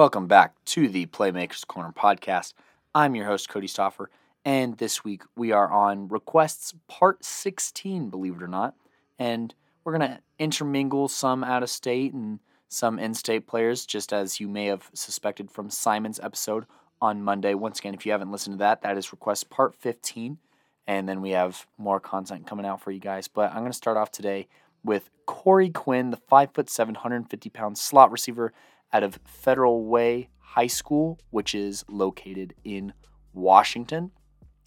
Welcome 0.00 0.28
back 0.28 0.54
to 0.64 0.88
the 0.88 1.04
Playmakers 1.04 1.66
Corner 1.66 1.92
podcast. 1.92 2.54
I'm 2.94 3.14
your 3.14 3.26
host, 3.26 3.50
Cody 3.50 3.66
Stoffer, 3.66 4.06
and 4.46 4.78
this 4.78 5.04
week 5.04 5.24
we 5.36 5.52
are 5.52 5.70
on 5.70 6.08
requests 6.08 6.72
part 6.88 7.22
16, 7.22 8.08
believe 8.08 8.36
it 8.36 8.42
or 8.42 8.48
not. 8.48 8.74
And 9.18 9.54
we're 9.84 9.98
going 9.98 10.10
to 10.10 10.18
intermingle 10.38 11.06
some 11.08 11.44
out 11.44 11.62
of 11.62 11.68
state 11.68 12.14
and 12.14 12.40
some 12.70 12.98
in 12.98 13.12
state 13.12 13.46
players, 13.46 13.84
just 13.84 14.14
as 14.14 14.40
you 14.40 14.48
may 14.48 14.64
have 14.68 14.88
suspected 14.94 15.50
from 15.50 15.68
Simon's 15.68 16.18
episode 16.20 16.64
on 17.02 17.22
Monday. 17.22 17.52
Once 17.52 17.78
again, 17.78 17.92
if 17.92 18.06
you 18.06 18.12
haven't 18.12 18.32
listened 18.32 18.54
to 18.54 18.60
that, 18.60 18.80
that 18.80 18.96
is 18.96 19.12
request 19.12 19.50
part 19.50 19.74
15. 19.74 20.38
And 20.86 21.06
then 21.06 21.20
we 21.20 21.32
have 21.32 21.66
more 21.76 22.00
content 22.00 22.46
coming 22.46 22.64
out 22.64 22.80
for 22.80 22.90
you 22.90 23.00
guys. 23.00 23.28
But 23.28 23.50
I'm 23.50 23.58
going 23.58 23.70
to 23.70 23.76
start 23.76 23.98
off 23.98 24.10
today 24.10 24.48
with 24.82 25.10
Corey 25.26 25.68
Quinn, 25.68 26.08
the 26.08 26.16
5 26.16 26.54
foot 26.54 26.70
750 26.70 27.50
pound 27.50 27.76
slot 27.76 28.10
receiver 28.10 28.54
out 28.92 29.02
of 29.02 29.18
Federal 29.24 29.84
Way 29.84 30.28
High 30.38 30.66
School, 30.66 31.18
which 31.30 31.54
is 31.54 31.84
located 31.88 32.54
in 32.64 32.92
Washington. 33.32 34.10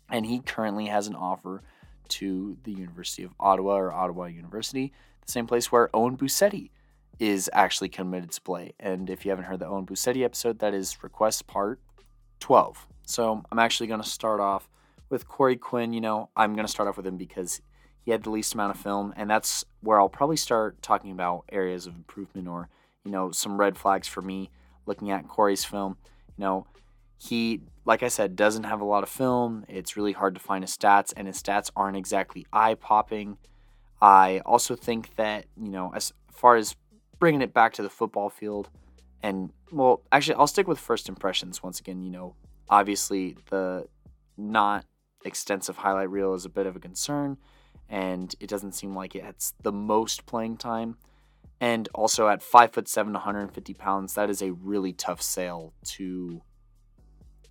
And 0.10 0.26
he 0.26 0.40
currently 0.40 0.88
has 0.88 1.08
an 1.08 1.16
offer 1.16 1.64
to 2.10 2.58
the 2.64 2.72
University 2.72 3.24
of 3.24 3.34
Ottawa 3.40 3.76
or 3.76 3.94
Ottawa 3.94 4.26
University, 4.26 4.94
the 5.26 5.32
same 5.32 5.48
place 5.48 5.72
where 5.72 5.90
Owen 5.94 6.18
Busetti 6.18 6.70
is 7.20 7.50
actually 7.54 7.90
committed 7.90 8.32
to 8.32 8.42
play. 8.42 8.74
And 8.80 9.10
if 9.10 9.26
you 9.26 9.32
haven't 9.32 9.46
heard 9.46 9.60
the 9.60 9.68
Owen 9.68 9.86
Busetti 9.86 10.24
episode, 10.24 10.60
that 10.60 10.74
is 10.74 11.04
request 11.04 11.48
part 11.48 11.80
12. 12.40 12.88
So 13.06 13.44
I'm 13.52 13.60
actually 13.60 13.88
going 13.88 14.02
to 14.02 14.08
start 14.08 14.40
off 14.40 14.70
with 15.10 15.28
Corey 15.28 15.56
Quinn. 15.56 15.94
You 15.94 16.02
know, 16.02 16.30
I'm 16.36 16.54
going 16.54 16.66
to 16.66 16.72
start 16.72 16.90
off 16.90 16.98
with 16.98 17.08
him 17.08 17.18
because 17.18 17.62
he 18.02 18.12
had 18.12 18.24
the 18.24 18.30
least 18.30 18.54
amount 18.54 18.76
of 18.76 18.82
film, 18.82 19.14
and 19.16 19.30
that's 19.30 19.64
where 19.80 20.00
I'll 20.00 20.10
probably 20.10 20.36
start 20.36 20.82
talking 20.82 21.12
about 21.12 21.46
areas 21.52 21.88
of 21.88 21.96
improvement 21.96 22.48
or 22.48 22.70
you 23.04 23.12
know, 23.12 23.32
some 23.32 23.58
red 23.58 23.78
flags 23.78 24.08
for 24.08 24.22
me 24.22 24.50
looking 24.86 25.12
at 25.12 25.28
Corey's 25.28 25.66
film. 25.66 25.98
You 26.38 26.44
know, 26.44 26.68
he, 27.18 27.62
like 27.86 28.04
I 28.04 28.08
said, 28.08 28.36
doesn't 28.36 28.64
have 28.64 28.82
a 28.82 28.86
lot 28.86 29.04
of 29.04 29.10
film. 29.10 29.66
It's 29.68 29.96
really 29.96 30.14
hard 30.14 30.36
to 30.36 30.42
find 30.42 30.64
his 30.64 30.76
stats, 30.76 31.14
and 31.16 31.28
his 31.28 31.42
stats 31.42 31.70
aren't 31.76 31.98
exactly 31.98 32.46
eye 32.52 32.76
popping. 32.76 33.38
I 34.02 34.42
also 34.46 34.76
think 34.76 35.16
that, 35.16 35.46
you 35.56 35.70
know, 35.70 35.92
as 35.96 36.12
far 36.32 36.56
as 36.56 36.76
bringing 37.20 37.42
it 37.42 37.54
back 37.54 37.74
to 37.74 37.82
the 37.82 37.90
football 37.90 38.30
field, 38.30 38.70
and 39.22 39.52
well, 39.72 40.02
actually, 40.12 40.36
I'll 40.36 40.48
stick 40.48 40.68
with 40.68 40.80
first 40.80 41.08
impressions 41.08 41.64
once 41.64 41.80
again. 41.80 42.04
You 42.04 42.12
know, 42.12 42.36
obviously, 42.70 43.38
the 43.50 43.88
not 44.38 44.86
extensive 45.24 45.78
highlight 45.78 46.10
reel 46.10 46.34
is 46.34 46.44
a 46.44 46.50
bit 46.50 46.66
of 46.66 46.76
a 46.76 46.80
concern, 46.80 47.38
and 47.88 48.36
it 48.42 48.50
doesn't 48.50 48.74
seem 48.74 48.94
like 48.94 49.16
it's 49.16 49.54
the 49.62 49.72
most 49.72 50.26
playing 50.26 50.58
time. 50.58 50.98
And 51.64 51.88
also 51.96 52.28
at 52.28 52.44
five 52.44 52.74
foot 52.74 52.90
seven, 52.90 53.14
150 53.14 53.74
pounds, 53.76 54.16
that 54.16 54.30
is 54.30 54.42
a 54.42 54.52
really 54.52 54.92
tough 54.92 55.22
sale 55.22 55.72
to 55.92 56.42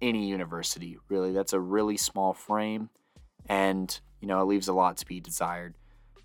any 0.03 0.29
university. 0.29 0.99
Really, 1.09 1.33
that's 1.33 1.55
a 1.55 1.61
really 1.61 1.97
small 1.97 2.35
frame, 2.35 2.91
and 3.49 3.99
you 4.21 4.29
know 4.29 4.43
it 4.43 4.45
leaves 4.45 4.69
a 4.69 4.75
lot 4.75 4.99
to 4.99 5.07
be 5.07 5.19
desired 5.19 5.77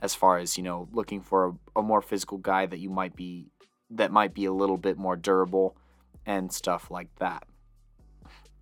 as 0.02 0.13
far 0.13 0.38
as 0.38 0.57
you 0.57 0.63
know 0.66 0.89
looking 0.91 1.21
for 1.21 1.47
a, 1.47 1.79
a 1.79 1.81
more 1.81 2.02
physical 2.02 2.38
guy 2.39 2.66
that 2.66 2.79
you 2.79 2.89
might 2.89 3.16
be 3.16 3.47
that 3.89 4.11
might 4.11 4.33
be 4.33 4.44
a 4.44 4.51
little 4.51 4.75
bit 4.77 4.97
more 4.97 5.16
durable 5.16 5.77
and 6.25 6.51
stuff 6.51 6.91
like 6.91 7.16
that. 7.19 7.47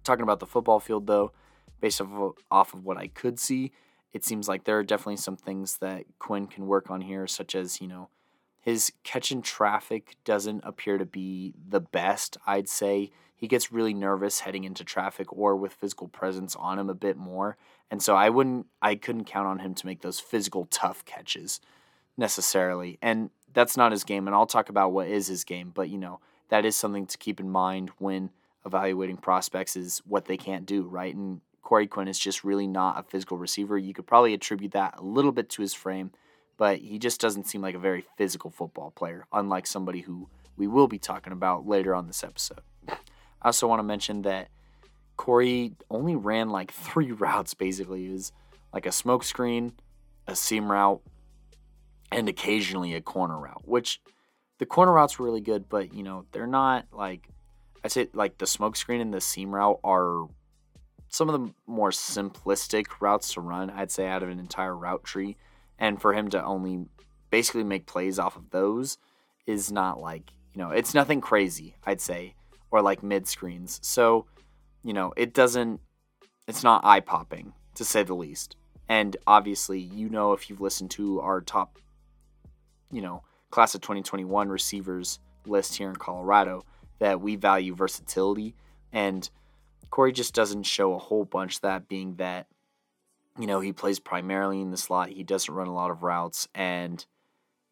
Talking 0.03 0.21
about 0.21 0.39
the 0.39 0.45
football 0.45 0.79
field 0.79 1.07
though, 1.07 1.31
based 1.81 1.99
off 1.99 2.11
of, 2.11 2.33
off 2.51 2.73
of 2.75 2.85
what 2.85 2.97
I 2.97 3.07
could 3.07 3.39
see, 3.39 3.71
it 4.13 4.23
seems 4.23 4.47
like 4.47 4.65
there 4.65 4.77
are 4.77 4.83
definitely 4.83 5.17
some 5.17 5.35
things 5.35 5.79
that 5.79 6.03
Quinn 6.19 6.45
can 6.45 6.67
work 6.67 6.91
on 6.91 7.01
here, 7.01 7.25
such 7.25 7.55
as 7.55 7.81
you 7.81 7.87
know 7.87 8.09
his 8.65 8.91
catching 9.03 9.43
traffic 9.43 10.15
doesn't 10.25 10.61
appear 10.65 10.97
to 10.97 11.05
be 11.05 11.53
the 11.69 11.79
best, 11.79 12.35
I'd 12.47 12.67
say. 12.67 13.11
He 13.35 13.47
gets 13.47 13.71
really 13.71 13.93
nervous 13.93 14.39
heading 14.39 14.63
into 14.63 14.83
traffic 14.83 15.31
or 15.31 15.55
with 15.55 15.73
physical 15.73 16.07
presence 16.07 16.55
on 16.55 16.79
him 16.79 16.89
a 16.89 16.95
bit 16.95 17.15
more. 17.15 17.57
And 17.91 18.01
so 18.01 18.15
I 18.15 18.31
wouldn't 18.31 18.65
I 18.81 18.95
couldn't 18.95 19.25
count 19.25 19.47
on 19.47 19.59
him 19.59 19.75
to 19.75 19.85
make 19.85 20.01
those 20.01 20.19
physical 20.19 20.65
tough 20.71 21.05
catches 21.05 21.61
necessarily. 22.17 22.97
And 23.03 23.29
that's 23.53 23.77
not 23.77 23.91
his 23.91 24.03
game 24.03 24.25
and 24.25 24.35
I'll 24.35 24.47
talk 24.47 24.69
about 24.69 24.91
what 24.91 25.09
is 25.09 25.27
his 25.27 25.43
game, 25.43 25.71
but 25.71 25.89
you 25.89 25.99
know, 25.99 26.19
that 26.49 26.65
is 26.65 26.75
something 26.75 27.05
to 27.05 27.19
keep 27.19 27.39
in 27.39 27.51
mind 27.51 27.91
when 27.99 28.31
evaluating 28.65 29.17
prospects 29.17 29.75
is 29.75 30.01
what 30.07 30.25
they 30.25 30.37
can't 30.37 30.65
do, 30.65 30.87
right? 30.87 31.13
And 31.13 31.41
Corey 31.61 31.85
Quinn 31.85 32.07
is 32.07 32.17
just 32.17 32.43
really 32.43 32.65
not 32.65 32.97
a 32.97 33.03
physical 33.03 33.37
receiver. 33.37 33.77
You 33.77 33.93
could 33.93 34.07
probably 34.07 34.33
attribute 34.33 34.71
that 34.71 34.95
a 34.97 35.03
little 35.03 35.31
bit 35.31 35.51
to 35.51 35.61
his 35.61 35.75
frame 35.75 36.09
but 36.57 36.79
he 36.79 36.99
just 36.99 37.19
doesn't 37.19 37.47
seem 37.47 37.61
like 37.61 37.75
a 37.75 37.79
very 37.79 38.05
physical 38.17 38.49
football 38.49 38.91
player, 38.91 39.25
unlike 39.31 39.67
somebody 39.67 40.01
who 40.01 40.29
we 40.57 40.67
will 40.67 40.87
be 40.87 40.99
talking 40.99 41.33
about 41.33 41.67
later 41.67 41.93
on 41.93 42.07
this 42.07 42.23
episode. 42.23 42.61
I 42.87 42.95
also 43.49 43.67
want 43.67 43.79
to 43.79 43.83
mention 43.83 44.21
that 44.23 44.49
Corey 45.17 45.73
only 45.89 46.15
ran 46.15 46.49
like 46.49 46.71
three 46.71 47.11
routes 47.11 47.53
basically. 47.53 48.07
It 48.07 48.11
was 48.11 48.31
like 48.73 48.85
a 48.85 48.91
smoke 48.91 49.23
screen, 49.23 49.73
a 50.27 50.35
seam 50.35 50.71
route, 50.71 51.01
and 52.11 52.29
occasionally 52.29 52.93
a 52.93 53.01
corner 53.01 53.37
route, 53.37 53.67
which 53.67 54.01
the 54.59 54.65
corner 54.65 54.93
routes 54.93 55.19
were 55.19 55.25
really 55.25 55.41
good, 55.41 55.67
but 55.67 55.93
you 55.93 56.03
know, 56.03 56.25
they're 56.31 56.47
not 56.47 56.85
like 56.91 57.29
I'd 57.83 57.91
say 57.91 58.07
like 58.13 58.37
the 58.37 58.47
smoke 58.47 58.75
screen 58.75 59.01
and 59.01 59.13
the 59.13 59.21
seam 59.21 59.53
route 59.53 59.79
are 59.83 60.27
some 61.09 61.29
of 61.29 61.39
the 61.39 61.53
more 61.67 61.91
simplistic 61.91 62.87
routes 62.99 63.33
to 63.33 63.41
run, 63.41 63.69
I'd 63.69 63.91
say, 63.91 64.07
out 64.07 64.23
of 64.23 64.29
an 64.29 64.39
entire 64.39 64.75
route 64.75 65.03
tree 65.03 65.37
and 65.79 66.01
for 66.01 66.13
him 66.13 66.29
to 66.29 66.43
only 66.43 66.85
basically 67.29 67.63
make 67.63 67.85
plays 67.85 68.19
off 68.19 68.35
of 68.35 68.49
those 68.51 68.97
is 69.45 69.71
not 69.71 69.99
like 69.99 70.31
you 70.53 70.61
know 70.61 70.71
it's 70.71 70.93
nothing 70.93 71.21
crazy 71.21 71.75
i'd 71.85 72.01
say 72.01 72.33
or 72.71 72.81
like 72.81 73.03
mid 73.03 73.27
screens 73.27 73.79
so 73.83 74.25
you 74.83 74.93
know 74.93 75.13
it 75.17 75.33
doesn't 75.33 75.79
it's 76.47 76.63
not 76.63 76.85
eye 76.85 76.99
popping 76.99 77.53
to 77.75 77.83
say 77.83 78.03
the 78.03 78.13
least. 78.13 78.55
And 78.87 79.17
obviously 79.25 79.79
you 79.79 80.09
know 80.09 80.33
if 80.33 80.49
you've 80.49 80.61
listened 80.61 80.91
to 80.91 81.19
our 81.21 81.41
top 81.41 81.79
you 82.91 83.01
know 83.01 83.23
class 83.49 83.73
of 83.73 83.81
2021 83.81 84.49
receivers 84.49 85.19
list 85.45 85.75
here 85.75 85.89
in 85.89 85.95
colorado 85.95 86.63
that 86.99 87.21
we 87.21 87.35
value 87.35 87.73
versatility 87.73 88.55
and 88.91 89.29
corey 89.89 90.11
just 90.11 90.33
doesn't 90.33 90.63
show 90.63 90.93
a 90.93 90.99
whole 90.99 91.25
bunch 91.25 91.61
that 91.61 91.87
being 91.87 92.15
that 92.15 92.47
you 93.37 93.47
know, 93.47 93.59
he 93.59 93.73
plays 93.73 93.99
primarily 93.99 94.61
in 94.61 94.71
the 94.71 94.77
slot. 94.77 95.09
He 95.09 95.23
doesn't 95.23 95.53
run 95.53 95.67
a 95.67 95.73
lot 95.73 95.91
of 95.91 96.03
routes, 96.03 96.47
and 96.55 97.05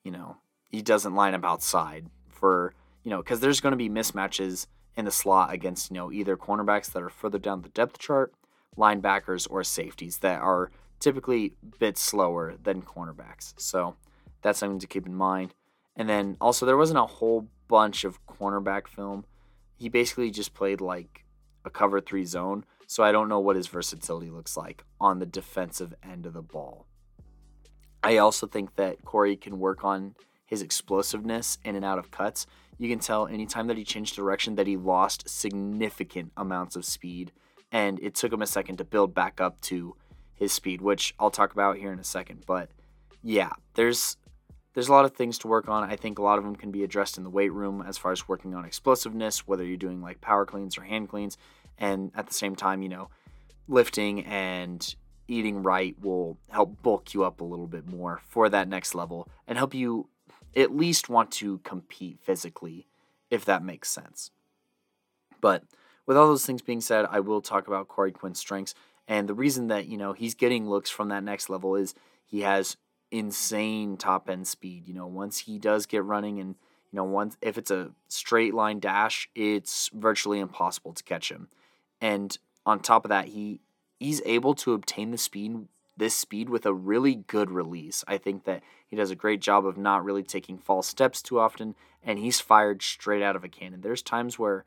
you 0.03 0.11
know, 0.11 0.37
he 0.69 0.81
doesn't 0.81 1.15
line 1.15 1.33
up 1.33 1.45
outside 1.45 2.07
for 2.29 2.73
you 3.03 3.09
know, 3.09 3.17
because 3.17 3.39
there's 3.39 3.61
going 3.61 3.71
to 3.71 3.77
be 3.77 3.89
mismatches 3.89 4.67
in 4.95 5.05
the 5.05 5.11
slot 5.11 5.53
against 5.53 5.91
you 5.91 5.95
know 5.95 6.11
either 6.11 6.37
cornerbacks 6.37 6.91
that 6.91 7.03
are 7.03 7.09
further 7.09 7.39
down 7.39 7.61
the 7.61 7.69
depth 7.69 7.99
chart, 7.99 8.33
linebackers, 8.77 9.47
or 9.49 9.63
safeties 9.63 10.19
that 10.19 10.41
are 10.41 10.71
typically 10.99 11.53
a 11.61 11.77
bit 11.77 11.97
slower 11.97 12.55
than 12.61 12.81
cornerbacks. 12.81 13.53
So 13.57 13.95
that's 14.41 14.59
something 14.59 14.79
to 14.79 14.87
keep 14.87 15.05
in 15.05 15.15
mind. 15.15 15.53
And 15.95 16.09
then 16.09 16.37
also 16.39 16.65
there 16.65 16.77
wasn't 16.77 16.99
a 16.99 17.05
whole 17.05 17.47
bunch 17.67 18.03
of 18.03 18.25
cornerback 18.25 18.87
film. 18.87 19.25
He 19.77 19.89
basically 19.89 20.31
just 20.31 20.53
played 20.53 20.79
like 20.79 21.25
a 21.65 21.69
cover 21.69 21.99
three 21.99 22.25
zone. 22.25 22.65
So 22.93 23.01
I 23.01 23.11
don't 23.11 23.27
know 23.27 23.39
what 23.39 23.55
his 23.55 23.65
versatility 23.65 24.29
looks 24.29 24.55
like 24.55 24.83
on 25.01 25.17
the 25.17 25.25
defensive 25.25 25.95
end 26.03 26.27
of 26.27 26.33
the 26.33 26.43
ball. 26.43 26.85
I 28.03 28.17
also 28.17 28.45
think 28.45 28.75
that 28.75 29.03
Corey 29.03 29.35
can 29.35 29.57
work 29.57 29.83
on 29.83 30.13
his 30.45 30.61
explosiveness 30.61 31.57
in 31.65 31.75
and 31.75 31.83
out 31.83 31.97
of 31.97 32.11
cuts. 32.11 32.45
You 32.77 32.87
can 32.87 32.99
tell 32.99 33.25
anytime 33.25 33.65
that 33.65 33.77
he 33.77 33.83
changed 33.83 34.15
direction 34.15 34.53
that 34.57 34.67
he 34.67 34.77
lost 34.77 35.27
significant 35.27 36.33
amounts 36.37 36.75
of 36.75 36.85
speed, 36.85 37.31
and 37.71 37.99
it 37.99 38.13
took 38.13 38.31
him 38.31 38.43
a 38.43 38.45
second 38.45 38.77
to 38.77 38.83
build 38.83 39.15
back 39.15 39.41
up 39.41 39.59
to 39.61 39.95
his 40.35 40.53
speed, 40.53 40.79
which 40.79 41.15
I'll 41.17 41.31
talk 41.31 41.51
about 41.51 41.77
here 41.77 41.93
in 41.93 41.97
a 41.97 42.03
second. 42.03 42.43
But 42.45 42.69
yeah, 43.23 43.53
there's 43.73 44.17
there's 44.75 44.89
a 44.89 44.91
lot 44.91 45.05
of 45.05 45.15
things 45.15 45.39
to 45.39 45.47
work 45.47 45.67
on. 45.67 45.83
I 45.83 45.95
think 45.95 46.19
a 46.19 46.23
lot 46.23 46.37
of 46.37 46.43
them 46.43 46.55
can 46.55 46.69
be 46.69 46.83
addressed 46.83 47.17
in 47.17 47.23
the 47.23 47.31
weight 47.31 47.53
room 47.53 47.83
as 47.87 47.97
far 47.97 48.11
as 48.11 48.27
working 48.27 48.53
on 48.53 48.65
explosiveness, 48.65 49.47
whether 49.47 49.65
you're 49.65 49.77
doing 49.77 49.99
like 49.99 50.21
power 50.21 50.45
cleans 50.45 50.77
or 50.77 50.83
hang 50.83 51.07
cleans 51.07 51.39
and 51.77 52.11
at 52.15 52.27
the 52.27 52.33
same 52.33 52.55
time, 52.55 52.81
you 52.81 52.89
know, 52.89 53.09
lifting 53.67 54.25
and 54.25 54.95
eating 55.27 55.63
right 55.63 55.95
will 56.01 56.37
help 56.49 56.81
bulk 56.81 57.13
you 57.13 57.23
up 57.23 57.41
a 57.41 57.45
little 57.45 57.67
bit 57.67 57.87
more 57.87 58.21
for 58.27 58.49
that 58.49 58.67
next 58.67 58.93
level 58.93 59.27
and 59.47 59.57
help 59.57 59.73
you 59.73 60.07
at 60.55 60.75
least 60.75 61.09
want 61.09 61.31
to 61.31 61.59
compete 61.59 62.19
physically, 62.21 62.87
if 63.29 63.45
that 63.45 63.63
makes 63.63 63.89
sense. 63.89 64.31
But 65.41 65.63
with 66.05 66.17
all 66.17 66.27
those 66.27 66.45
things 66.45 66.61
being 66.61 66.81
said, 66.81 67.05
I 67.09 67.19
will 67.19 67.41
talk 67.41 67.67
about 67.67 67.87
Corey 67.87 68.11
Quinn's 68.11 68.39
strengths. 68.39 68.75
And 69.07 69.27
the 69.27 69.33
reason 69.33 69.67
that, 69.67 69.87
you 69.87 69.97
know, 69.97 70.13
he's 70.13 70.35
getting 70.35 70.69
looks 70.69 70.89
from 70.89 71.09
that 71.09 71.23
next 71.23 71.49
level 71.49 71.75
is 71.75 71.95
he 72.25 72.41
has 72.41 72.77
insane 73.11 73.97
top 73.97 74.29
end 74.29 74.47
speed. 74.47 74.87
You 74.87 74.93
know, 74.93 75.07
once 75.07 75.39
he 75.39 75.59
does 75.59 75.85
get 75.85 76.03
running 76.03 76.39
and, 76.39 76.55
you 76.91 76.97
know, 76.97 77.03
once 77.03 77.37
if 77.41 77.57
it's 77.57 77.71
a 77.71 77.91
straight 78.07 78.53
line 78.53 78.79
dash, 78.79 79.29
it's 79.35 79.89
virtually 79.93 80.39
impossible 80.39 80.93
to 80.93 81.03
catch 81.03 81.31
him. 81.31 81.47
And 82.03 82.37
on 82.65 82.81
top 82.81 83.05
of 83.05 83.09
that, 83.09 83.29
he 83.29 83.61
he's 83.97 84.21
able 84.25 84.53
to 84.55 84.73
obtain 84.73 85.11
the 85.11 85.17
speed 85.17 85.69
this 85.95 86.15
speed 86.15 86.49
with 86.49 86.65
a 86.65 86.73
really 86.73 87.15
good 87.15 87.49
release. 87.49 88.03
I 88.07 88.17
think 88.17 88.43
that 88.43 88.61
he 88.87 88.95
does 88.95 89.09
a 89.11 89.15
great 89.15 89.39
job 89.39 89.65
of 89.65 89.77
not 89.77 90.03
really 90.03 90.23
taking 90.23 90.57
false 90.57 90.87
steps 90.87 91.21
too 91.21 91.39
often, 91.39 91.75
and 92.03 92.19
he's 92.19 92.41
fired 92.41 92.81
straight 92.81 93.23
out 93.23 93.37
of 93.37 93.43
a 93.43 93.47
cannon. 93.47 93.81
There's 93.81 94.01
times 94.01 94.37
where 94.37 94.65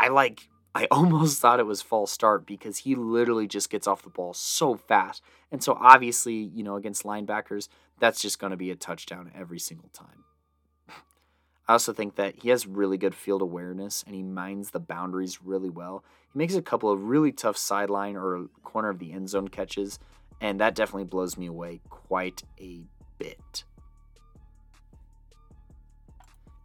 I 0.00 0.08
like 0.08 0.48
I 0.74 0.88
almost 0.90 1.40
thought 1.40 1.60
it 1.60 1.66
was 1.66 1.80
false 1.80 2.10
start 2.10 2.44
because 2.44 2.78
he 2.78 2.96
literally 2.96 3.46
just 3.46 3.70
gets 3.70 3.86
off 3.86 4.02
the 4.02 4.10
ball 4.10 4.34
so 4.34 4.74
fast. 4.74 5.22
And 5.52 5.62
so 5.62 5.78
obviously, 5.80 6.34
you 6.34 6.64
know, 6.64 6.74
against 6.74 7.04
linebackers, 7.04 7.68
that's 8.00 8.20
just 8.20 8.40
going 8.40 8.50
to 8.50 8.56
be 8.56 8.72
a 8.72 8.76
touchdown 8.76 9.30
every 9.32 9.60
single 9.60 9.90
time. 9.90 10.24
I 11.68 11.72
also 11.74 11.92
think 11.92 12.16
that 12.16 12.36
he 12.36 12.48
has 12.48 12.66
really 12.66 12.96
good 12.96 13.14
field 13.14 13.42
awareness 13.42 14.02
and 14.06 14.14
he 14.14 14.22
minds 14.22 14.70
the 14.70 14.80
boundaries 14.80 15.42
really 15.42 15.68
well. 15.68 16.02
He 16.32 16.38
makes 16.38 16.54
a 16.54 16.62
couple 16.62 16.90
of 16.90 17.04
really 17.04 17.30
tough 17.30 17.58
sideline 17.58 18.16
or 18.16 18.46
corner 18.64 18.88
of 18.88 18.98
the 18.98 19.12
end 19.12 19.28
zone 19.28 19.48
catches, 19.48 19.98
and 20.40 20.58
that 20.60 20.74
definitely 20.74 21.04
blows 21.04 21.36
me 21.36 21.46
away 21.46 21.80
quite 21.90 22.42
a 22.58 22.84
bit. 23.18 23.64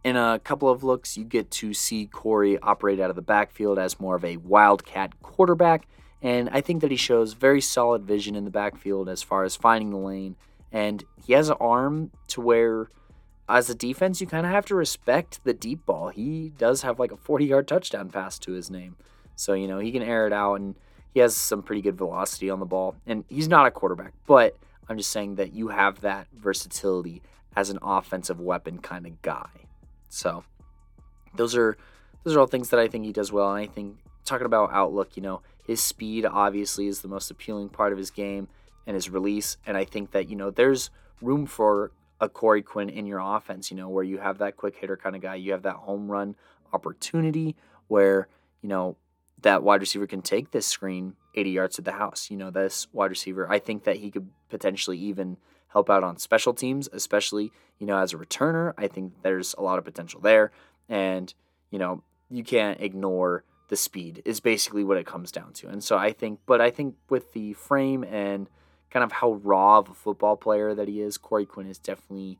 In 0.04 0.16
a 0.16 0.38
couple 0.38 0.68
of 0.68 0.84
looks, 0.84 1.16
you 1.16 1.24
get 1.24 1.50
to 1.52 1.72
see 1.74 2.06
Corey 2.06 2.58
operate 2.58 3.00
out 3.00 3.10
of 3.10 3.16
the 3.16 3.22
backfield 3.22 3.78
as 3.78 4.00
more 4.00 4.16
of 4.16 4.24
a 4.24 4.36
wildcat 4.38 5.20
quarterback, 5.22 5.86
and 6.22 6.48
I 6.50 6.60
think 6.60 6.82
that 6.82 6.90
he 6.90 6.96
shows 6.96 7.32
very 7.32 7.60
solid 7.60 8.04
vision 8.04 8.36
in 8.36 8.44
the 8.44 8.50
backfield 8.50 9.08
as 9.08 9.22
far 9.22 9.44
as 9.44 9.56
finding 9.56 9.90
the 9.90 9.96
lane, 9.96 10.36
and 10.72 11.04
he 11.26 11.32
has 11.32 11.48
an 11.48 11.56
arm 11.58 12.10
to 12.28 12.42
where, 12.42 12.90
as 13.48 13.68
a 13.68 13.74
defense, 13.74 14.20
you 14.20 14.26
kind 14.26 14.46
of 14.46 14.52
have 14.52 14.66
to 14.66 14.74
respect 14.74 15.40
the 15.44 15.52
deep 15.52 15.84
ball. 15.84 16.08
He 16.08 16.52
does 16.56 16.82
have 16.82 16.98
like 16.98 17.12
a 17.12 17.16
40 17.16 17.44
yard 17.44 17.68
touchdown 17.68 18.08
pass 18.10 18.38
to 18.40 18.52
his 18.52 18.70
name, 18.70 18.96
so 19.36 19.54
you 19.54 19.68
know 19.68 19.78
he 19.78 19.92
can 19.92 20.02
air 20.02 20.26
it 20.26 20.32
out, 20.32 20.54
and 20.54 20.74
he 21.12 21.20
has 21.20 21.36
some 21.36 21.62
pretty 21.62 21.82
good 21.82 21.96
velocity 21.96 22.50
on 22.50 22.60
the 22.60 22.66
ball, 22.66 22.96
and 23.06 23.24
he's 23.28 23.48
not 23.48 23.66
a 23.66 23.70
quarterback, 23.70 24.12
but 24.26 24.56
I'm 24.88 24.96
just 24.96 25.10
saying 25.10 25.36
that 25.36 25.52
you 25.52 25.68
have 25.68 26.00
that 26.00 26.26
versatility 26.34 27.22
as 27.56 27.70
an 27.70 27.78
offensive 27.82 28.40
weapon 28.40 28.78
kind 28.78 29.06
of 29.06 29.22
guy. 29.22 29.48
So 30.08 30.44
those 31.34 31.56
are 31.56 31.76
those 32.22 32.36
are 32.36 32.40
all 32.40 32.46
things 32.46 32.70
that 32.70 32.80
I 32.80 32.88
think 32.88 33.04
he 33.04 33.12
does 33.12 33.32
well. 33.32 33.54
And 33.54 33.68
I 33.68 33.72
think 33.72 33.96
talking 34.24 34.46
about 34.46 34.72
outlook, 34.72 35.16
you 35.16 35.22
know, 35.22 35.42
his 35.66 35.82
speed 35.82 36.24
obviously 36.24 36.86
is 36.86 37.00
the 37.00 37.08
most 37.08 37.30
appealing 37.30 37.68
part 37.68 37.92
of 37.92 37.98
his 37.98 38.10
game 38.10 38.48
and 38.86 38.94
his 38.94 39.10
release. 39.10 39.56
And 39.66 39.76
I 39.76 39.84
think 39.84 40.12
that, 40.12 40.28
you 40.28 40.36
know, 40.36 40.50
there's 40.50 40.90
room 41.20 41.46
for 41.46 41.92
a 42.20 42.28
Corey 42.28 42.62
Quinn 42.62 42.88
in 42.88 43.06
your 43.06 43.18
offense, 43.20 43.70
you 43.70 43.76
know, 43.76 43.88
where 43.88 44.04
you 44.04 44.18
have 44.18 44.38
that 44.38 44.56
quick 44.56 44.76
hitter 44.76 44.96
kind 44.96 45.16
of 45.16 45.22
guy. 45.22 45.34
You 45.34 45.52
have 45.52 45.62
that 45.62 45.76
home 45.76 46.10
run 46.10 46.36
opportunity 46.72 47.56
where, 47.88 48.28
you 48.62 48.68
know, 48.68 48.96
that 49.42 49.62
wide 49.62 49.80
receiver 49.80 50.06
can 50.06 50.22
take 50.22 50.50
this 50.50 50.66
screen 50.66 51.14
80 51.34 51.50
yards 51.50 51.76
to 51.76 51.82
the 51.82 51.92
house. 51.92 52.30
You 52.30 52.36
know, 52.36 52.50
this 52.50 52.86
wide 52.92 53.10
receiver, 53.10 53.50
I 53.50 53.58
think 53.58 53.84
that 53.84 53.96
he 53.96 54.10
could 54.10 54.28
potentially 54.48 54.98
even 54.98 55.36
help 55.68 55.90
out 55.90 56.04
on 56.04 56.18
special 56.18 56.54
teams, 56.54 56.88
especially, 56.92 57.50
you 57.78 57.86
know, 57.86 57.98
as 57.98 58.12
a 58.12 58.16
returner. 58.16 58.72
I 58.78 58.86
think 58.86 59.12
there's 59.22 59.54
a 59.58 59.62
lot 59.62 59.78
of 59.78 59.84
potential 59.84 60.20
there. 60.20 60.52
And, 60.88 61.34
you 61.70 61.78
know, 61.78 62.02
you 62.30 62.44
can't 62.44 62.80
ignore 62.80 63.44
the 63.68 63.76
speed, 63.76 64.22
is 64.24 64.40
basically 64.40 64.84
what 64.84 64.98
it 64.98 65.06
comes 65.06 65.32
down 65.32 65.52
to. 65.54 65.68
And 65.68 65.82
so 65.82 65.96
I 65.96 66.12
think, 66.12 66.40
but 66.46 66.60
I 66.60 66.70
think 66.70 66.96
with 67.08 67.32
the 67.32 67.54
frame 67.54 68.04
and 68.04 68.48
kind 68.94 69.02
of 69.02 69.10
how 69.10 69.32
raw 69.42 69.78
of 69.78 69.90
a 69.90 69.94
football 69.94 70.36
player 70.36 70.72
that 70.72 70.86
he 70.86 71.00
is, 71.00 71.18
Corey 71.18 71.44
Quinn 71.44 71.66
is 71.66 71.78
definitely 71.78 72.38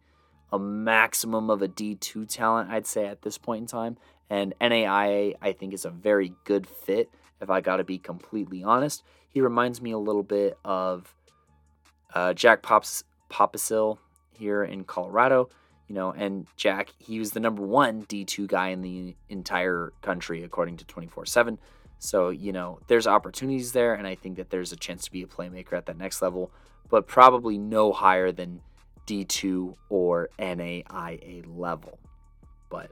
a 0.52 0.58
maximum 0.58 1.50
of 1.50 1.62
a 1.62 1.68
D2 1.68 2.28
talent, 2.28 2.70
I'd 2.70 2.86
say, 2.86 3.06
at 3.06 3.22
this 3.22 3.36
point 3.36 3.62
in 3.62 3.66
time. 3.66 3.96
And 4.30 4.54
NAIA, 4.60 5.34
I 5.42 5.52
think, 5.52 5.74
is 5.74 5.84
a 5.84 5.90
very 5.90 6.32
good 6.44 6.68
fit, 6.68 7.10
if 7.40 7.50
I 7.50 7.60
got 7.60 7.78
to 7.78 7.84
be 7.84 7.98
completely 7.98 8.62
honest. 8.62 9.02
He 9.28 9.40
reminds 9.40 9.82
me 9.82 9.90
a 9.90 9.98
little 9.98 10.22
bit 10.22 10.56
of 10.64 11.12
uh, 12.14 12.34
Jack 12.34 12.62
Pops 12.62 13.02
Popisil 13.28 13.98
here 14.38 14.62
in 14.62 14.84
Colorado. 14.84 15.48
You 15.88 15.96
know, 15.96 16.12
and 16.12 16.46
Jack, 16.56 16.90
he 16.98 17.18
was 17.18 17.32
the 17.32 17.40
number 17.40 17.62
one 17.62 18.04
D2 18.04 18.46
guy 18.46 18.68
in 18.68 18.80
the 18.80 19.16
entire 19.28 19.92
country, 20.02 20.44
according 20.44 20.76
to 20.76 20.84
24 20.84 21.26
7. 21.26 21.58
So, 22.04 22.28
you 22.28 22.52
know, 22.52 22.80
there's 22.86 23.06
opportunities 23.06 23.72
there, 23.72 23.94
and 23.94 24.06
I 24.06 24.14
think 24.14 24.36
that 24.36 24.50
there's 24.50 24.72
a 24.72 24.76
chance 24.76 25.06
to 25.06 25.10
be 25.10 25.22
a 25.22 25.26
playmaker 25.26 25.72
at 25.72 25.86
that 25.86 25.96
next 25.96 26.20
level, 26.20 26.52
but 26.90 27.06
probably 27.06 27.56
no 27.56 27.94
higher 27.94 28.30
than 28.30 28.60
D2 29.06 29.74
or 29.88 30.28
NAIA 30.38 31.44
level. 31.48 31.98
But 32.68 32.90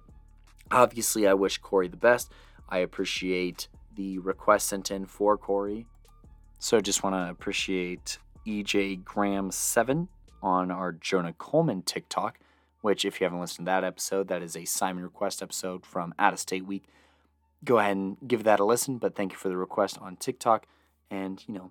obviously, 0.70 1.29
I 1.29 1.35
wish 1.35 1.59
Corey 1.59 1.88
the 1.88 1.99
best. 1.99 2.32
I 2.70 2.79
appreciate 2.79 3.69
the 3.94 4.19
request 4.19 4.69
sent 4.69 4.91
in 4.91 5.05
for 5.05 5.37
Corey. 5.37 5.85
So, 6.58 6.81
just 6.81 7.03
want 7.03 7.15
to 7.15 7.31
appreciate 7.31 8.17
EJ 8.47 9.05
Graham 9.05 9.50
7 9.50 10.08
on 10.43 10.70
our 10.70 10.91
Jonah 10.91 11.35
Coleman 11.35 11.82
TikTok, 11.82 12.38
which, 12.81 13.05
if 13.05 13.20
you 13.20 13.26
haven't 13.26 13.41
listened 13.41 13.67
to 13.67 13.73
that 13.73 13.85
episode, 13.85 14.29
that 14.29 14.43
is 14.43 14.56
a 14.56 14.65
Simon 14.65 15.05
request 15.05 15.43
episode 15.43 15.85
from 15.85 16.15
Out 16.19 16.32
of 16.32 16.38
State 16.38 16.65
Week. 16.65 16.85
Go 17.64 17.79
ahead 17.79 17.97
and 17.97 18.17
give 18.26 18.44
that 18.44 18.61
a 18.61 18.64
listen, 18.64 18.99
but 18.99 19.14
thank 19.14 19.32
you 19.32 19.38
for 19.38 19.49
the 19.49 19.56
request 19.56 19.99
on 20.00 20.17
TikTok. 20.17 20.67
And, 21.11 21.43
you 21.47 21.55
know, 21.55 21.70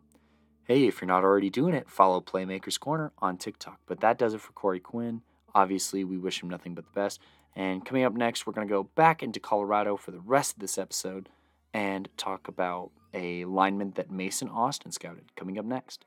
hey, 0.66 0.88
if 0.88 1.02
you're 1.02 1.08
not 1.08 1.24
already 1.24 1.50
doing 1.50 1.74
it, 1.74 1.90
follow 1.90 2.22
Playmakers 2.22 2.80
Corner 2.80 3.12
on 3.20 3.38
TikTok. 3.38 3.80
But 3.88 4.00
that 4.00 4.18
does 4.18 4.34
it 4.34 4.42
for 4.42 4.54
Corey 4.54 4.80
Quinn. 4.80 5.22
Obviously, 5.54 6.04
we 6.04 6.18
wish 6.18 6.42
him 6.42 6.50
nothing 6.50 6.76
but 6.76 6.86
the 6.86 7.00
best. 7.00 7.20
And 7.56 7.86
coming 7.86 8.06
up 8.06 8.14
next, 8.14 8.48
we're 8.48 8.54
going 8.54 8.68
to 8.68 8.74
go 8.74 8.84
back 8.84 9.22
into 9.22 9.40
Colorado 9.40 9.98
for 9.98 10.12
the 10.12 10.20
rest 10.20 10.54
of 10.54 10.60
this 10.62 10.78
episode 10.78 11.28
and 11.74 12.08
talk 12.16 12.48
about 12.48 12.92
a 13.14 13.44
lineman 13.46 13.92
that 13.96 14.10
Mason 14.10 14.48
Austin 14.48 14.92
scouted. 14.92 15.36
Coming 15.36 15.60
up 15.60 15.66
next. 15.66 16.06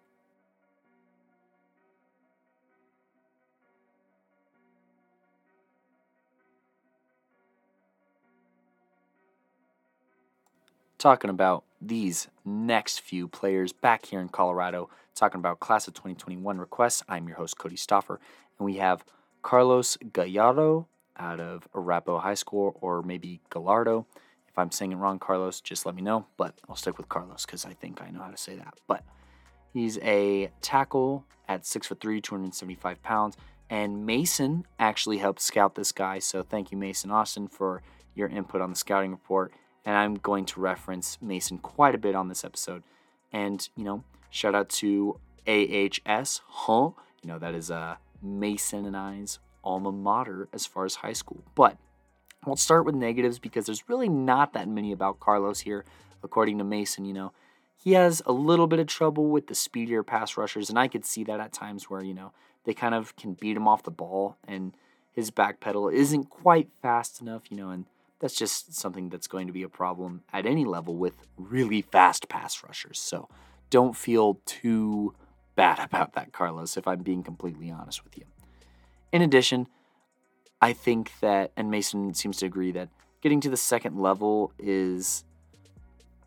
Talking 11.04 11.28
about 11.28 11.64
these 11.82 12.28
next 12.46 13.00
few 13.02 13.28
players 13.28 13.74
back 13.74 14.06
here 14.06 14.22
in 14.22 14.28
Colorado, 14.30 14.88
talking 15.14 15.38
about 15.38 15.60
class 15.60 15.86
of 15.86 15.92
2021 15.92 16.56
requests. 16.56 17.02
I'm 17.06 17.28
your 17.28 17.36
host, 17.36 17.58
Cody 17.58 17.76
Stoffer, 17.76 18.16
and 18.58 18.64
we 18.64 18.76
have 18.76 19.04
Carlos 19.42 19.98
Gallardo 20.14 20.88
out 21.18 21.40
of 21.40 21.68
Arapahoe 21.74 22.20
High 22.20 22.32
School, 22.32 22.78
or 22.80 23.02
maybe 23.02 23.42
Gallardo. 23.50 24.06
If 24.48 24.58
I'm 24.58 24.70
saying 24.70 24.92
it 24.92 24.96
wrong, 24.96 25.18
Carlos, 25.18 25.60
just 25.60 25.84
let 25.84 25.94
me 25.94 26.00
know, 26.00 26.24
but 26.38 26.54
I'll 26.70 26.74
stick 26.74 26.96
with 26.96 27.10
Carlos 27.10 27.44
because 27.44 27.66
I 27.66 27.74
think 27.74 28.00
I 28.00 28.08
know 28.08 28.22
how 28.22 28.30
to 28.30 28.38
say 28.38 28.56
that. 28.56 28.72
But 28.88 29.04
he's 29.74 29.98
a 29.98 30.50
tackle 30.62 31.26
at 31.46 31.64
6'3, 31.64 32.22
275 32.22 33.02
pounds, 33.02 33.36
and 33.68 34.06
Mason 34.06 34.64
actually 34.78 35.18
helped 35.18 35.42
scout 35.42 35.74
this 35.74 35.92
guy. 35.92 36.18
So 36.18 36.42
thank 36.42 36.72
you, 36.72 36.78
Mason 36.78 37.10
Austin, 37.10 37.46
for 37.46 37.82
your 38.14 38.28
input 38.28 38.62
on 38.62 38.70
the 38.70 38.76
scouting 38.76 39.10
report 39.10 39.52
and 39.84 39.96
I'm 39.96 40.14
going 40.14 40.44
to 40.46 40.60
reference 40.60 41.18
Mason 41.20 41.58
quite 41.58 41.94
a 41.94 41.98
bit 41.98 42.14
on 42.14 42.28
this 42.28 42.44
episode. 42.44 42.82
And, 43.32 43.68
you 43.76 43.84
know, 43.84 44.04
shout 44.30 44.54
out 44.54 44.68
to 44.70 45.18
AHS, 45.46 46.40
huh? 46.46 46.90
You 47.22 47.28
know, 47.28 47.38
that 47.38 47.54
is 47.54 47.70
uh, 47.70 47.96
Mason 48.22 48.86
and 48.86 48.96
I's 48.96 49.38
alma 49.62 49.92
mater 49.92 50.48
as 50.52 50.66
far 50.66 50.84
as 50.84 50.96
high 50.96 51.12
school. 51.12 51.42
But 51.54 51.76
we'll 52.46 52.56
start 52.56 52.84
with 52.84 52.94
negatives 52.94 53.38
because 53.38 53.66
there's 53.66 53.88
really 53.88 54.08
not 54.08 54.52
that 54.52 54.68
many 54.68 54.92
about 54.92 55.20
Carlos 55.20 55.60
here. 55.60 55.84
According 56.22 56.58
to 56.58 56.64
Mason, 56.64 57.04
you 57.04 57.12
know, 57.12 57.32
he 57.76 57.92
has 57.92 58.22
a 58.24 58.32
little 58.32 58.66
bit 58.66 58.78
of 58.78 58.86
trouble 58.86 59.28
with 59.28 59.48
the 59.48 59.54
speedier 59.54 60.02
pass 60.02 60.38
rushers, 60.38 60.70
and 60.70 60.78
I 60.78 60.88
could 60.88 61.04
see 61.04 61.22
that 61.24 61.40
at 61.40 61.52
times 61.52 61.90
where, 61.90 62.02
you 62.02 62.14
know, 62.14 62.32
they 62.64 62.72
kind 62.72 62.94
of 62.94 63.14
can 63.16 63.34
beat 63.34 63.56
him 63.56 63.68
off 63.68 63.82
the 63.82 63.90
ball 63.90 64.38
and 64.48 64.72
his 65.12 65.30
back 65.30 65.60
pedal 65.60 65.88
isn't 65.88 66.30
quite 66.30 66.68
fast 66.82 67.20
enough, 67.20 67.42
you 67.50 67.56
know, 67.56 67.70
and 67.70 67.84
that's 68.24 68.36
just 68.36 68.72
something 68.72 69.10
that's 69.10 69.26
going 69.26 69.46
to 69.46 69.52
be 69.52 69.62
a 69.62 69.68
problem 69.68 70.22
at 70.32 70.46
any 70.46 70.64
level 70.64 70.96
with 70.96 71.12
really 71.36 71.82
fast 71.82 72.26
pass 72.26 72.64
rushers. 72.64 72.98
So 72.98 73.28
don't 73.68 73.94
feel 73.94 74.40
too 74.46 75.12
bad 75.56 75.78
about 75.84 76.14
that, 76.14 76.32
Carlos, 76.32 76.78
if 76.78 76.88
I'm 76.88 77.02
being 77.02 77.22
completely 77.22 77.70
honest 77.70 78.02
with 78.02 78.16
you. 78.16 78.24
In 79.12 79.20
addition, 79.20 79.66
I 80.62 80.72
think 80.72 81.12
that, 81.20 81.52
and 81.54 81.70
Mason 81.70 82.14
seems 82.14 82.38
to 82.38 82.46
agree 82.46 82.72
that 82.72 82.88
getting 83.20 83.42
to 83.42 83.50
the 83.50 83.58
second 83.58 83.98
level 83.98 84.54
is 84.58 85.26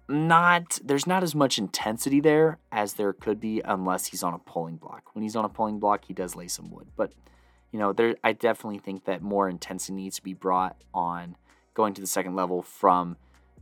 not, 0.08 0.78
there's 0.84 1.08
not 1.08 1.24
as 1.24 1.34
much 1.34 1.58
intensity 1.58 2.20
there 2.20 2.60
as 2.72 2.94
there 2.94 3.12
could 3.12 3.40
be 3.40 3.60
unless 3.66 4.06
he's 4.06 4.22
on 4.22 4.36
a 4.36 4.40
pulling 4.40 4.76
block. 4.76 5.16
When 5.16 5.24
he's 5.24 5.36
on 5.36 5.46
a 5.46 5.50
pulling 5.50 5.80
block, 5.80 6.06
he 6.06 6.14
does 6.14 6.36
lay 6.36 6.48
some 6.48 6.70
wood. 6.70 6.90
But, 6.96 7.12
you 7.72 7.80
know, 7.80 7.92
there, 7.92 8.18
I 8.24 8.34
definitely 8.34 8.78
think 8.78 9.06
that 9.06 9.24
more 9.24 9.50
intensity 9.50 9.94
needs 9.94 10.18
to 10.18 10.24
be 10.24 10.36
brought 10.36 10.80
on 10.94 11.36
going 11.78 11.94
to 11.94 12.02
the 12.02 12.08
second 12.08 12.36
level 12.36 12.64
from, 12.64 13.16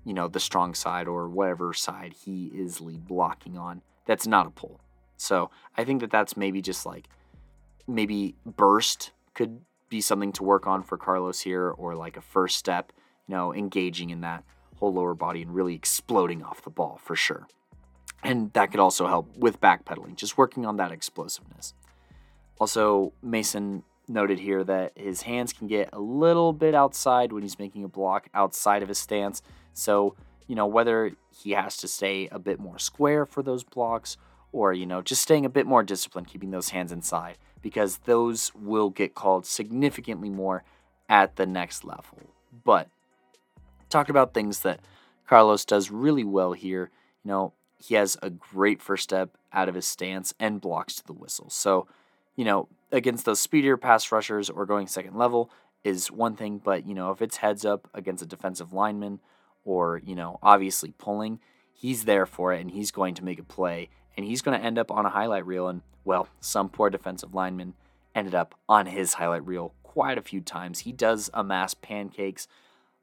you 0.05 0.13
know, 0.13 0.29
the 0.29 0.39
strong 0.39 0.73
side 0.73 1.05
or 1.05 1.27
whatever 1.27 1.73
side 1.73 2.13
he 2.23 2.45
is 2.55 2.79
lead 2.79 3.05
blocking 3.05 3.57
on. 3.57 3.81
That's 4.05 4.25
not 4.25 4.47
a 4.47 4.49
pull. 4.49 4.79
So 5.17 5.51
I 5.77 5.83
think 5.83 5.99
that 5.99 6.11
that's 6.11 6.37
maybe 6.37 6.61
just 6.61 6.85
like 6.85 7.09
maybe 7.87 8.35
burst 8.45 9.11
could 9.33 9.59
be 9.89 9.99
something 9.99 10.31
to 10.31 10.43
work 10.43 10.65
on 10.65 10.81
for 10.81 10.97
Carlos 10.97 11.41
here, 11.41 11.69
or 11.69 11.93
like 11.93 12.15
a 12.15 12.21
first 12.21 12.57
step, 12.57 12.93
you 13.27 13.35
know, 13.35 13.53
engaging 13.53 14.09
in 14.11 14.21
that 14.21 14.45
whole 14.79 14.93
lower 14.93 15.13
body 15.13 15.41
and 15.41 15.53
really 15.53 15.75
exploding 15.75 16.41
off 16.41 16.63
the 16.63 16.69
ball 16.69 16.97
for 17.03 17.17
sure. 17.17 17.47
And 18.23 18.51
that 18.53 18.71
could 18.71 18.79
also 18.79 19.07
help 19.07 19.35
with 19.35 19.59
backpedaling, 19.59 20.15
just 20.15 20.37
working 20.37 20.65
on 20.65 20.77
that 20.77 20.91
explosiveness. 20.93 21.73
Also, 22.59 23.11
Mason 23.21 23.83
noted 24.07 24.39
here 24.39 24.63
that 24.63 24.93
his 24.95 25.23
hands 25.23 25.53
can 25.53 25.67
get 25.67 25.89
a 25.93 25.99
little 25.99 26.53
bit 26.53 26.75
outside 26.75 27.31
when 27.31 27.43
he's 27.43 27.59
making 27.59 27.83
a 27.83 27.87
block 27.87 28.27
outside 28.33 28.81
of 28.81 28.89
his 28.89 28.97
stance. 28.97 29.41
So, 29.73 30.15
you 30.47 30.55
know, 30.55 30.67
whether 30.67 31.13
he 31.43 31.51
has 31.51 31.77
to 31.77 31.87
stay 31.87 32.27
a 32.31 32.39
bit 32.39 32.59
more 32.59 32.79
square 32.79 33.25
for 33.25 33.41
those 33.41 33.63
blocks 33.63 34.17
or, 34.51 34.73
you 34.73 34.85
know, 34.85 35.01
just 35.01 35.21
staying 35.21 35.45
a 35.45 35.49
bit 35.49 35.65
more 35.65 35.83
disciplined, 35.83 36.27
keeping 36.27 36.51
those 36.51 36.69
hands 36.69 36.91
inside, 36.91 37.37
because 37.61 37.97
those 38.05 38.53
will 38.55 38.89
get 38.89 39.15
called 39.15 39.45
significantly 39.45 40.29
more 40.29 40.63
at 41.09 41.35
the 41.35 41.45
next 41.45 41.83
level. 41.83 42.19
But 42.63 42.87
talk 43.89 44.09
about 44.09 44.33
things 44.33 44.61
that 44.61 44.79
Carlos 45.27 45.65
does 45.65 45.91
really 45.91 46.23
well 46.23 46.53
here. 46.53 46.89
You 47.23 47.29
know, 47.29 47.53
he 47.77 47.95
has 47.95 48.17
a 48.21 48.29
great 48.29 48.81
first 48.81 49.03
step 49.03 49.37
out 49.51 49.67
of 49.67 49.75
his 49.75 49.85
stance 49.85 50.33
and 50.39 50.61
blocks 50.61 50.95
to 50.95 51.05
the 51.05 51.13
whistle. 51.13 51.49
So, 51.49 51.87
you 52.35 52.45
know, 52.45 52.67
against 52.91 53.25
those 53.25 53.39
speedier 53.39 53.77
pass 53.77 54.11
rushers 54.11 54.49
or 54.49 54.65
going 54.65 54.87
second 54.87 55.15
level 55.15 55.49
is 55.83 56.11
one 56.11 56.35
thing, 56.35 56.59
but, 56.63 56.87
you 56.87 56.95
know, 56.95 57.11
if 57.11 57.21
it's 57.21 57.37
heads 57.37 57.65
up 57.65 57.87
against 57.93 58.23
a 58.23 58.27
defensive 58.27 58.73
lineman 58.73 59.19
or, 59.63 60.01
you 60.03 60.15
know, 60.15 60.39
obviously 60.41 60.93
pulling, 60.97 61.39
he's 61.73 62.05
there 62.05 62.25
for 62.25 62.53
it 62.53 62.61
and 62.61 62.71
he's 62.71 62.91
going 62.91 63.13
to 63.13 63.23
make 63.23 63.39
a 63.39 63.43
play 63.43 63.89
and 64.17 64.25
he's 64.25 64.41
going 64.41 64.57
to 64.59 64.65
end 64.65 64.77
up 64.77 64.89
on 64.91 65.05
a 65.05 65.09
highlight 65.09 65.45
reel. 65.45 65.67
And, 65.67 65.81
well, 66.03 66.27
some 66.39 66.69
poor 66.69 66.89
defensive 66.89 67.33
lineman 67.33 67.73
ended 68.15 68.33
up 68.33 68.55
on 68.67 68.87
his 68.87 69.13
highlight 69.15 69.45
reel 69.45 69.73
quite 69.83 70.17
a 70.17 70.23
few 70.23 70.41
times. 70.41 70.79
He 70.79 70.91
does 70.91 71.29
amass 71.33 71.73
pancakes 71.73 72.47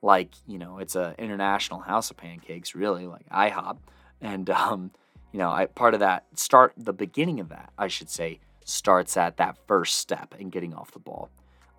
like, 0.03 0.35
you 0.47 0.59
know, 0.59 0.79
it's 0.79 0.97
a 0.97 1.15
international 1.19 1.81
house 1.81 2.11
of 2.11 2.17
pancakes, 2.17 2.75
really, 2.75 3.07
like 3.07 3.29
IHOP. 3.31 3.79
And, 4.21 4.51
um, 4.51 4.91
you 5.33 5.39
know, 5.39 5.51
I, 5.51 5.67
part 5.67 5.95
of 5.95 6.01
that 6.01 6.25
start, 6.35 6.73
the 6.77 6.93
beginning 6.93 7.39
of 7.39 7.49
that, 7.51 7.73
I 7.79 7.87
should 7.89 8.11
say, 8.11 8.41
starts 8.65 9.17
at 9.17 9.37
that 9.37 9.59
first 9.67 9.97
step 9.97 10.35
and 10.39 10.53
getting 10.53 10.75
off 10.75 10.93
the 10.93 10.99
ball. 10.99 11.31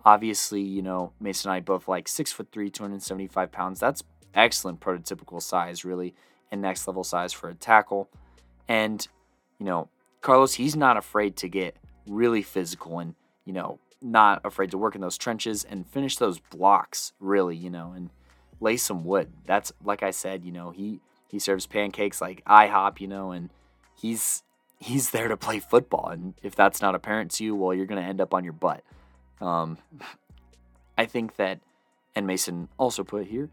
Obviously, 0.04 0.60
you 0.60 0.82
know, 0.82 1.12
Mason 1.20 1.50
and 1.50 1.56
I 1.56 1.60
both 1.60 1.88
like 1.88 2.08
six 2.08 2.32
foot 2.32 2.48
three, 2.52 2.70
275 2.70 3.50
pounds. 3.50 3.80
That's 3.80 4.02
excellent 4.34 4.80
prototypical 4.80 5.40
size, 5.40 5.84
really, 5.84 6.14
and 6.50 6.60
next 6.60 6.86
level 6.86 7.04
size 7.04 7.32
for 7.32 7.48
a 7.48 7.54
tackle. 7.54 8.08
And, 8.68 9.06
you 9.58 9.66
know, 9.66 9.88
Carlos, 10.20 10.54
he's 10.54 10.76
not 10.76 10.96
afraid 10.96 11.36
to 11.36 11.48
get 11.48 11.76
really 12.06 12.42
physical 12.42 12.98
and, 12.98 13.14
you 13.44 13.52
know, 13.52 13.78
not 14.02 14.40
afraid 14.44 14.70
to 14.70 14.78
work 14.78 14.94
in 14.94 15.00
those 15.00 15.18
trenches 15.18 15.64
and 15.64 15.86
finish 15.86 16.16
those 16.16 16.38
blocks, 16.38 17.12
really, 17.18 17.56
you 17.56 17.70
know, 17.70 17.92
and 17.96 18.10
lay 18.60 18.76
some 18.76 19.04
wood. 19.04 19.32
That's, 19.46 19.72
like 19.82 20.02
I 20.02 20.10
said, 20.10 20.44
you 20.44 20.52
know, 20.52 20.70
he, 20.70 21.00
he 21.28 21.38
serves 21.38 21.66
pancakes 21.66 22.20
like 22.20 22.44
IHOP, 22.44 23.00
you 23.00 23.08
know, 23.08 23.32
and 23.32 23.50
he's 23.94 24.43
he's 24.80 25.10
there 25.10 25.28
to 25.28 25.36
play 25.36 25.60
football. 25.60 26.08
And 26.08 26.34
if 26.42 26.54
that's 26.54 26.80
not 26.80 26.94
apparent 26.94 27.30
to 27.32 27.44
you, 27.44 27.54
well, 27.54 27.74
you're 27.74 27.86
going 27.86 28.02
to 28.02 28.08
end 28.08 28.20
up 28.20 28.34
on 28.34 28.44
your 28.44 28.52
butt. 28.52 28.82
Um, 29.40 29.78
I 30.98 31.06
think 31.06 31.36
that, 31.36 31.60
and 32.14 32.26
Mason 32.26 32.68
also 32.78 33.02
put 33.02 33.26
here, 33.26 33.50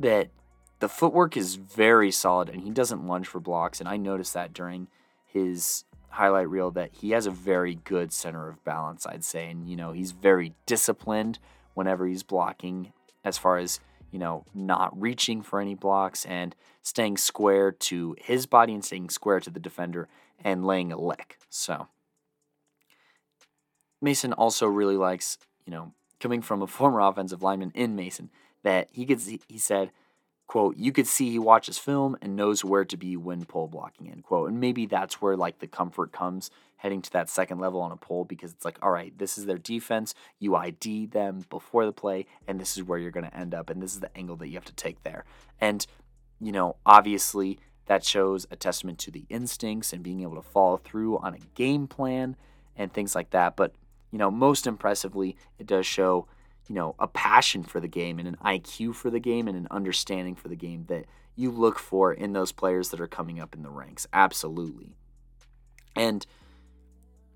that 0.00 0.30
the 0.78 0.88
footwork 0.88 1.36
is 1.36 1.56
very 1.56 2.10
solid 2.10 2.48
and 2.48 2.62
he 2.62 2.70
doesn't 2.70 3.06
lunge 3.06 3.26
for 3.26 3.40
blocks. 3.40 3.80
And 3.80 3.88
I 3.88 3.96
noticed 3.96 4.32
that 4.34 4.54
during 4.54 4.88
his 5.26 5.84
highlight 6.10 6.48
reel 6.48 6.70
that 6.70 6.90
he 6.92 7.10
has 7.10 7.26
a 7.26 7.30
very 7.30 7.74
good 7.74 8.12
center 8.12 8.48
of 8.48 8.64
balance, 8.64 9.06
I'd 9.06 9.24
say. 9.24 9.50
And, 9.50 9.68
you 9.68 9.76
know, 9.76 9.92
he's 9.92 10.12
very 10.12 10.54
disciplined 10.66 11.38
whenever 11.74 12.06
he's 12.06 12.22
blocking 12.22 12.92
as 13.24 13.36
far 13.36 13.58
as, 13.58 13.80
you 14.10 14.18
know, 14.18 14.44
not 14.54 14.98
reaching 15.00 15.42
for 15.42 15.60
any 15.60 15.74
blocks 15.74 16.24
and 16.24 16.54
staying 16.82 17.16
square 17.16 17.72
to 17.72 18.16
his 18.18 18.46
body 18.46 18.74
and 18.74 18.84
staying 18.84 19.10
square 19.10 19.40
to 19.40 19.50
the 19.50 19.60
defender 19.60 20.08
and 20.42 20.64
laying 20.64 20.92
a 20.92 21.00
lick. 21.00 21.38
So, 21.48 21.88
Mason 24.00 24.32
also 24.32 24.66
really 24.66 24.96
likes, 24.96 25.38
you 25.66 25.72
know, 25.72 25.92
coming 26.20 26.42
from 26.42 26.62
a 26.62 26.66
former 26.78 27.00
offensive 27.00 27.42
lineman 27.42 27.72
in 27.74 27.96
Mason, 27.96 28.30
that 28.62 28.88
he 28.90 29.04
gets, 29.04 29.26
he 29.26 29.58
said, 29.58 29.90
quote, 30.46 30.76
you 30.76 30.90
could 30.90 31.06
see 31.06 31.30
he 31.30 31.38
watches 31.38 31.78
film 31.78 32.16
and 32.20 32.34
knows 32.34 32.64
where 32.64 32.84
to 32.84 32.96
be 32.96 33.16
when 33.16 33.44
pull 33.44 33.68
blocking, 33.68 34.10
end 34.10 34.24
quote. 34.24 34.48
And 34.48 34.58
maybe 34.58 34.86
that's 34.86 35.20
where 35.20 35.36
like 35.36 35.58
the 35.58 35.66
comfort 35.66 36.10
comes 36.10 36.50
heading 36.78 37.02
to 37.02 37.12
that 37.12 37.28
second 37.28 37.58
level 37.58 37.80
on 37.80 37.92
a 37.92 37.96
pull 37.96 38.24
because 38.24 38.52
it's 38.52 38.64
like, 38.64 38.78
all 38.82 38.90
right, 38.90 39.16
this 39.18 39.36
is 39.36 39.46
their 39.46 39.58
defense. 39.58 40.14
You 40.38 40.56
ID 40.56 41.06
them 41.06 41.44
before 41.50 41.84
the 41.84 41.92
play, 41.92 42.26
and 42.46 42.60
this 42.60 42.76
is 42.76 42.82
where 42.82 42.98
you're 42.98 43.10
going 43.10 43.28
to 43.28 43.36
end 43.36 43.54
up. 43.54 43.68
And 43.68 43.82
this 43.82 43.94
is 43.94 44.00
the 44.00 44.16
angle 44.16 44.36
that 44.36 44.48
you 44.48 44.54
have 44.54 44.64
to 44.64 44.72
take 44.72 45.02
there. 45.02 45.24
And, 45.60 45.86
you 46.40 46.52
know, 46.52 46.76
obviously 46.86 47.58
that 47.86 48.04
shows 48.04 48.46
a 48.50 48.56
testament 48.56 48.98
to 49.00 49.10
the 49.10 49.24
instincts 49.28 49.92
and 49.92 50.02
being 50.02 50.20
able 50.20 50.36
to 50.36 50.42
follow 50.42 50.76
through 50.76 51.18
on 51.18 51.34
a 51.34 51.38
game 51.54 51.88
plan 51.88 52.36
and 52.76 52.92
things 52.92 53.14
like 53.14 53.30
that. 53.30 53.56
But, 53.56 53.74
you 54.12 54.18
know, 54.18 54.30
most 54.30 54.66
impressively, 54.66 55.36
it 55.58 55.66
does 55.66 55.86
show, 55.86 56.28
you 56.68 56.74
know, 56.74 56.94
a 56.98 57.08
passion 57.08 57.64
for 57.64 57.80
the 57.80 57.88
game 57.88 58.18
and 58.18 58.28
an 58.28 58.36
IQ 58.44 58.94
for 58.94 59.10
the 59.10 59.18
game 59.18 59.48
and 59.48 59.56
an 59.56 59.66
understanding 59.70 60.36
for 60.36 60.48
the 60.48 60.56
game 60.56 60.84
that 60.88 61.06
you 61.34 61.50
look 61.50 61.78
for 61.78 62.12
in 62.12 62.34
those 62.34 62.52
players 62.52 62.90
that 62.90 63.00
are 63.00 63.08
coming 63.08 63.40
up 63.40 63.54
in 63.54 63.62
the 63.62 63.70
ranks. 63.70 64.06
Absolutely. 64.12 64.94
And 65.96 66.26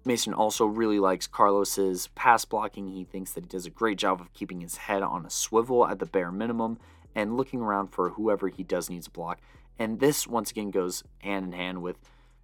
Mason 0.05 0.35
also 0.35 0.67
really 0.67 0.99
likes 0.99 1.27
Carlos's 1.27 2.09
pass 2.15 2.45
blocking. 2.45 2.89
He 2.89 3.05
thinks 3.05 3.33
that 3.33 3.45
he 3.45 3.49
does 3.49 3.67
a 3.67 3.71
great 3.71 3.99
job 3.99 4.21
of 4.21 4.33
keeping 4.33 4.61
his 4.61 4.77
head 4.77 5.03
on 5.03 5.25
a 5.25 5.31
swivel 5.31 5.87
at 5.87 5.99
the 5.99 6.07
bare 6.07 6.33
minimum 6.33 6.79
and 7.15 7.37
looking 7.37 7.61
around 7.61 7.89
for 7.89 8.11
whoever 8.11 8.49
he 8.49 8.63
does 8.63 8.91
needs 8.91 9.07
to 9.07 9.13
block. 9.13 9.41
And 9.79 10.01
this 10.01 10.27
once 10.27 10.51
again 10.51 10.71
goes 10.71 11.05
hand 11.19 11.47
in 11.47 11.53
hand 11.53 11.83
with, 11.83 11.97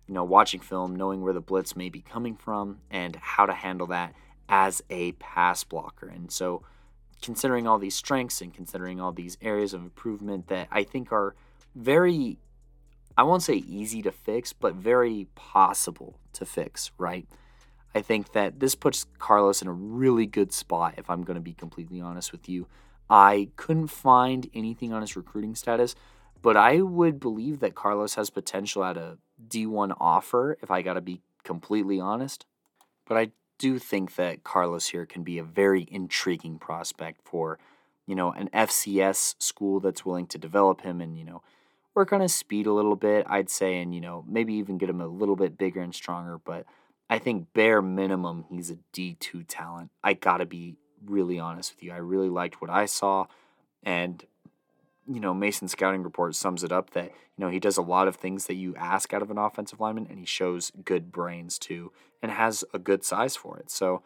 you 0.07 0.15
know, 0.15 0.25
watching 0.25 0.61
film, 0.61 0.95
knowing 0.95 1.23
where 1.23 1.33
the 1.33 1.41
blitz 1.41 1.75
may 1.75 1.89
be 1.89 2.01
coming 2.01 2.37
from 2.37 2.79
and 2.91 3.17
how 3.17 3.47
to 3.47 3.53
handle 3.53 3.87
that 3.89 4.15
as 4.49 4.83
a 4.89 5.13
pass 5.13 5.65
blocker. 5.65 6.09
And 6.09 6.31
so 6.31 6.63
considering 7.23 7.67
all 7.67 7.79
these 7.79 7.97
strengths 7.97 8.41
and 8.41 8.55
considering 8.55 9.01
all 9.01 9.13
these 9.13 9.37
areas 9.43 9.75
of 9.75 9.83
improvement 9.83 10.49
that 10.49 10.69
I 10.71 10.85
think 10.85 11.13
are 11.13 11.35
very 11.75 12.39
I 13.17 13.25
won't 13.25 13.43
say 13.43 13.55
easy 13.55 14.01
to 14.03 14.13
fix, 14.13 14.53
but 14.53 14.77
very 14.77 15.27
possible 15.35 16.21
to 16.35 16.47
fix, 16.47 16.93
right? 16.99 17.27
I 17.95 18.03
think 18.03 18.33
that 18.33 18.61
this 18.61 18.75
puts 18.75 19.07
Carlos 19.19 19.63
in 19.63 19.69
a 19.69 19.73
really 19.73 20.27
good 20.27 20.53
spot, 20.53 20.95
if 20.99 21.09
I'm 21.09 21.23
going 21.23 21.37
to 21.37 21.41
be 21.41 21.55
completely 21.55 22.01
honest 22.01 22.33
with 22.33 22.49
you. 22.49 22.67
I 23.11 23.49
couldn't 23.57 23.89
find 23.89 24.51
anything 24.55 24.93
on 24.93 25.01
his 25.01 25.17
recruiting 25.17 25.55
status, 25.55 25.95
but 26.43 26.57
I 26.57 26.83
would 26.83 27.19
believe 27.19 27.61
that 27.61 27.75
Carlos 27.75 28.15
has 28.15 28.31
potential 28.31 28.85
at 28.85 28.97
a 28.97 29.19
D1 29.49 29.97
offer, 29.99 30.59
if 30.63 30.71
I 30.71 30.83
got 30.83 30.95
to 30.95 31.01
be 31.01 31.23
completely 31.43 31.99
honest. 31.99 32.45
But 33.07 33.17
I 33.17 33.31
do 33.59 33.79
think 33.79 34.17
that 34.17 34.45
Carlos 34.45 34.89
here 34.89 35.07
can 35.07 35.23
be 35.23 35.39
a 35.39 35.43
very 35.43 35.89
intriguing 35.91 36.59
prospect 36.59 37.23
for, 37.25 37.59
you 38.07 38.15
know, 38.15 38.33
an 38.33 38.51
FCS 38.53 39.35
school 39.39 39.81
that's 39.81 40.05
willing 40.05 40.27
to 40.27 40.39
develop 40.39 40.83
him 40.83 41.01
and, 41.01 41.19
you 41.19 41.25
know, 41.25 41.43
work 41.95 42.13
on 42.13 42.21
his 42.21 42.35
speed 42.35 42.67
a 42.67 42.73
little 42.73 42.95
bit, 42.95 43.27
I'd 43.29 43.51
say, 43.51 43.81
and, 43.81 43.95
you 43.95 44.01
know, 44.01 44.25
maybe 44.29 44.55
even 44.55 44.79
get 44.79 44.91
him 44.91 45.01
a 45.01 45.07
little 45.09 45.35
bit 45.35 45.59
bigger 45.59 45.81
and 45.81 45.95
stronger. 45.95 46.39
But 46.39 46.67
I 47.11 47.19
think 47.19 47.53
bare 47.55 47.81
minimum, 47.81 48.45
he's 48.51 48.71
a 48.71 48.79
D2 48.93 49.45
talent. 49.49 49.91
I 50.05 50.15
got 50.15 50.39
to 50.39 50.47
be 50.47 50.77
really 51.05 51.39
honest 51.39 51.75
with 51.75 51.83
you. 51.83 51.93
I 51.93 51.99
really 51.99 52.29
liked 52.29 52.61
what 52.61 52.71
I 52.71 52.87
saw. 52.87 53.27
And 53.83 54.25
you 55.09 55.21
know, 55.21 55.33
Mason's 55.33 55.73
scouting 55.73 56.03
report 56.03 56.35
sums 56.35 56.63
it 56.63 56.71
up 56.71 56.91
that, 56.91 57.07
you 57.07 57.45
know, 57.45 57.49
he 57.49 57.59
does 57.59 57.79
a 57.79 57.83
lot 57.83 58.09
of 58.09 58.17
things 58.17 58.47
that 58.47 58.55
you 58.55 58.77
ask 58.77 59.15
out 59.15 59.23
of 59.23 59.31
an 59.31 59.39
offensive 59.39 59.81
lineman 59.81 60.07
and 60.09 60.19
he 60.19 60.27
shows 60.27 60.71
good 60.85 61.11
brains 61.11 61.59
too 61.59 61.91
and 62.23 62.31
has 62.31 62.63
a 62.75 62.79
good 62.79 63.05
size 63.05 63.35
for 63.35 63.59
it. 63.59 63.71
So 63.71 64.03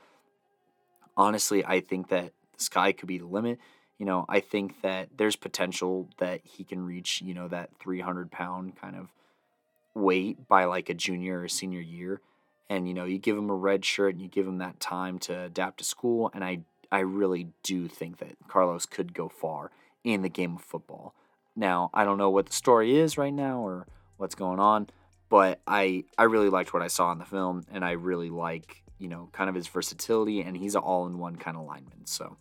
honestly, 1.16 1.64
I 1.64 1.80
think 1.80 2.09
that 2.09 2.32
the 2.56 2.62
sky 2.62 2.92
could 2.92 3.09
be 3.09 3.18
the 3.18 3.26
limit. 3.26 3.59
You 3.99 4.06
know, 4.06 4.25
I 4.28 4.38
think 4.38 4.80
that 4.82 5.09
there's 5.16 5.35
potential 5.35 6.09
that 6.18 6.40
he 6.44 6.62
can 6.62 6.85
reach, 6.87 7.21
you 7.21 7.35
know, 7.35 7.49
that 7.49 7.71
300 7.80 8.30
pound 8.30 8.76
kind 8.76 8.94
of 8.94 9.09
weight 9.94 10.47
by 10.47 10.64
like 10.66 10.88
a 10.88 10.94
junior 10.94 11.40
or 11.42 11.49
senior 11.49 11.80
year. 11.80 12.21
And, 12.72 12.88
you 12.88 12.94
know, 12.94 13.04
you 13.04 13.18
give 13.18 13.36
him 13.36 13.50
a 13.50 13.54
red 13.54 13.84
shirt 13.84 14.14
and 14.14 14.22
you 14.22 14.28
give 14.28 14.46
him 14.46 14.56
that 14.56 14.80
time 14.80 15.18
to 15.18 15.42
adapt 15.42 15.76
to 15.80 15.84
school. 15.84 16.30
And 16.32 16.42
I, 16.42 16.60
I 16.90 17.00
really 17.00 17.48
do 17.62 17.86
think 17.86 18.16
that 18.16 18.34
Carlos 18.48 18.86
could 18.86 19.12
go 19.12 19.28
far 19.28 19.70
in 20.04 20.22
the 20.22 20.30
game 20.30 20.56
of 20.56 20.62
football. 20.62 21.14
Now, 21.54 21.90
I 21.92 22.04
don't 22.04 22.16
know 22.16 22.30
what 22.30 22.46
the 22.46 22.54
story 22.54 22.96
is 22.96 23.18
right 23.18 23.34
now 23.34 23.58
or 23.60 23.86
what's 24.16 24.34
going 24.34 24.58
on, 24.58 24.88
but 25.28 25.60
I 25.66 26.04
I 26.16 26.22
really 26.22 26.48
liked 26.48 26.72
what 26.72 26.82
I 26.82 26.86
saw 26.86 27.12
in 27.12 27.18
the 27.18 27.26
film 27.26 27.62
and 27.70 27.84
I 27.84 27.90
really 27.90 28.30
like, 28.30 28.82
you 28.98 29.08
know, 29.08 29.28
kind 29.32 29.50
of 29.50 29.54
his 29.54 29.68
versatility 29.68 30.40
and 30.40 30.56
he's 30.56 30.74
an 30.74 30.80
all-in-one 30.80 31.36
kind 31.36 31.58
of 31.58 31.66
lineman. 31.66 32.06
So 32.06 32.38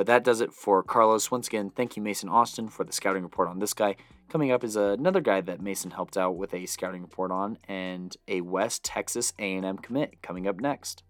but 0.00 0.06
that 0.06 0.24
does 0.24 0.40
it 0.40 0.50
for 0.50 0.82
Carlos. 0.82 1.30
Once 1.30 1.46
again, 1.46 1.68
thank 1.68 1.94
you, 1.94 2.02
Mason 2.02 2.30
Austin, 2.30 2.70
for 2.70 2.84
the 2.84 2.90
scouting 2.90 3.22
report 3.22 3.48
on 3.48 3.58
this 3.58 3.74
guy. 3.74 3.96
Coming 4.30 4.50
up 4.50 4.64
is 4.64 4.74
another 4.74 5.20
guy 5.20 5.42
that 5.42 5.60
Mason 5.60 5.90
helped 5.90 6.16
out 6.16 6.36
with 6.36 6.54
a 6.54 6.64
scouting 6.64 7.02
report 7.02 7.30
on, 7.30 7.58
and 7.68 8.16
a 8.26 8.40
West 8.40 8.82
Texas 8.82 9.34
A&M 9.38 9.76
commit 9.76 10.22
coming 10.22 10.48
up 10.48 10.58
next. 10.58 11.02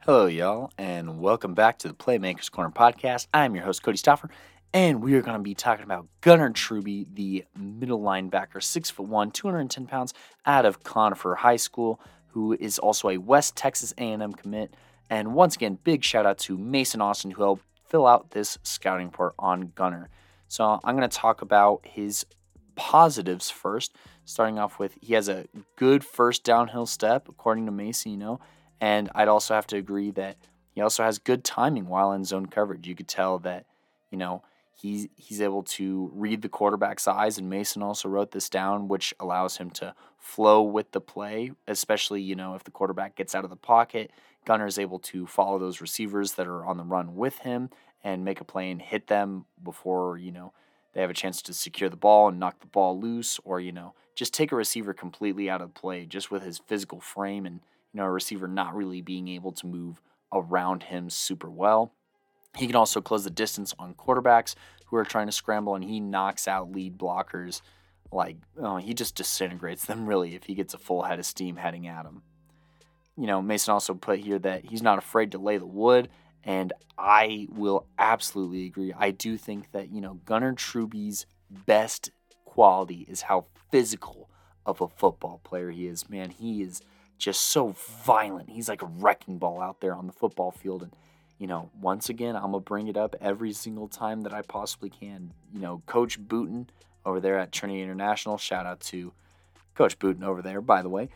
Hello, 0.00 0.26
y'all, 0.26 0.72
and 0.76 1.20
welcome 1.20 1.54
back 1.54 1.78
to 1.78 1.86
the 1.86 1.94
Playmakers 1.94 2.50
Corner 2.50 2.72
podcast. 2.72 3.28
I'm 3.32 3.54
your 3.54 3.64
host, 3.64 3.84
Cody 3.84 3.96
Stoffer, 3.96 4.28
And 4.72 5.02
we 5.02 5.14
are 5.14 5.22
going 5.22 5.36
to 5.36 5.42
be 5.42 5.54
talking 5.54 5.84
about 5.84 6.06
Gunnar 6.20 6.50
Truby, 6.50 7.06
the 7.12 7.44
middle 7.58 8.00
linebacker, 8.00 8.62
six 8.62 8.88
foot 8.88 9.06
one, 9.06 9.32
210 9.32 9.86
pounds, 9.86 10.14
out 10.46 10.64
of 10.64 10.84
Conifer 10.84 11.34
High 11.34 11.56
School, 11.56 12.00
who 12.28 12.52
is 12.52 12.78
also 12.78 13.08
a 13.08 13.18
West 13.18 13.56
Texas 13.56 13.92
A&M 13.98 14.32
commit. 14.32 14.74
And 15.08 15.34
once 15.34 15.56
again, 15.56 15.78
big 15.82 16.04
shout 16.04 16.24
out 16.24 16.38
to 16.38 16.56
Mason 16.56 17.00
Austin, 17.00 17.32
who 17.32 17.42
helped 17.42 17.64
fill 17.88 18.06
out 18.06 18.30
this 18.30 18.58
scouting 18.62 19.06
report 19.06 19.34
on 19.40 19.72
Gunner. 19.74 20.08
So 20.46 20.78
I'm 20.84 20.96
going 20.96 21.08
to 21.08 21.16
talk 21.16 21.42
about 21.42 21.80
his 21.84 22.24
positives 22.76 23.50
first, 23.50 23.96
starting 24.24 24.60
off 24.60 24.78
with 24.78 24.96
he 25.00 25.14
has 25.14 25.28
a 25.28 25.46
good 25.74 26.04
first 26.04 26.44
downhill 26.44 26.86
step, 26.86 27.28
according 27.28 27.66
to 27.66 27.72
Mason, 27.72 28.12
you 28.12 28.18
know, 28.18 28.38
and 28.80 29.10
I'd 29.16 29.26
also 29.26 29.54
have 29.54 29.66
to 29.68 29.76
agree 29.76 30.12
that 30.12 30.36
he 30.70 30.80
also 30.80 31.02
has 31.02 31.18
good 31.18 31.42
timing 31.42 31.88
while 31.88 32.12
in 32.12 32.24
zone 32.24 32.46
coverage. 32.46 32.86
You 32.86 32.94
could 32.94 33.08
tell 33.08 33.40
that, 33.40 33.66
you 34.10 34.16
know, 34.16 34.42
he's 34.80 35.08
he's 35.16 35.40
able 35.40 35.62
to 35.62 36.10
read 36.14 36.42
the 36.42 36.48
quarterback's 36.48 37.06
eyes, 37.06 37.38
and 37.38 37.50
Mason 37.50 37.82
also 37.82 38.08
wrote 38.08 38.32
this 38.32 38.48
down, 38.48 38.88
which 38.88 39.14
allows 39.20 39.56
him 39.58 39.70
to 39.70 39.94
flow 40.18 40.62
with 40.62 40.92
the 40.92 41.00
play, 41.00 41.52
especially 41.66 42.22
you 42.22 42.34
know 42.34 42.54
if 42.54 42.64
the 42.64 42.70
quarterback 42.70 43.16
gets 43.16 43.34
out 43.34 43.44
of 43.44 43.50
the 43.50 43.56
pocket. 43.56 44.10
Gunner 44.46 44.66
is 44.66 44.78
able 44.78 44.98
to 45.00 45.26
follow 45.26 45.58
those 45.58 45.80
receivers 45.80 46.32
that 46.32 46.46
are 46.46 46.64
on 46.64 46.78
the 46.78 46.84
run 46.84 47.14
with 47.14 47.38
him 47.38 47.68
and 48.02 48.24
make 48.24 48.40
a 48.40 48.44
play 48.44 48.70
and 48.70 48.80
hit 48.80 49.08
them 49.08 49.44
before 49.62 50.16
you 50.16 50.32
know 50.32 50.52
they 50.94 51.00
have 51.00 51.10
a 51.10 51.14
chance 51.14 51.42
to 51.42 51.52
secure 51.52 51.90
the 51.90 51.96
ball 51.96 52.28
and 52.28 52.40
knock 52.40 52.60
the 52.60 52.66
ball 52.66 52.98
loose, 52.98 53.38
or 53.44 53.60
you 53.60 53.72
know 53.72 53.94
just 54.14 54.34
take 54.34 54.52
a 54.52 54.56
receiver 54.56 54.92
completely 54.92 55.48
out 55.48 55.62
of 55.62 55.74
play 55.74 56.06
just 56.06 56.30
with 56.30 56.42
his 56.42 56.58
physical 56.58 57.00
frame 57.00 57.46
and 57.46 57.60
you 57.92 58.00
know 58.00 58.04
a 58.04 58.10
receiver 58.10 58.48
not 58.48 58.74
really 58.74 59.00
being 59.00 59.28
able 59.28 59.52
to 59.52 59.66
move 59.66 60.00
around 60.32 60.84
him 60.84 61.10
super 61.10 61.50
well. 61.50 61.92
He 62.56 62.66
can 62.66 62.76
also 62.76 63.00
close 63.00 63.24
the 63.24 63.30
distance 63.30 63.74
on 63.78 63.94
quarterbacks 63.94 64.54
who 64.86 64.96
are 64.96 65.04
trying 65.04 65.26
to 65.26 65.32
scramble, 65.32 65.74
and 65.74 65.84
he 65.84 66.00
knocks 66.00 66.48
out 66.48 66.72
lead 66.72 66.98
blockers. 66.98 67.62
Like, 68.12 68.38
oh, 68.58 68.78
he 68.78 68.92
just 68.92 69.14
disintegrates 69.14 69.84
them 69.84 70.06
really 70.08 70.34
if 70.34 70.44
he 70.44 70.54
gets 70.54 70.74
a 70.74 70.78
full 70.78 71.02
head 71.02 71.18
of 71.18 71.26
steam 71.26 71.56
heading 71.56 71.86
at 71.86 72.06
him. 72.06 72.22
You 73.16 73.26
know, 73.26 73.42
Mason 73.42 73.72
also 73.72 73.94
put 73.94 74.18
here 74.20 74.38
that 74.40 74.64
he's 74.64 74.82
not 74.82 74.98
afraid 74.98 75.32
to 75.32 75.38
lay 75.38 75.58
the 75.58 75.66
wood, 75.66 76.08
and 76.42 76.72
I 76.98 77.46
will 77.50 77.86
absolutely 77.98 78.66
agree. 78.66 78.92
I 78.96 79.10
do 79.10 79.36
think 79.36 79.72
that, 79.72 79.90
you 79.90 80.00
know, 80.00 80.14
Gunnar 80.24 80.52
Truby's 80.54 81.26
best 81.50 82.10
quality 82.44 83.06
is 83.08 83.22
how 83.22 83.46
physical 83.70 84.28
of 84.66 84.80
a 84.80 84.88
football 84.88 85.40
player 85.44 85.70
he 85.70 85.86
is. 85.86 86.08
Man, 86.08 86.30
he 86.30 86.62
is 86.62 86.80
just 87.18 87.42
so 87.42 87.74
violent. 88.04 88.50
He's 88.50 88.68
like 88.68 88.82
a 88.82 88.86
wrecking 88.86 89.38
ball 89.38 89.60
out 89.60 89.80
there 89.80 89.94
on 89.94 90.06
the 90.06 90.12
football 90.12 90.50
field. 90.50 90.82
And, 90.82 90.96
you 91.40 91.46
know, 91.46 91.70
once 91.80 92.10
again, 92.10 92.36
I'm 92.36 92.52
going 92.52 92.54
to 92.54 92.60
bring 92.60 92.88
it 92.88 92.98
up 92.98 93.16
every 93.18 93.52
single 93.54 93.88
time 93.88 94.20
that 94.20 94.34
I 94.34 94.42
possibly 94.42 94.90
can. 94.90 95.32
You 95.54 95.60
know, 95.60 95.82
Coach 95.86 96.20
Booten 96.20 96.66
over 97.06 97.18
there 97.18 97.38
at 97.38 97.50
Trinity 97.50 97.80
International, 97.80 98.36
shout 98.36 98.66
out 98.66 98.80
to 98.80 99.14
Coach 99.74 99.98
Booten 99.98 100.22
over 100.22 100.42
there, 100.42 100.60
by 100.60 100.82
the 100.82 100.90
way. 100.90 101.08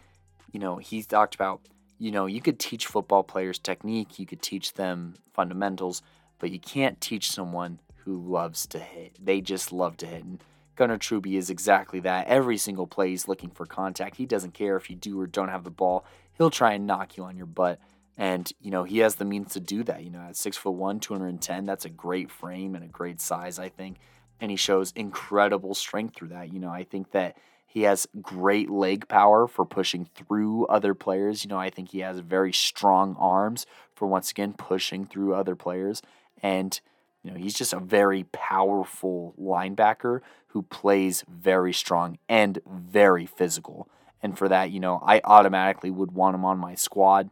You 0.50 0.60
know, 0.60 0.78
he 0.78 1.02
talked 1.02 1.34
about, 1.34 1.60
you 1.98 2.10
know, 2.10 2.24
you 2.24 2.40
could 2.40 2.58
teach 2.58 2.86
football 2.86 3.22
players 3.22 3.58
technique, 3.58 4.18
you 4.18 4.24
could 4.24 4.40
teach 4.40 4.72
them 4.72 5.14
fundamentals, 5.34 6.00
but 6.38 6.50
you 6.50 6.58
can't 6.58 7.02
teach 7.02 7.30
someone 7.30 7.78
who 8.04 8.16
loves 8.16 8.66
to 8.68 8.78
hit. 8.78 9.18
They 9.22 9.42
just 9.42 9.72
love 9.72 9.98
to 9.98 10.06
hit. 10.06 10.24
And 10.24 10.42
Gunnar 10.74 10.96
Truby 10.96 11.36
is 11.36 11.50
exactly 11.50 12.00
that. 12.00 12.28
Every 12.28 12.56
single 12.56 12.86
play 12.86 13.10
he's 13.10 13.28
looking 13.28 13.50
for 13.50 13.66
contact. 13.66 14.16
He 14.16 14.24
doesn't 14.24 14.54
care 14.54 14.76
if 14.78 14.88
you 14.88 14.96
do 14.96 15.20
or 15.20 15.26
don't 15.26 15.48
have 15.50 15.64
the 15.64 15.70
ball. 15.70 16.06
He'll 16.38 16.50
try 16.50 16.72
and 16.72 16.86
knock 16.86 17.18
you 17.18 17.24
on 17.24 17.36
your 17.36 17.46
butt. 17.46 17.78
And, 18.16 18.50
you 18.60 18.70
know, 18.70 18.84
he 18.84 18.98
has 18.98 19.16
the 19.16 19.24
means 19.24 19.52
to 19.54 19.60
do 19.60 19.82
that. 19.84 20.04
You 20.04 20.10
know, 20.10 20.20
at 20.20 20.36
six 20.36 20.56
foot 20.56 20.74
one, 20.74 21.00
210, 21.00 21.66
that's 21.66 21.84
a 21.84 21.90
great 21.90 22.30
frame 22.30 22.74
and 22.74 22.84
a 22.84 22.88
great 22.88 23.20
size, 23.20 23.58
I 23.58 23.68
think. 23.68 23.96
And 24.40 24.50
he 24.50 24.56
shows 24.56 24.92
incredible 24.94 25.74
strength 25.74 26.16
through 26.16 26.28
that. 26.28 26.52
You 26.52 26.60
know, 26.60 26.70
I 26.70 26.84
think 26.84 27.10
that 27.12 27.36
he 27.66 27.82
has 27.82 28.06
great 28.22 28.70
leg 28.70 29.08
power 29.08 29.48
for 29.48 29.64
pushing 29.64 30.08
through 30.14 30.66
other 30.66 30.94
players. 30.94 31.44
You 31.44 31.48
know, 31.48 31.58
I 31.58 31.70
think 31.70 31.90
he 31.90 32.00
has 32.00 32.20
very 32.20 32.52
strong 32.52 33.16
arms 33.18 33.66
for 33.94 34.06
once 34.06 34.30
again 34.30 34.52
pushing 34.52 35.04
through 35.06 35.34
other 35.34 35.56
players. 35.56 36.00
And, 36.40 36.80
you 37.24 37.32
know, 37.32 37.36
he's 37.36 37.54
just 37.54 37.72
a 37.72 37.80
very 37.80 38.24
powerful 38.30 39.34
linebacker 39.40 40.20
who 40.48 40.62
plays 40.62 41.24
very 41.28 41.72
strong 41.72 42.18
and 42.28 42.60
very 42.64 43.26
physical. 43.26 43.88
And 44.22 44.38
for 44.38 44.48
that, 44.48 44.70
you 44.70 44.78
know, 44.78 45.02
I 45.04 45.20
automatically 45.24 45.90
would 45.90 46.12
want 46.12 46.36
him 46.36 46.44
on 46.44 46.58
my 46.58 46.76
squad. 46.76 47.28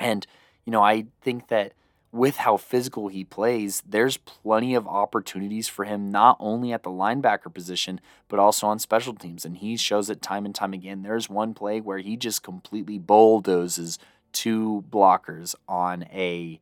And, 0.00 0.26
you 0.64 0.70
know, 0.70 0.82
I 0.82 1.06
think 1.20 1.48
that 1.48 1.72
with 2.10 2.38
how 2.38 2.56
physical 2.56 3.08
he 3.08 3.22
plays, 3.24 3.82
there's 3.86 4.16
plenty 4.16 4.74
of 4.74 4.86
opportunities 4.86 5.68
for 5.68 5.84
him, 5.84 6.10
not 6.10 6.36
only 6.40 6.72
at 6.72 6.82
the 6.82 6.90
linebacker 6.90 7.52
position, 7.52 8.00
but 8.28 8.38
also 8.38 8.66
on 8.66 8.78
special 8.78 9.14
teams. 9.14 9.44
And 9.44 9.58
he 9.58 9.76
shows 9.76 10.08
it 10.08 10.22
time 10.22 10.46
and 10.46 10.54
time 10.54 10.72
again. 10.72 11.02
There's 11.02 11.28
one 11.28 11.52
play 11.52 11.80
where 11.80 11.98
he 11.98 12.16
just 12.16 12.42
completely 12.42 12.98
bulldozes 12.98 13.98
two 14.32 14.84
blockers 14.90 15.54
on 15.68 16.04
a 16.04 16.60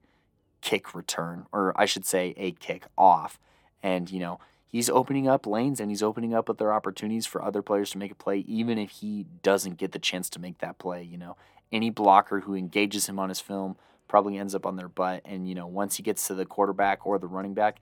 kick 0.62 0.94
return, 0.94 1.46
or 1.52 1.72
I 1.76 1.84
should 1.84 2.04
say 2.04 2.34
a 2.36 2.52
kick 2.52 2.86
off. 2.98 3.38
And, 3.82 4.10
you 4.10 4.18
know, 4.18 4.40
he's 4.66 4.90
opening 4.90 5.28
up 5.28 5.46
lanes 5.46 5.78
and 5.78 5.90
he's 5.90 6.02
opening 6.02 6.34
up 6.34 6.50
other 6.50 6.72
opportunities 6.72 7.26
for 7.26 7.42
other 7.42 7.62
players 7.62 7.90
to 7.90 7.98
make 7.98 8.10
a 8.10 8.16
play, 8.16 8.38
even 8.48 8.78
if 8.78 8.90
he 8.90 9.26
doesn't 9.42 9.76
get 9.78 9.92
the 9.92 9.98
chance 10.00 10.28
to 10.30 10.40
make 10.40 10.58
that 10.58 10.78
play. 10.78 11.04
You 11.04 11.18
know, 11.18 11.36
any 11.72 11.90
blocker 11.90 12.40
who 12.40 12.54
engages 12.54 13.08
him 13.08 13.18
on 13.18 13.28
his 13.28 13.40
film 13.40 13.76
probably 14.08 14.38
ends 14.38 14.54
up 14.54 14.66
on 14.66 14.76
their 14.76 14.88
butt. 14.88 15.22
And, 15.24 15.48
you 15.48 15.54
know, 15.54 15.66
once 15.66 15.96
he 15.96 16.02
gets 16.02 16.26
to 16.28 16.34
the 16.34 16.46
quarterback 16.46 17.06
or 17.06 17.18
the 17.18 17.26
running 17.26 17.54
back, 17.54 17.80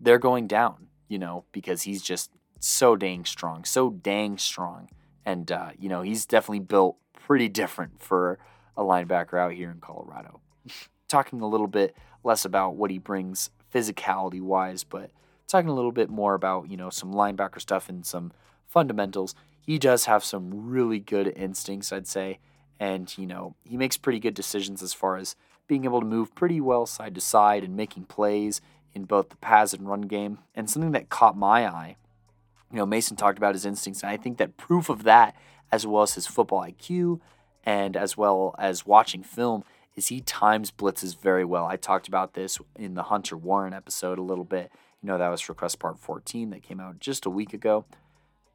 they're 0.00 0.18
going 0.18 0.46
down, 0.46 0.86
you 1.08 1.18
know, 1.18 1.44
because 1.52 1.82
he's 1.82 2.02
just 2.02 2.30
so 2.60 2.96
dang 2.96 3.24
strong, 3.24 3.64
so 3.64 3.90
dang 3.90 4.38
strong. 4.38 4.88
And, 5.24 5.50
uh, 5.52 5.70
you 5.78 5.88
know, 5.88 6.02
he's 6.02 6.24
definitely 6.24 6.60
built 6.60 6.96
pretty 7.12 7.48
different 7.48 8.02
for 8.02 8.38
a 8.76 8.82
linebacker 8.82 9.38
out 9.38 9.52
here 9.52 9.70
in 9.70 9.80
Colorado. 9.80 10.40
Talking 11.08 11.40
a 11.40 11.48
little 11.48 11.66
bit 11.66 11.96
less 12.24 12.44
about 12.44 12.76
what 12.76 12.90
he 12.90 12.98
brings 12.98 13.50
physicality 13.72 14.40
wise, 14.40 14.84
but 14.84 15.10
talking 15.46 15.70
a 15.70 15.74
little 15.74 15.92
bit 15.92 16.10
more 16.10 16.34
about, 16.34 16.70
you 16.70 16.76
know, 16.76 16.90
some 16.90 17.12
linebacker 17.12 17.60
stuff 17.60 17.88
and 17.88 18.04
some 18.04 18.32
fundamentals. 18.66 19.34
He 19.60 19.78
does 19.78 20.04
have 20.04 20.22
some 20.22 20.68
really 20.68 20.98
good 20.98 21.32
instincts, 21.36 21.92
I'd 21.92 22.06
say. 22.06 22.38
And, 22.80 23.16
you 23.18 23.26
know, 23.26 23.54
he 23.64 23.76
makes 23.76 23.96
pretty 23.96 24.20
good 24.20 24.34
decisions 24.34 24.82
as 24.82 24.92
far 24.92 25.16
as 25.16 25.36
being 25.66 25.84
able 25.84 26.00
to 26.00 26.06
move 26.06 26.34
pretty 26.34 26.60
well 26.60 26.86
side 26.86 27.14
to 27.14 27.20
side 27.20 27.64
and 27.64 27.76
making 27.76 28.04
plays 28.04 28.60
in 28.94 29.04
both 29.04 29.28
the 29.28 29.36
pass 29.36 29.72
and 29.72 29.88
run 29.88 30.02
game. 30.02 30.38
And 30.54 30.70
something 30.70 30.92
that 30.92 31.08
caught 31.08 31.36
my 31.36 31.66
eye, 31.66 31.96
you 32.70 32.78
know, 32.78 32.86
Mason 32.86 33.16
talked 33.16 33.38
about 33.38 33.54
his 33.54 33.66
instincts, 33.66 34.02
and 34.02 34.10
I 34.10 34.16
think 34.16 34.38
that 34.38 34.56
proof 34.56 34.88
of 34.88 35.04
that, 35.04 35.34
as 35.72 35.86
well 35.86 36.02
as 36.02 36.14
his 36.14 36.26
football 36.26 36.62
IQ 36.62 37.20
and 37.64 37.96
as 37.96 38.16
well 38.16 38.54
as 38.58 38.86
watching 38.86 39.22
film, 39.22 39.64
is 39.96 40.08
he 40.08 40.20
times 40.20 40.70
blitzes 40.70 41.18
very 41.18 41.44
well. 41.44 41.66
I 41.66 41.76
talked 41.76 42.08
about 42.08 42.34
this 42.34 42.58
in 42.76 42.94
the 42.94 43.04
Hunter 43.04 43.36
Warren 43.36 43.74
episode 43.74 44.18
a 44.18 44.22
little 44.22 44.44
bit. 44.44 44.70
You 45.02 45.08
know, 45.08 45.18
that 45.18 45.28
was 45.28 45.48
request 45.48 45.78
part 45.78 45.98
14 45.98 46.50
that 46.50 46.62
came 46.62 46.80
out 46.80 47.00
just 47.00 47.26
a 47.26 47.30
week 47.30 47.52
ago. 47.52 47.84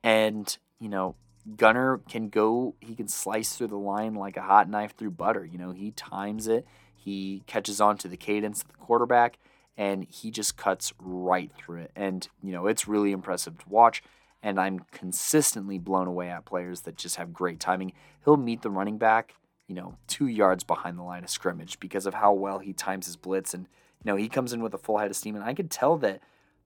And, 0.04 0.58
you 0.80 0.90
know, 0.90 1.16
Gunnar 1.58 1.99
can 2.10 2.29
go, 2.29 2.75
he 2.79 2.95
can 2.95 3.08
slice 3.08 3.56
through 3.56 3.67
the 3.67 3.77
line 3.77 4.15
like 4.15 4.38
a 4.38 4.41
hot 4.41 4.69
knife 4.69 4.95
through 4.95 5.12
butter. 5.12 5.45
You 5.45 5.58
know, 5.58 5.71
he 5.71 5.91
times 5.91 6.47
it, 6.47 6.65
he 6.95 7.43
catches 7.47 7.82
on 7.82 7.97
to 7.99 8.08
the 8.08 8.17
cadence 8.17 8.62
of 8.62 8.69
the 8.69 8.77
quarterback, 8.77 9.38
and 9.77 10.06
he 10.10 10.32
just 10.32 10.56
cuts 10.56 10.93
right 10.99 11.51
through 11.56 11.82
it. 11.82 11.91
And, 11.95 12.27
you 12.41 12.51
know, 12.51 12.67
it's 12.67 12.88
really 12.88 13.12
impressive 13.12 13.58
to 13.60 13.69
watch. 13.69 14.03
And 14.41 14.60
I'm 14.60 14.82
consistently 14.91 15.77
blown 15.77 16.08
away 16.08 16.29
at 16.29 16.45
players 16.45 16.82
that 16.82 16.97
just 16.97 17.15
have 17.15 17.34
great 17.34 17.60
timing. 17.60 17.93
He'll 18.25 18.38
meet 18.38 18.62
the 18.62 18.69
running 18.69 18.97
back 18.97 19.36
you 19.67 19.75
know, 19.75 19.95
two 20.08 20.27
yards 20.27 20.63
behind 20.63 20.97
the 20.97 21.03
line 21.03 21.23
of 21.23 21.29
scrimmage 21.29 21.79
because 21.79 22.06
of 22.06 22.13
how 22.13 22.34
well 22.34 22.60
he 22.60 22.73
times 22.73 23.06
his 23.06 23.15
blitz. 23.15 23.53
And, 23.53 23.67
you 24.03 24.12
know, 24.12 24.15
he 24.15 24.29
comes 24.29 24.53
in 24.53 24.62
with 24.62 24.73
a 24.73 24.77
full 24.77 24.97
head 24.97 25.10
of 25.10 25.15
steam. 25.15 25.36
And 25.36 25.43
I 25.43 25.53
could 25.53 25.71
tell 25.71 25.97
that 25.97 26.21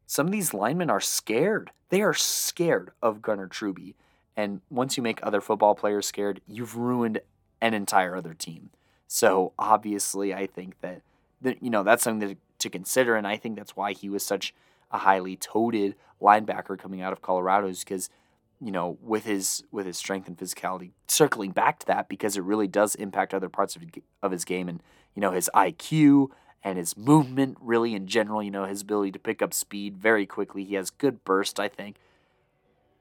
some 0.06 0.26
of 0.26 0.32
these 0.32 0.54
linemen 0.54 0.90
are 0.90 1.00
scared. 1.00 1.72
They 1.90 2.02
are 2.02 2.14
scared 2.14 2.92
of 3.02 3.22
Gunner 3.22 3.48
Truby. 3.48 3.96
And 4.38 4.62
once 4.70 4.96
you 4.96 5.04
make 5.04 5.20
other 5.24 5.42
football 5.42 5.74
players 5.74 6.06
scared, 6.08 6.42
you've 6.48 6.78
ruined 6.78 7.20
an 7.60 7.74
entire 7.74 8.16
other 8.16 8.36
team. 8.36 8.70
So 9.08 9.52
obviously, 9.58 10.34
I 10.34 10.46
think 10.46 10.80
that, 10.82 11.02
that 11.42 11.62
you 11.62 11.72
know 11.72 11.84
that's 11.84 12.04
something 12.04 12.30
to, 12.30 12.36
to 12.60 12.70
consider, 12.70 13.16
and 13.16 13.26
I 13.26 13.38
think 13.38 13.56
that's 13.56 13.76
why 13.76 13.94
he 13.94 14.10
was 14.10 14.24
such 14.24 14.54
a 14.92 15.00
highly 15.00 15.36
toted 15.36 15.96
linebacker 16.22 16.78
coming 16.78 17.02
out 17.02 17.14
of 17.14 17.22
Colorado, 17.22 17.68
is 17.68 17.80
because 17.84 18.10
you 18.62 18.72
know, 18.72 18.98
with 19.02 19.26
his 19.26 19.64
with 19.72 19.86
his 19.86 19.98
strength 19.98 20.28
and 20.28 20.38
physicality, 20.38 20.92
circling 21.08 21.52
back 21.52 21.80
to 21.80 21.86
that 21.88 22.10
because 22.10 22.38
it 22.38 22.44
really 22.44 22.68
does 22.68 22.96
impact 22.96 23.34
other 23.34 23.50
parts 23.50 23.76
of 23.76 23.84
of 24.22 24.32
his 24.32 24.46
game 24.46 24.68
and 24.70 24.82
you 25.16 25.22
know 25.22 25.32
his 25.32 25.50
IQ 25.56 26.30
and 26.64 26.78
his 26.78 26.98
movement 26.98 27.58
really 27.62 27.94
in 27.94 28.08
general. 28.08 28.42
You 28.42 28.52
know 28.52 28.66
his 28.66 28.82
ability 28.82 29.12
to 29.14 29.20
pick 29.20 29.42
up 29.42 29.54
speed 29.54 29.98
very 29.98 30.26
quickly. 30.26 30.64
He 30.64 30.76
has 30.76 30.90
good 30.90 31.24
burst, 31.24 31.60
I 31.60 31.68
think. 31.68 31.98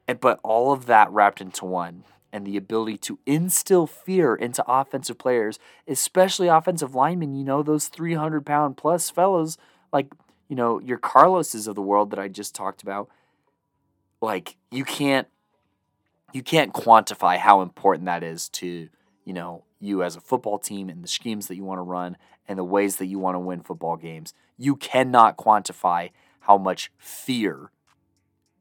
And 0.08 0.20
but 0.20 0.40
all 0.42 0.72
of 0.72 0.86
that 0.86 1.10
wrapped 1.10 1.40
into 1.40 1.64
one, 1.64 2.04
and 2.32 2.46
the 2.46 2.56
ability 2.56 2.98
to 2.98 3.18
instill 3.26 3.86
fear 3.86 4.34
into 4.34 4.64
offensive 4.68 5.18
players, 5.18 5.58
especially 5.88 6.48
offensive 6.48 6.94
linemen. 6.94 7.34
You 7.34 7.44
know 7.44 7.62
those 7.62 7.88
three 7.88 8.14
hundred 8.14 8.46
pound 8.46 8.76
plus 8.76 9.10
fellows 9.10 9.58
like 9.92 10.08
you 10.48 10.56
know, 10.56 10.80
your 10.80 10.98
Carloses 10.98 11.66
of 11.66 11.74
the 11.74 11.82
world 11.82 12.10
that 12.10 12.18
I 12.18 12.28
just 12.28 12.54
talked 12.54 12.82
about, 12.82 13.08
like 14.20 14.56
you 14.70 14.84
can't 14.84 15.26
you 16.32 16.42
can't 16.42 16.72
quantify 16.72 17.38
how 17.38 17.62
important 17.62 18.06
that 18.06 18.22
is 18.22 18.48
to, 18.50 18.88
you 19.24 19.32
know, 19.32 19.64
you 19.80 20.02
as 20.02 20.16
a 20.16 20.20
football 20.20 20.58
team 20.58 20.88
and 20.88 21.02
the 21.02 21.08
schemes 21.08 21.46
that 21.48 21.56
you 21.56 21.64
want 21.64 21.78
to 21.78 21.82
run 21.82 22.16
and 22.46 22.58
the 22.58 22.64
ways 22.64 22.96
that 22.96 23.06
you 23.06 23.18
want 23.18 23.34
to 23.34 23.40
win 23.40 23.60
football 23.60 23.96
games. 23.96 24.34
You 24.58 24.76
cannot 24.76 25.36
quantify 25.36 26.10
how 26.40 26.58
much 26.58 26.92
fear 26.98 27.70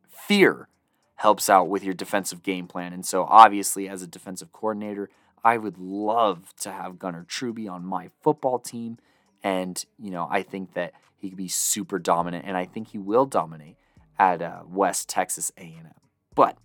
fear 0.09 0.69
helps 1.15 1.49
out 1.49 1.69
with 1.69 1.83
your 1.83 1.93
defensive 1.93 2.43
game 2.43 2.67
plan. 2.67 2.93
And 2.93 3.05
so 3.05 3.23
obviously 3.23 3.87
as 3.87 4.01
a 4.01 4.07
defensive 4.07 4.51
coordinator, 4.51 5.09
I 5.43 5.57
would 5.57 5.77
love 5.77 6.53
to 6.61 6.71
have 6.71 6.99
Gunnar 6.99 7.25
Truby 7.27 7.67
on 7.67 7.85
my 7.85 8.09
football 8.21 8.59
team 8.59 8.97
and, 9.43 9.83
you 9.99 10.09
know, 10.09 10.27
I 10.29 10.41
think 10.41 10.73
that 10.73 10.93
he 11.17 11.29
could 11.29 11.37
be 11.37 11.47
super 11.47 11.99
dominant 11.99 12.45
and 12.47 12.57
I 12.57 12.65
think 12.65 12.89
he 12.89 12.97
will 12.97 13.25
dominate 13.25 13.77
at 14.17 14.41
uh, 14.41 14.61
West 14.67 15.07
Texas 15.07 15.51
A&M. 15.57 15.87
But 16.33 16.57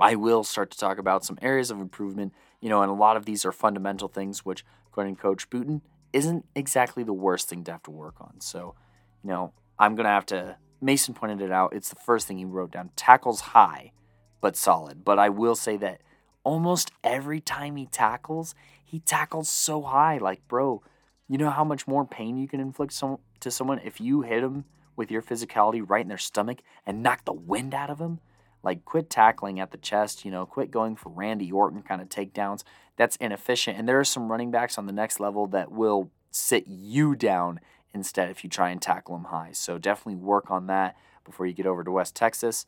I 0.00 0.14
will 0.14 0.44
start 0.44 0.70
to 0.70 0.78
talk 0.78 0.98
about 0.98 1.24
some 1.24 1.38
areas 1.42 1.70
of 1.70 1.80
improvement, 1.80 2.32
you 2.60 2.68
know, 2.68 2.82
and 2.82 2.90
a 2.90 2.94
lot 2.94 3.16
of 3.16 3.24
these 3.24 3.44
are 3.44 3.52
fundamental 3.52 4.08
things, 4.08 4.44
which, 4.44 4.64
according 4.86 5.16
to 5.16 5.22
Coach 5.22 5.50
Booten, 5.50 5.80
isn't 6.12 6.44
exactly 6.54 7.02
the 7.02 7.12
worst 7.12 7.48
thing 7.48 7.64
to 7.64 7.72
have 7.72 7.82
to 7.84 7.90
work 7.90 8.20
on. 8.20 8.40
So, 8.40 8.74
you 9.22 9.30
know, 9.30 9.52
I'm 9.78 9.94
going 9.94 10.04
to 10.04 10.10
have 10.10 10.26
to, 10.26 10.56
Mason 10.80 11.14
pointed 11.14 11.40
it 11.40 11.52
out. 11.52 11.72
It's 11.74 11.90
the 11.90 11.96
first 11.96 12.26
thing 12.26 12.38
he 12.38 12.44
wrote 12.44 12.70
down 12.70 12.90
tackles 12.96 13.40
high, 13.40 13.92
but 14.40 14.56
solid. 14.56 15.04
But 15.04 15.18
I 15.18 15.28
will 15.28 15.54
say 15.54 15.76
that 15.78 16.00
almost 16.44 16.90
every 17.04 17.40
time 17.40 17.76
he 17.76 17.86
tackles, 17.86 18.54
he 18.84 19.00
tackles 19.00 19.48
so 19.48 19.82
high. 19.82 20.18
Like, 20.18 20.46
bro, 20.48 20.82
you 21.28 21.38
know 21.38 21.50
how 21.50 21.64
much 21.64 21.86
more 21.86 22.04
pain 22.04 22.36
you 22.36 22.48
can 22.48 22.60
inflict 22.60 22.92
some, 22.92 23.18
to 23.40 23.50
someone 23.50 23.80
if 23.84 24.00
you 24.00 24.22
hit 24.22 24.40
them 24.40 24.64
with 24.96 25.10
your 25.10 25.22
physicality 25.22 25.84
right 25.86 26.02
in 26.02 26.08
their 26.08 26.18
stomach 26.18 26.60
and 26.86 27.02
knock 27.02 27.24
the 27.24 27.32
wind 27.32 27.74
out 27.74 27.90
of 27.90 27.98
them? 27.98 28.20
Like, 28.62 28.84
quit 28.84 29.08
tackling 29.08 29.60
at 29.60 29.70
the 29.70 29.78
chest, 29.78 30.24
you 30.24 30.30
know, 30.30 30.44
quit 30.44 30.70
going 30.70 30.96
for 30.96 31.10
Randy 31.10 31.50
Orton 31.50 31.82
kind 31.82 32.02
of 32.02 32.08
takedowns. 32.08 32.62
That's 32.96 33.16
inefficient. 33.16 33.78
And 33.78 33.88
there 33.88 33.98
are 33.98 34.04
some 34.04 34.30
running 34.30 34.50
backs 34.50 34.76
on 34.76 34.86
the 34.86 34.92
next 34.92 35.20
level 35.20 35.46
that 35.48 35.72
will 35.72 36.10
sit 36.30 36.66
you 36.66 37.14
down 37.14 37.60
instead 37.92 38.30
if 38.30 38.44
you 38.44 38.50
try 38.50 38.70
and 38.70 38.80
tackle 38.80 39.16
them 39.16 39.26
high. 39.26 39.50
So 39.52 39.78
definitely 39.78 40.16
work 40.16 40.50
on 40.50 40.66
that 40.66 40.96
before 41.24 41.46
you 41.46 41.52
get 41.52 41.66
over 41.66 41.84
to 41.84 41.90
West 41.90 42.14
Texas. 42.14 42.66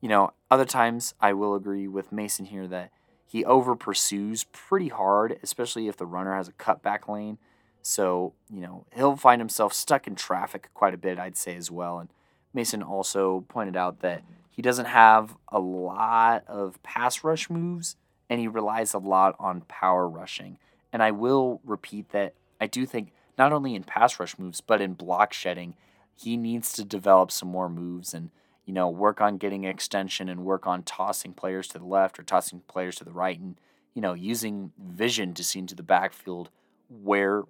You 0.00 0.08
know, 0.08 0.32
other 0.50 0.64
times 0.64 1.14
I 1.20 1.32
will 1.32 1.54
agree 1.54 1.88
with 1.88 2.12
Mason 2.12 2.46
here 2.46 2.66
that 2.68 2.90
he 3.26 3.44
over 3.44 3.74
pursues 3.74 4.44
pretty 4.52 4.88
hard, 4.88 5.38
especially 5.42 5.88
if 5.88 5.96
the 5.96 6.06
runner 6.06 6.34
has 6.34 6.48
a 6.48 6.52
cutback 6.52 7.08
lane. 7.08 7.38
So, 7.82 8.34
you 8.50 8.60
know, 8.60 8.86
he'll 8.94 9.16
find 9.16 9.40
himself 9.40 9.72
stuck 9.72 10.06
in 10.06 10.14
traffic 10.14 10.70
quite 10.72 10.94
a 10.94 10.98
bit, 10.98 11.18
I'd 11.18 11.36
say 11.36 11.56
as 11.56 11.70
well. 11.70 11.98
And 11.98 12.08
Mason 12.52 12.82
also 12.82 13.44
pointed 13.48 13.76
out 13.76 14.00
that 14.00 14.22
he 14.50 14.62
doesn't 14.62 14.86
have 14.86 15.36
a 15.48 15.58
lot 15.58 16.44
of 16.46 16.82
pass 16.82 17.24
rush 17.24 17.50
moves 17.50 17.96
and 18.30 18.40
he 18.40 18.48
relies 18.48 18.94
a 18.94 18.98
lot 18.98 19.34
on 19.38 19.62
power 19.62 20.08
rushing. 20.08 20.58
And 20.92 21.02
I 21.02 21.10
will 21.10 21.60
repeat 21.64 22.10
that 22.10 22.34
I 22.60 22.66
do 22.66 22.86
think 22.86 23.12
not 23.38 23.52
only 23.52 23.74
in 23.74 23.84
pass 23.84 24.18
rush 24.18 24.38
moves, 24.38 24.60
but 24.60 24.80
in 24.80 24.94
block 24.94 25.32
shedding, 25.32 25.74
he 26.14 26.36
needs 26.36 26.72
to 26.72 26.84
develop 26.84 27.30
some 27.30 27.48
more 27.48 27.68
moves 27.68 28.14
and, 28.14 28.30
you 28.64 28.72
know, 28.72 28.88
work 28.88 29.20
on 29.20 29.36
getting 29.36 29.64
extension 29.64 30.28
and 30.28 30.44
work 30.44 30.66
on 30.66 30.82
tossing 30.82 31.32
players 31.32 31.68
to 31.68 31.78
the 31.78 31.84
left 31.84 32.18
or 32.18 32.22
tossing 32.22 32.62
players 32.68 32.96
to 32.96 33.04
the 33.04 33.12
right 33.12 33.38
and, 33.38 33.56
you 33.94 34.00
know, 34.00 34.14
using 34.14 34.72
vision 34.78 35.34
to 35.34 35.44
see 35.44 35.58
into 35.58 35.74
the 35.74 35.82
backfield 35.82 36.50
where 36.88 37.42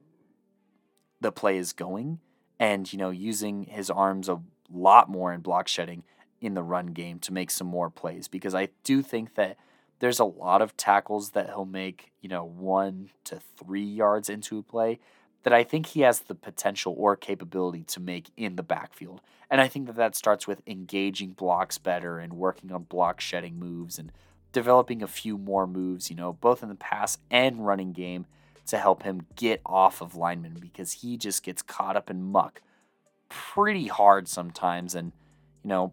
the 1.20 1.32
play 1.32 1.58
is 1.58 1.72
going 1.72 2.20
and, 2.58 2.92
you 2.92 2.98
know, 2.98 3.10
using 3.10 3.64
his 3.64 3.90
arms 3.90 4.28
a 4.28 4.40
lot 4.72 5.08
more 5.08 5.32
in 5.32 5.40
block 5.40 5.68
shedding 5.68 6.02
in 6.40 6.54
the 6.54 6.62
run 6.62 6.86
game 6.88 7.18
to 7.18 7.32
make 7.32 7.50
some 7.50 7.66
more 7.66 7.90
plays. 7.90 8.28
Because 8.28 8.54
I 8.54 8.68
do 8.82 9.02
think 9.02 9.34
that 9.34 9.56
there's 9.98 10.18
a 10.18 10.24
lot 10.24 10.62
of 10.62 10.76
tackles 10.76 11.30
that 11.30 11.46
he'll 11.46 11.64
make, 11.64 12.12
you 12.20 12.28
know, 12.28 12.44
one 12.44 13.10
to 13.24 13.40
three 13.58 13.84
yards 13.84 14.28
into 14.28 14.58
a 14.58 14.62
play 14.62 14.98
that 15.44 15.52
I 15.52 15.62
think 15.62 15.86
he 15.86 16.00
has 16.00 16.20
the 16.20 16.34
potential 16.34 16.94
or 16.96 17.16
capability 17.16 17.82
to 17.84 18.00
make 18.00 18.30
in 18.36 18.56
the 18.56 18.62
backfield. 18.62 19.20
And 19.50 19.60
I 19.60 19.68
think 19.68 19.86
that 19.86 19.96
that 19.96 20.16
starts 20.16 20.46
with 20.46 20.62
engaging 20.66 21.30
blocks 21.32 21.78
better 21.78 22.18
and 22.18 22.34
working 22.34 22.72
on 22.72 22.84
block 22.84 23.20
shedding 23.20 23.58
moves 23.58 23.98
and 23.98 24.10
developing 24.52 25.02
a 25.02 25.06
few 25.06 25.38
more 25.38 25.66
moves, 25.66 26.10
you 26.10 26.16
know, 26.16 26.32
both 26.32 26.62
in 26.62 26.68
the 26.68 26.74
pass 26.74 27.18
and 27.30 27.66
running 27.66 27.92
game 27.92 28.26
to 28.66 28.78
help 28.78 29.02
him 29.02 29.26
get 29.36 29.60
off 29.64 30.00
of 30.00 30.16
linemen 30.16 30.56
because 30.58 30.92
he 30.92 31.16
just 31.16 31.42
gets 31.42 31.62
caught 31.62 31.96
up 31.96 32.10
in 32.10 32.22
muck 32.22 32.62
pretty 33.28 33.88
hard 33.88 34.26
sometimes. 34.26 34.94
And, 34.94 35.12
you 35.62 35.68
know, 35.68 35.92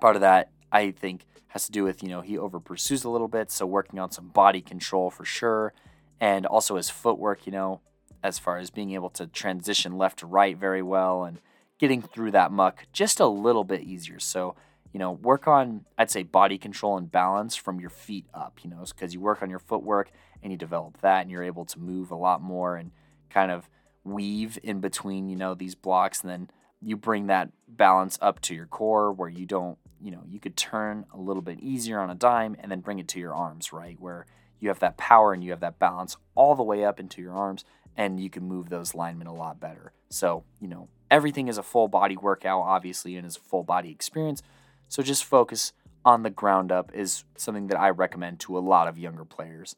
part 0.00 0.16
of 0.16 0.22
that 0.22 0.50
I 0.74 0.90
think 0.90 1.26
has 1.48 1.66
to 1.66 1.72
do 1.72 1.84
with 1.84 2.02
you 2.02 2.08
know 2.08 2.20
he 2.20 2.36
over 2.36 2.58
pursues 2.58 3.04
a 3.04 3.08
little 3.08 3.28
bit, 3.28 3.50
so 3.50 3.64
working 3.64 3.98
on 4.00 4.10
some 4.10 4.28
body 4.28 4.60
control 4.60 5.08
for 5.08 5.24
sure, 5.24 5.72
and 6.20 6.44
also 6.46 6.76
his 6.76 6.90
footwork. 6.90 7.46
You 7.46 7.52
know, 7.52 7.80
as 8.24 8.40
far 8.40 8.58
as 8.58 8.70
being 8.70 8.90
able 8.92 9.10
to 9.10 9.28
transition 9.28 9.96
left 9.96 10.18
to 10.18 10.26
right 10.26 10.56
very 10.56 10.82
well 10.82 11.22
and 11.22 11.40
getting 11.78 12.02
through 12.02 12.32
that 12.32 12.50
muck 12.50 12.86
just 12.92 13.20
a 13.20 13.26
little 13.26 13.62
bit 13.62 13.82
easier. 13.82 14.18
So 14.18 14.56
you 14.92 14.98
know, 14.98 15.12
work 15.12 15.48
on 15.48 15.84
I'd 15.98 16.10
say 16.10 16.22
body 16.22 16.56
control 16.56 16.96
and 16.96 17.10
balance 17.10 17.54
from 17.56 17.80
your 17.80 17.90
feet 17.90 18.26
up. 18.32 18.60
You 18.62 18.70
know, 18.70 18.84
because 18.88 19.12
you 19.12 19.20
work 19.20 19.42
on 19.42 19.50
your 19.50 19.58
footwork 19.58 20.10
and 20.42 20.52
you 20.52 20.58
develop 20.58 21.00
that, 21.00 21.22
and 21.22 21.30
you're 21.30 21.42
able 21.42 21.64
to 21.66 21.78
move 21.78 22.10
a 22.10 22.16
lot 22.16 22.40
more 22.40 22.76
and 22.76 22.92
kind 23.28 23.50
of 23.50 23.68
weave 24.04 24.58
in 24.62 24.80
between 24.80 25.28
you 25.28 25.36
know 25.36 25.54
these 25.54 25.74
blocks, 25.74 26.22
and 26.22 26.30
then 26.30 26.50
you 26.80 26.96
bring 26.96 27.26
that 27.26 27.50
balance 27.68 28.18
up 28.22 28.40
to 28.42 28.54
your 28.54 28.66
core 28.66 29.12
where 29.12 29.28
you 29.28 29.46
don't 29.46 29.78
you 30.04 30.10
know, 30.10 30.22
you 30.28 30.38
could 30.38 30.54
turn 30.54 31.06
a 31.14 31.18
little 31.18 31.42
bit 31.42 31.58
easier 31.60 31.98
on 31.98 32.10
a 32.10 32.14
dime 32.14 32.56
and 32.60 32.70
then 32.70 32.80
bring 32.80 32.98
it 32.98 33.08
to 33.08 33.18
your 33.18 33.34
arms, 33.34 33.72
right? 33.72 33.96
Where 33.98 34.26
you 34.60 34.68
have 34.68 34.80
that 34.80 34.98
power 34.98 35.32
and 35.32 35.42
you 35.42 35.50
have 35.50 35.60
that 35.60 35.78
balance 35.78 36.18
all 36.34 36.54
the 36.54 36.62
way 36.62 36.84
up 36.84 37.00
into 37.00 37.22
your 37.22 37.32
arms 37.32 37.64
and 37.96 38.20
you 38.20 38.30
can 38.30 38.44
move 38.44 38.68
those 38.68 38.94
linemen 38.94 39.26
a 39.26 39.34
lot 39.34 39.60
better. 39.60 39.92
So, 40.08 40.44
you 40.60 40.68
know, 40.68 40.88
everything 41.10 41.48
is 41.48 41.58
a 41.58 41.62
full 41.62 41.88
body 41.88 42.16
workout, 42.16 42.62
obviously, 42.62 43.16
and 43.16 43.26
is 43.26 43.36
a 43.36 43.40
full 43.40 43.62
body 43.62 43.90
experience. 43.90 44.42
So 44.88 45.02
just 45.02 45.24
focus 45.24 45.72
on 46.04 46.22
the 46.22 46.30
ground 46.30 46.70
up 46.70 46.90
is 46.94 47.24
something 47.36 47.68
that 47.68 47.80
I 47.80 47.90
recommend 47.90 48.40
to 48.40 48.58
a 48.58 48.60
lot 48.60 48.88
of 48.88 48.98
younger 48.98 49.24
players. 49.24 49.76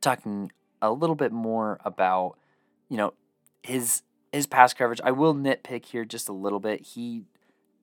Talking 0.00 0.52
a 0.82 0.92
little 0.92 1.16
bit 1.16 1.32
more 1.32 1.78
about, 1.84 2.38
you 2.88 2.96
know, 2.96 3.14
his 3.62 4.02
his 4.32 4.46
pass 4.46 4.74
coverage. 4.74 5.00
I 5.02 5.10
will 5.10 5.34
nitpick 5.34 5.86
here 5.86 6.04
just 6.04 6.28
a 6.28 6.34
little 6.34 6.60
bit. 6.60 6.82
He 6.82 7.24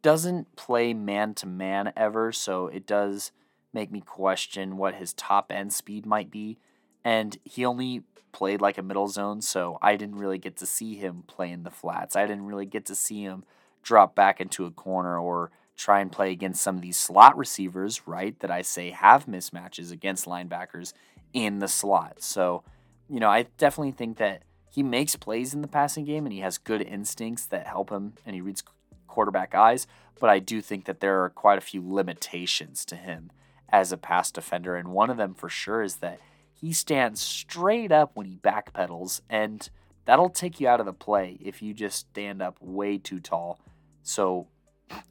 doesn't 0.01 0.55
play 0.55 0.93
man 0.93 1.33
to 1.35 1.47
man 1.47 1.91
ever, 1.97 2.31
so 2.31 2.67
it 2.67 2.85
does 2.85 3.31
make 3.73 3.91
me 3.91 4.01
question 4.01 4.77
what 4.77 4.95
his 4.95 5.13
top 5.13 5.51
end 5.51 5.73
speed 5.73 6.05
might 6.05 6.29
be. 6.29 6.57
And 7.05 7.37
he 7.45 7.63
only 7.63 8.01
played 8.33 8.59
like 8.59 8.77
a 8.77 8.83
middle 8.83 9.07
zone, 9.07 9.41
so 9.41 9.77
I 9.81 9.95
didn't 9.95 10.17
really 10.17 10.39
get 10.39 10.57
to 10.57 10.65
see 10.65 10.95
him 10.95 11.23
play 11.27 11.51
in 11.51 11.63
the 11.63 11.71
flats. 11.71 12.15
I 12.15 12.25
didn't 12.25 12.47
really 12.47 12.65
get 12.65 12.85
to 12.87 12.95
see 12.95 13.21
him 13.21 13.45
drop 13.83 14.15
back 14.15 14.41
into 14.41 14.65
a 14.65 14.71
corner 14.71 15.17
or 15.17 15.51
try 15.77 16.01
and 16.01 16.11
play 16.11 16.31
against 16.31 16.61
some 16.61 16.75
of 16.75 16.81
these 16.81 16.97
slot 16.97 17.37
receivers, 17.37 18.07
right? 18.07 18.37
That 18.39 18.49
I 18.49 18.63
say 18.63 18.89
have 18.89 19.27
mismatches 19.27 19.91
against 19.91 20.25
linebackers 20.25 20.93
in 21.31 21.59
the 21.59 21.67
slot. 21.67 22.23
So, 22.23 22.63
you 23.07 23.19
know, 23.19 23.29
I 23.29 23.43
definitely 23.57 23.91
think 23.91 24.17
that 24.17 24.43
he 24.69 24.81
makes 24.81 25.15
plays 25.15 25.53
in 25.53 25.61
the 25.61 25.67
passing 25.67 26.05
game 26.05 26.25
and 26.25 26.33
he 26.33 26.39
has 26.39 26.57
good 26.57 26.81
instincts 26.81 27.45
that 27.45 27.67
help 27.67 27.91
him 27.91 28.13
and 28.25 28.33
he 28.33 28.41
reads 28.41 28.63
quarterback 29.07 29.53
eyes, 29.53 29.85
but 30.19 30.29
I 30.29 30.39
do 30.39 30.59
think 30.59 30.85
that 30.85 30.99
there 30.99 31.23
are 31.23 31.29
quite 31.29 31.57
a 31.57 31.61
few 31.61 31.81
limitations 31.85 32.83
to 32.85 32.95
him 32.95 33.31
as 33.69 33.91
a 33.91 33.97
pass 33.97 34.31
defender. 34.31 34.75
And 34.75 34.89
one 34.89 35.09
of 35.09 35.17
them 35.17 35.33
for 35.33 35.49
sure 35.49 35.81
is 35.83 35.97
that 35.97 36.19
he 36.59 36.73
stands 36.73 37.21
straight 37.21 37.91
up 37.91 38.11
when 38.15 38.25
he 38.25 38.37
backpedals, 38.37 39.21
and 39.29 39.69
that'll 40.05 40.29
take 40.29 40.59
you 40.59 40.67
out 40.67 40.79
of 40.79 40.85
the 40.85 40.93
play 40.93 41.37
if 41.41 41.61
you 41.61 41.73
just 41.73 41.99
stand 42.11 42.41
up 42.41 42.57
way 42.61 42.97
too 42.97 43.19
tall. 43.19 43.59
So 44.01 44.47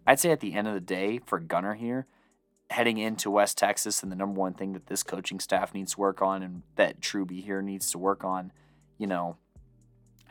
I'd 0.07 0.21
say 0.21 0.31
at 0.31 0.41
the 0.41 0.55
end 0.55 0.69
of 0.69 0.75
the 0.75 0.81
day, 0.81 1.21
for 1.25 1.39
Gunner 1.39 1.75
here, 1.75 2.07
heading 2.71 2.99
into 2.99 3.31
West 3.31 3.59
Texas, 3.59 4.03
and 4.03 4.11
the 4.11 4.17
number 4.17 4.41
one 4.41 4.55
thing 4.55 4.73
that 4.73 4.87
this 4.87 5.03
coaching 5.03 5.39
staff 5.39 5.75
needs 5.75 5.95
to 5.95 6.01
work 6.01 6.23
on, 6.23 6.43
and 6.43 6.63
that 6.77 7.01
Truby 7.01 7.41
here 7.41 7.63
needs 7.63 7.91
to 7.91 7.99
work 7.99 8.25
on, 8.25 8.53
you 8.99 9.07
know, 9.07 9.37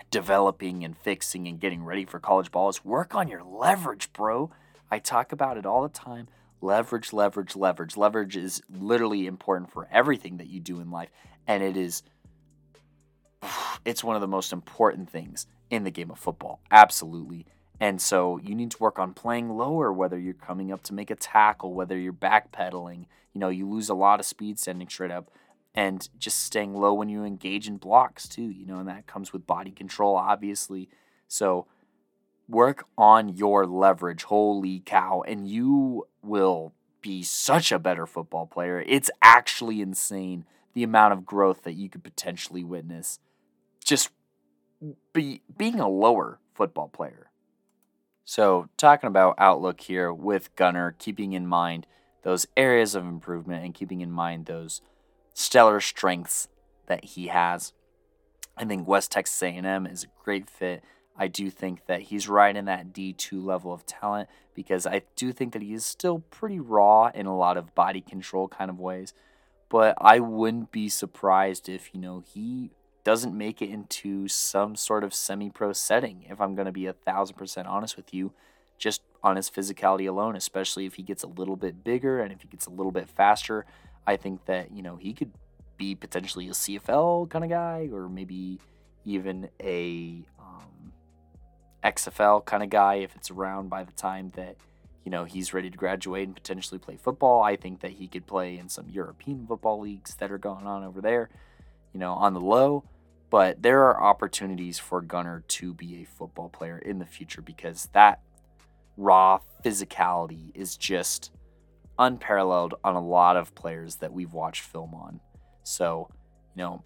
developing 0.09 0.83
and 0.83 0.97
fixing 0.97 1.47
and 1.47 1.59
getting 1.59 1.83
ready 1.83 2.05
for 2.05 2.19
college 2.19 2.51
ball 2.51 2.69
is 2.69 2.83
work 2.83 3.15
on 3.15 3.27
your 3.27 3.43
leverage, 3.43 4.11
bro. 4.13 4.51
I 4.89 4.99
talk 4.99 5.31
about 5.31 5.57
it 5.57 5.65
all 5.65 5.83
the 5.83 5.89
time. 5.89 6.27
Leverage, 6.63 7.11
leverage, 7.11 7.57
leverage. 7.57 7.97
Leverage 7.97 8.37
is 8.37 8.61
literally 8.69 9.27
important 9.27 9.69
for 9.69 9.85
everything 9.91 10.37
that 10.37 10.47
you 10.47 10.61
do 10.61 10.79
in 10.79 10.89
life. 10.89 11.09
And 11.45 11.61
it 11.61 11.75
is, 11.75 12.03
it's 13.85 14.01
one 14.01 14.15
of 14.15 14.21
the 14.21 14.29
most 14.29 14.53
important 14.53 15.09
things 15.09 15.45
in 15.69 15.83
the 15.83 15.91
game 15.91 16.09
of 16.09 16.17
football. 16.17 16.61
Absolutely. 16.71 17.45
And 17.81 18.01
so 18.01 18.39
you 18.41 18.55
need 18.55 18.71
to 18.71 18.77
work 18.79 18.97
on 18.97 19.13
playing 19.13 19.49
lower, 19.49 19.91
whether 19.91 20.17
you're 20.17 20.33
coming 20.33 20.71
up 20.71 20.83
to 20.83 20.93
make 20.93 21.11
a 21.11 21.15
tackle, 21.15 21.73
whether 21.73 21.97
you're 21.97 22.13
backpedaling. 22.13 23.07
You 23.33 23.41
know, 23.41 23.49
you 23.49 23.67
lose 23.67 23.89
a 23.89 23.93
lot 23.93 24.21
of 24.21 24.25
speed 24.25 24.57
standing 24.57 24.87
straight 24.87 25.11
up 25.11 25.29
and 25.75 26.07
just 26.17 26.43
staying 26.45 26.75
low 26.75 26.93
when 26.93 27.09
you 27.09 27.25
engage 27.25 27.67
in 27.67 27.75
blocks 27.75 28.25
too, 28.25 28.49
you 28.49 28.65
know, 28.65 28.79
and 28.79 28.87
that 28.87 29.05
comes 29.05 29.33
with 29.33 29.45
body 29.45 29.71
control, 29.71 30.15
obviously. 30.15 30.87
So 31.27 31.67
work 32.47 32.85
on 32.97 33.29
your 33.29 33.65
leverage. 33.65 34.23
Holy 34.23 34.81
cow. 34.85 35.23
And 35.25 35.47
you 35.47 36.07
will 36.21 36.73
be 37.01 37.23
such 37.23 37.71
a 37.71 37.79
better 37.79 38.05
football 38.05 38.45
player. 38.45 38.83
It's 38.87 39.11
actually 39.21 39.81
insane 39.81 40.45
the 40.73 40.83
amount 40.83 41.13
of 41.13 41.25
growth 41.25 41.63
that 41.63 41.73
you 41.73 41.89
could 41.89 42.03
potentially 42.03 42.63
witness 42.63 43.19
just 43.83 44.09
be 45.13 45.41
being 45.55 45.79
a 45.79 45.87
lower 45.87 46.39
football 46.53 46.87
player. 46.87 47.29
So, 48.25 48.69
talking 48.77 49.07
about 49.07 49.35
outlook 49.37 49.81
here 49.81 50.13
with 50.13 50.55
Gunner, 50.55 50.95
keeping 50.97 51.33
in 51.33 51.45
mind 51.45 51.85
those 52.23 52.47
areas 52.55 52.95
of 52.95 53.05
improvement 53.05 53.65
and 53.65 53.73
keeping 53.73 54.01
in 54.01 54.11
mind 54.11 54.45
those 54.45 54.81
stellar 55.33 55.81
strengths 55.81 56.47
that 56.87 57.03
he 57.03 57.27
has. 57.27 57.73
I 58.55 58.65
think 58.65 58.87
West 58.87 59.11
Texas 59.11 59.41
A&M 59.41 59.85
is 59.85 60.03
a 60.05 60.23
great 60.23 60.49
fit. 60.49 60.83
I 61.15 61.27
do 61.27 61.49
think 61.49 61.85
that 61.85 62.03
he's 62.03 62.27
right 62.27 62.55
in 62.55 62.65
that 62.65 62.91
D2 62.91 63.43
level 63.43 63.71
of 63.71 63.85
talent 63.85 64.29
because 64.55 64.87
I 64.87 65.03
do 65.15 65.31
think 65.31 65.53
that 65.53 65.61
he 65.61 65.73
is 65.73 65.85
still 65.85 66.19
pretty 66.19 66.59
raw 66.59 67.11
in 67.13 67.25
a 67.25 67.37
lot 67.37 67.57
of 67.57 67.75
body 67.75 68.01
control 68.01 68.47
kind 68.47 68.69
of 68.69 68.79
ways. 68.79 69.13
But 69.69 69.95
I 69.99 70.19
wouldn't 70.19 70.71
be 70.71 70.89
surprised 70.89 71.69
if, 71.69 71.93
you 71.93 71.99
know, 71.99 72.23
he 72.33 72.71
doesn't 73.03 73.37
make 73.37 73.61
it 73.61 73.69
into 73.69 74.27
some 74.27 74.75
sort 74.75 75.03
of 75.03 75.13
semi 75.13 75.49
pro 75.49 75.73
setting, 75.73 76.25
if 76.29 76.39
I'm 76.39 76.55
going 76.55 76.67
to 76.67 76.71
be 76.71 76.85
a 76.85 76.93
thousand 76.93 77.35
percent 77.35 77.67
honest 77.67 77.97
with 77.97 78.13
you, 78.13 78.33
just 78.77 79.01
on 79.23 79.35
his 79.35 79.49
physicality 79.49 80.07
alone, 80.07 80.35
especially 80.35 80.85
if 80.85 80.95
he 80.95 81.03
gets 81.03 81.23
a 81.23 81.27
little 81.27 81.55
bit 81.55 81.83
bigger 81.83 82.21
and 82.21 82.31
if 82.31 82.41
he 82.41 82.47
gets 82.47 82.65
a 82.65 82.71
little 82.71 82.91
bit 82.91 83.09
faster. 83.09 83.65
I 84.05 84.17
think 84.17 84.45
that, 84.45 84.71
you 84.71 84.83
know, 84.83 84.97
he 84.97 85.13
could 85.13 85.31
be 85.77 85.95
potentially 85.95 86.47
a 86.47 86.51
CFL 86.51 87.29
kind 87.29 87.43
of 87.43 87.49
guy 87.49 87.89
or 87.91 88.09
maybe 88.09 88.59
even 89.05 89.49
a 89.61 90.23
XFL 91.83 92.45
kind 92.45 92.63
of 92.63 92.69
guy 92.69 92.95
if 92.95 93.15
it's 93.15 93.31
around 93.31 93.69
by 93.69 93.83
the 93.83 93.91
time 93.91 94.31
that 94.35 94.55
you 95.03 95.11
know 95.11 95.25
he's 95.25 95.53
ready 95.53 95.69
to 95.69 95.77
graduate 95.77 96.27
and 96.27 96.35
potentially 96.35 96.79
play 96.79 96.97
football. 96.97 97.41
I 97.41 97.55
think 97.55 97.81
that 97.81 97.91
he 97.91 98.07
could 98.07 98.25
play 98.25 98.57
in 98.57 98.69
some 98.69 98.89
European 98.89 99.45
football 99.47 99.79
leagues 99.79 100.15
that 100.15 100.31
are 100.31 100.37
going 100.37 100.65
on 100.65 100.83
over 100.83 101.01
there, 101.01 101.29
you 101.93 101.99
know, 101.99 102.13
on 102.13 102.33
the 102.33 102.41
low. 102.41 102.83
But 103.29 103.63
there 103.63 103.83
are 103.85 104.01
opportunities 104.01 104.77
for 104.77 105.01
Gunner 105.01 105.43
to 105.47 105.73
be 105.73 106.01
a 106.01 106.05
football 106.05 106.49
player 106.49 106.77
in 106.77 106.99
the 106.99 107.05
future 107.05 107.41
because 107.41 107.89
that 107.93 108.21
raw 108.95 109.39
physicality 109.65 110.55
is 110.55 110.77
just 110.77 111.31
unparalleled 111.97 112.75
on 112.83 112.95
a 112.95 113.01
lot 113.01 113.37
of 113.37 113.55
players 113.55 113.95
that 113.97 114.13
we've 114.13 114.33
watched 114.33 114.61
film 114.61 114.93
on. 114.93 115.19
So, 115.63 116.09
you 116.55 116.63
know, 116.63 116.83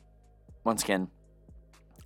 once 0.63 0.83
again, 0.83 1.09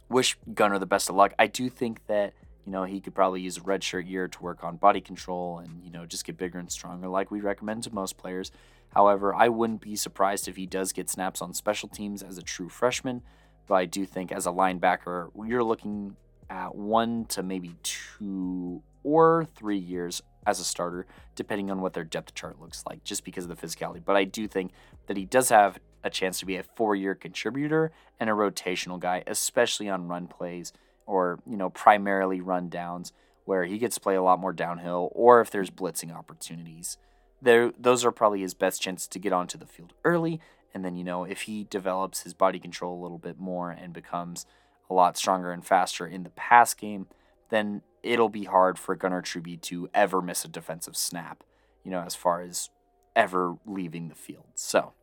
wish 0.09 0.37
Gunner 0.53 0.79
the 0.79 0.85
best 0.85 1.09
of 1.09 1.15
luck. 1.15 1.33
I 1.37 1.47
do 1.47 1.69
think 1.69 2.05
that, 2.07 2.33
you 2.65 2.71
know, 2.71 2.83
he 2.83 3.01
could 3.01 3.15
probably 3.15 3.41
use 3.41 3.57
a 3.57 3.61
redshirt 3.61 4.09
year 4.09 4.27
to 4.27 4.43
work 4.43 4.63
on 4.63 4.77
body 4.77 5.01
control 5.01 5.59
and, 5.59 5.83
you 5.83 5.91
know, 5.91 6.05
just 6.05 6.25
get 6.25 6.37
bigger 6.37 6.59
and 6.59 6.71
stronger 6.71 7.07
like 7.07 7.31
we 7.31 7.41
recommend 7.41 7.83
to 7.83 7.93
most 7.93 8.17
players. 8.17 8.51
However, 8.89 9.33
I 9.33 9.49
wouldn't 9.49 9.81
be 9.81 9.95
surprised 9.95 10.47
if 10.47 10.57
he 10.57 10.65
does 10.65 10.91
get 10.91 11.09
snaps 11.09 11.41
on 11.41 11.53
special 11.53 11.89
teams 11.89 12.21
as 12.21 12.37
a 12.37 12.41
true 12.41 12.69
freshman. 12.69 13.21
But 13.67 13.75
I 13.75 13.85
do 13.85 14.05
think 14.05 14.31
as 14.31 14.45
a 14.45 14.51
linebacker, 14.51 15.29
you're 15.47 15.63
looking 15.63 16.15
at 16.49 16.75
one 16.75 17.25
to 17.25 17.41
maybe 17.41 17.75
two 17.83 18.83
or 19.03 19.45
three 19.55 19.77
years 19.77 20.21
as 20.45 20.59
a 20.59 20.63
starter, 20.63 21.05
depending 21.35 21.71
on 21.71 21.81
what 21.81 21.93
their 21.93 22.03
depth 22.03 22.33
chart 22.33 22.59
looks 22.59 22.83
like, 22.87 23.03
just 23.03 23.23
because 23.23 23.45
of 23.45 23.49
the 23.49 23.67
physicality. 23.67 24.03
But 24.03 24.17
I 24.17 24.25
do 24.25 24.47
think 24.47 24.71
that 25.07 25.17
he 25.17 25.25
does 25.25 25.49
have 25.49 25.79
a 26.03 26.09
chance 26.09 26.39
to 26.39 26.45
be 26.45 26.57
a 26.57 26.63
four 26.63 26.95
year 26.95 27.15
contributor 27.15 27.91
and 28.19 28.29
a 28.29 28.33
rotational 28.33 28.99
guy, 28.99 29.23
especially 29.27 29.87
on 29.87 30.07
run 30.07 30.27
plays 30.27 30.73
or, 31.05 31.39
you 31.45 31.57
know, 31.57 31.69
primarily 31.69 32.41
run 32.41 32.69
downs 32.69 33.13
where 33.45 33.65
he 33.65 33.77
gets 33.77 33.95
to 33.95 34.01
play 34.01 34.15
a 34.15 34.21
lot 34.21 34.39
more 34.39 34.53
downhill 34.53 35.09
or 35.13 35.41
if 35.41 35.49
there's 35.49 35.69
blitzing 35.69 36.15
opportunities. 36.15 36.97
There, 37.41 37.71
those 37.77 38.05
are 38.05 38.11
probably 38.11 38.41
his 38.41 38.53
best 38.53 38.81
chances 38.81 39.07
to 39.07 39.19
get 39.19 39.33
onto 39.33 39.57
the 39.57 39.65
field 39.65 39.93
early. 40.05 40.39
And 40.73 40.85
then, 40.85 40.95
you 40.95 41.03
know, 41.03 41.23
if 41.23 41.41
he 41.43 41.65
develops 41.69 42.21
his 42.21 42.33
body 42.33 42.59
control 42.59 42.99
a 42.99 43.01
little 43.01 43.17
bit 43.17 43.39
more 43.39 43.71
and 43.71 43.93
becomes 43.93 44.45
a 44.89 44.93
lot 44.93 45.17
stronger 45.17 45.51
and 45.51 45.65
faster 45.65 46.05
in 46.05 46.23
the 46.23 46.29
pass 46.29 46.73
game, 46.73 47.07
then 47.49 47.81
it'll 48.03 48.29
be 48.29 48.45
hard 48.45 48.79
for 48.79 48.95
Gunner 48.95 49.21
Truby 49.21 49.57
to 49.57 49.89
ever 49.93 50.21
miss 50.21 50.45
a 50.45 50.47
defensive 50.47 50.95
snap, 50.95 51.43
you 51.83 51.91
know, 51.91 52.01
as 52.01 52.15
far 52.15 52.41
as 52.41 52.69
ever 53.15 53.55
leaving 53.65 54.07
the 54.07 54.15
field. 54.15 54.45
So, 54.55 54.93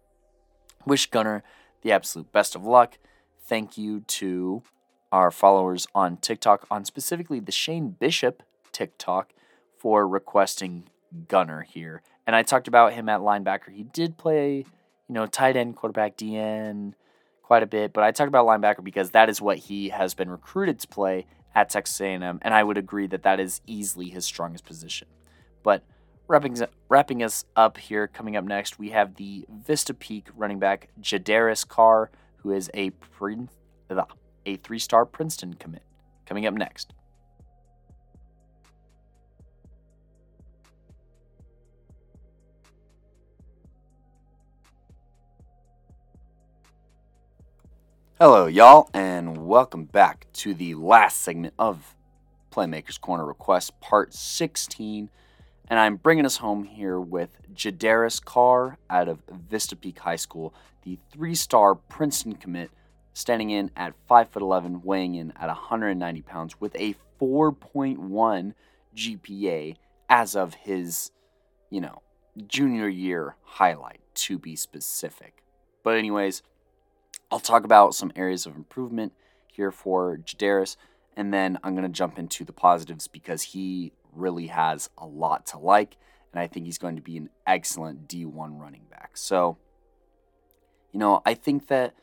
wish 0.86 1.10
Gunner 1.10 1.42
the 1.82 1.92
absolute 1.92 2.32
best 2.32 2.54
of 2.54 2.64
luck. 2.64 2.98
Thank 3.44 3.78
you 3.78 4.00
to 4.00 4.62
our 5.12 5.30
followers 5.30 5.86
on 5.94 6.16
TikTok, 6.18 6.66
on 6.70 6.84
specifically 6.84 7.40
the 7.40 7.52
Shane 7.52 7.90
Bishop 7.90 8.42
TikTok, 8.72 9.32
for 9.76 10.06
requesting 10.06 10.88
Gunner 11.28 11.62
here. 11.62 12.02
And 12.26 12.36
I 12.36 12.42
talked 12.42 12.68
about 12.68 12.92
him 12.92 13.08
at 13.08 13.20
linebacker. 13.20 13.72
He 13.72 13.84
did 13.84 14.18
play, 14.18 14.56
you 14.56 15.14
know, 15.14 15.26
tight 15.26 15.56
end, 15.56 15.76
quarterback, 15.76 16.16
DN 16.16 16.94
quite 17.42 17.62
a 17.62 17.66
bit, 17.66 17.94
but 17.94 18.04
I 18.04 18.10
talked 18.10 18.28
about 18.28 18.46
linebacker 18.46 18.84
because 18.84 19.12
that 19.12 19.30
is 19.30 19.40
what 19.40 19.56
he 19.56 19.88
has 19.88 20.12
been 20.12 20.28
recruited 20.28 20.78
to 20.80 20.88
play 20.88 21.24
at 21.54 21.70
Texas 21.70 21.98
A&M, 21.98 22.38
and 22.42 22.54
I 22.54 22.62
would 22.62 22.76
agree 22.76 23.06
that 23.06 23.22
that 23.22 23.40
is 23.40 23.62
easily 23.66 24.10
his 24.10 24.26
strongest 24.26 24.66
position. 24.66 25.08
But 25.62 25.82
wrapping 26.28 26.56
wrapping 26.90 27.22
us 27.22 27.46
up 27.56 27.78
here, 27.78 28.06
coming 28.06 28.36
up 28.36 28.44
next, 28.44 28.78
we 28.78 28.90
have 28.90 29.14
the 29.14 29.46
Vista 29.48 29.94
Peak 29.94 30.28
running 30.36 30.58
back 30.58 30.90
Jadaris 31.00 31.66
Carr, 31.66 32.10
who 32.36 32.52
is 32.52 32.70
a 32.74 32.90
a 34.46 34.56
three 34.56 34.78
star 34.78 35.04
Princeton 35.04 35.54
commit. 35.54 35.82
Coming 36.26 36.46
up 36.46 36.54
next. 36.54 36.92
Hello, 48.20 48.46
y'all, 48.46 48.90
and 48.92 49.46
welcome 49.46 49.84
back 49.84 50.26
to 50.32 50.52
the 50.52 50.74
last 50.74 51.18
segment 51.18 51.54
of 51.56 51.94
Playmakers 52.50 53.00
Corner 53.00 53.24
Request, 53.24 53.78
part 53.80 54.12
16. 54.12 55.08
And 55.70 55.78
I'm 55.78 55.94
bringing 55.94 56.26
us 56.26 56.38
home 56.38 56.64
here 56.64 56.98
with 56.98 57.38
Jadaris 57.54 58.24
Carr 58.24 58.76
out 58.90 59.06
of 59.08 59.20
Vista 59.30 59.76
Peak 59.76 60.00
High 60.00 60.16
School, 60.16 60.52
the 60.82 60.98
three 61.12 61.36
star 61.36 61.76
Princeton 61.76 62.34
commit, 62.34 62.72
standing 63.12 63.50
in 63.50 63.70
at 63.76 63.94
5'11, 64.08 64.84
weighing 64.84 65.14
in 65.14 65.32
at 65.32 65.48
190 65.48 66.22
pounds 66.22 66.60
with 66.60 66.74
a 66.76 66.94
4.1 67.20 68.54
GPA 68.96 69.76
as 70.08 70.36
of 70.36 70.54
his, 70.54 71.10
you 71.70 71.80
know, 71.80 72.02
junior 72.46 72.88
year 72.88 73.36
highlight, 73.42 74.00
to 74.14 74.38
be 74.38 74.56
specific. 74.56 75.42
But, 75.82 75.96
anyways, 75.96 76.42
I'll 77.30 77.40
talk 77.40 77.64
about 77.64 77.94
some 77.94 78.12
areas 78.16 78.46
of 78.46 78.56
improvement 78.56 79.12
here 79.52 79.70
for 79.70 80.16
Jadaris, 80.16 80.76
and 81.16 81.34
then 81.34 81.58
I'm 81.62 81.74
going 81.74 81.82
to 81.82 81.88
jump 81.88 82.18
into 82.18 82.44
the 82.44 82.52
positives 82.52 83.08
because 83.08 83.42
he 83.42 83.92
really 84.12 84.46
has 84.46 84.88
a 84.96 85.06
lot 85.06 85.46
to 85.46 85.58
like, 85.58 85.96
and 86.32 86.40
I 86.40 86.46
think 86.46 86.66
he's 86.66 86.78
going 86.78 86.96
to 86.96 87.02
be 87.02 87.16
an 87.16 87.30
excellent 87.46 88.08
D1 88.08 88.60
running 88.60 88.84
back. 88.90 89.16
So, 89.16 89.58
you 90.92 91.00
know, 91.00 91.22
I 91.26 91.34
think 91.34 91.68
that 91.68 91.94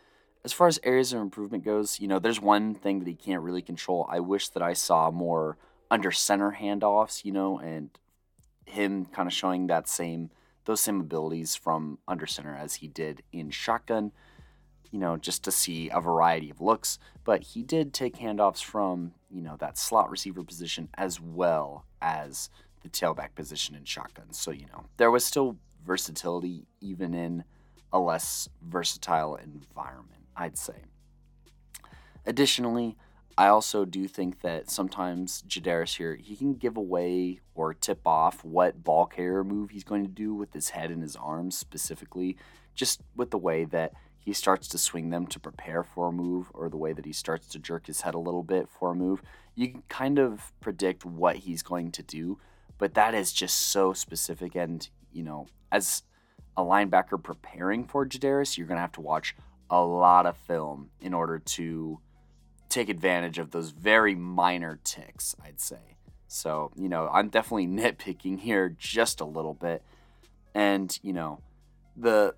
as 0.45 0.53
far 0.53 0.67
as 0.67 0.79
areas 0.84 1.12
of 1.12 1.19
improvement 1.19 1.65
goes, 1.65 1.99
you 1.99 2.08
know, 2.08 2.19
there's 2.19 2.39
one 2.39 2.75
thing 2.75 2.99
that 2.99 3.08
he 3.08 3.15
can't 3.15 3.41
really 3.41 3.62
control. 3.62 4.08
I 4.10 4.21
wish 4.21 4.49
that 4.49 4.63
I 4.63 4.73
saw 4.73 5.12
more 5.12 5.58
under 5.91 6.12
center 6.12 6.58
handoffs, 6.60 7.25
you 7.25 7.31
know, 7.34 7.60
and 7.60 7.89
him 8.65 9.05
kind 9.05 9.27
of 9.27 9.34
showing 9.34 9.67
that 9.67 9.89
same 9.89 10.29
those 10.65 10.81
same 10.81 10.99
abilities 10.99 11.55
from 11.55 11.99
under 12.08 12.25
center 12.25 12.55
as 12.55 12.75
he 12.75 12.88
did 12.88 13.21
in 13.31 13.51
shotgun 13.51 14.12
you 14.95 15.01
know, 15.01 15.17
just 15.17 15.43
to 15.43 15.51
see 15.51 15.89
a 15.89 15.99
variety 15.99 16.49
of 16.49 16.62
looks. 16.62 16.97
But 17.25 17.43
he 17.43 17.63
did 17.63 17.93
take 17.93 18.15
handoffs 18.15 18.63
from, 18.63 19.12
you 19.29 19.41
know, 19.41 19.58
that 19.58 19.77
slot 19.77 20.10
receiver 20.10 20.41
position 20.41 20.88
as 20.93 21.19
well 21.19 21.86
as 22.01 22.49
the 22.81 22.88
tailback 22.88 23.36
position 23.36 23.75
in 23.75 23.84
shotgun. 23.84 24.31
So, 24.31 24.51
you 24.51 24.67
know, 24.67 24.86
there 24.95 25.12
was 25.12 25.25
still 25.25 25.58
versatility 25.86 26.65
even 26.79 27.13
in 27.13 27.43
a 27.91 27.99
less 27.99 28.47
versatile 28.62 29.36
environment, 29.36 30.23
I'd 30.36 30.58
say. 30.58 30.84
Additionally, 32.26 32.98
I 33.38 33.48
also 33.48 33.84
do 33.84 34.08
think 34.08 34.41
that 34.41 34.69
sometimes 34.69 35.43
Jadaris 35.48 35.98
here, 35.98 36.15
he 36.15 36.36
can 36.36 36.54
give 36.54 36.78
away 36.78 37.41
or 37.54 37.74
tip 37.74 38.00
off 38.06 38.43
what 38.45 38.84
ball 38.84 39.06
carrier 39.06 39.43
move 39.43 39.71
he's 39.71 39.84
going 39.84 40.04
to 40.06 40.12
do 40.12 40.34
with 40.34 40.54
his 40.54 40.69
head 40.69 40.89
and 40.89 41.02
his 41.02 41.15
arms 41.17 41.58
specifically, 41.58 42.38
just 42.74 43.02
with 43.15 43.32
the 43.32 43.38
way 43.38 43.65
that 43.65 43.93
he 44.17 44.34
starts 44.34 44.67
to 44.69 44.78
swing 44.78 45.10
them 45.10 45.28
to 45.28 45.39
prepare 45.39 45.84
for 45.84 46.08
a 46.08 46.12
move 46.12 46.50
or 46.54 46.69
the 46.69 46.78
way 46.78 46.93
that 46.93 47.06
he 47.06 47.13
starts 47.13 47.48
to 47.48 47.60
jerk 47.60 47.88
his 47.88 48.02
head 48.02 48.15
a 48.15 48.19
little 48.19 48.41
bit 48.41 48.67
for 48.69 48.91
a 48.91 48.95
move, 48.95 49.21
you 49.54 49.67
can 49.67 49.84
kind 49.89 50.17
of 50.17 50.52
predict 50.62 51.06
what 51.06 51.36
he's 51.38 51.62
going 51.62 51.91
to 51.91 52.02
do. 52.02 52.39
But 52.78 52.93
that 52.95 53.13
is 53.13 53.32
just 53.32 53.69
so 53.69 53.93
specific. 53.93 54.56
And, 54.56 54.89
you 55.12 55.24
know, 55.24 55.48
as 55.71 56.04
a 56.58 56.63
linebacker 56.63 57.21
preparing 57.21 57.86
for 57.86 58.06
Jadaris, 58.06 58.58
you're 58.58 58.67
going 58.67 58.78
to 58.78 58.82
have 58.82 58.93
to 58.93 59.02
watch 59.02 59.36
a 59.69 59.82
lot 59.82 60.25
of 60.25 60.38
film 60.38 60.89
in 60.99 61.13
order 61.13 61.39
to 61.39 61.99
take 62.69 62.89
advantage 62.89 63.38
of 63.38 63.51
those 63.51 63.71
very 63.71 64.15
minor 64.15 64.80
ticks, 64.84 65.36
I'd 65.43 65.60
say. 65.60 65.97
So, 66.28 66.71
you 66.75 66.89
know, 66.89 67.10
I'm 67.12 67.30
definitely 67.30 67.67
nitpicking 67.82 68.39
here 68.39 68.69
just 68.78 69.21
a 69.21 69.25
little 69.25 69.54
bit. 69.54 69.84
And, 70.54 70.97
you 71.01 71.13
know, 71.13 71.41
the 71.95 72.36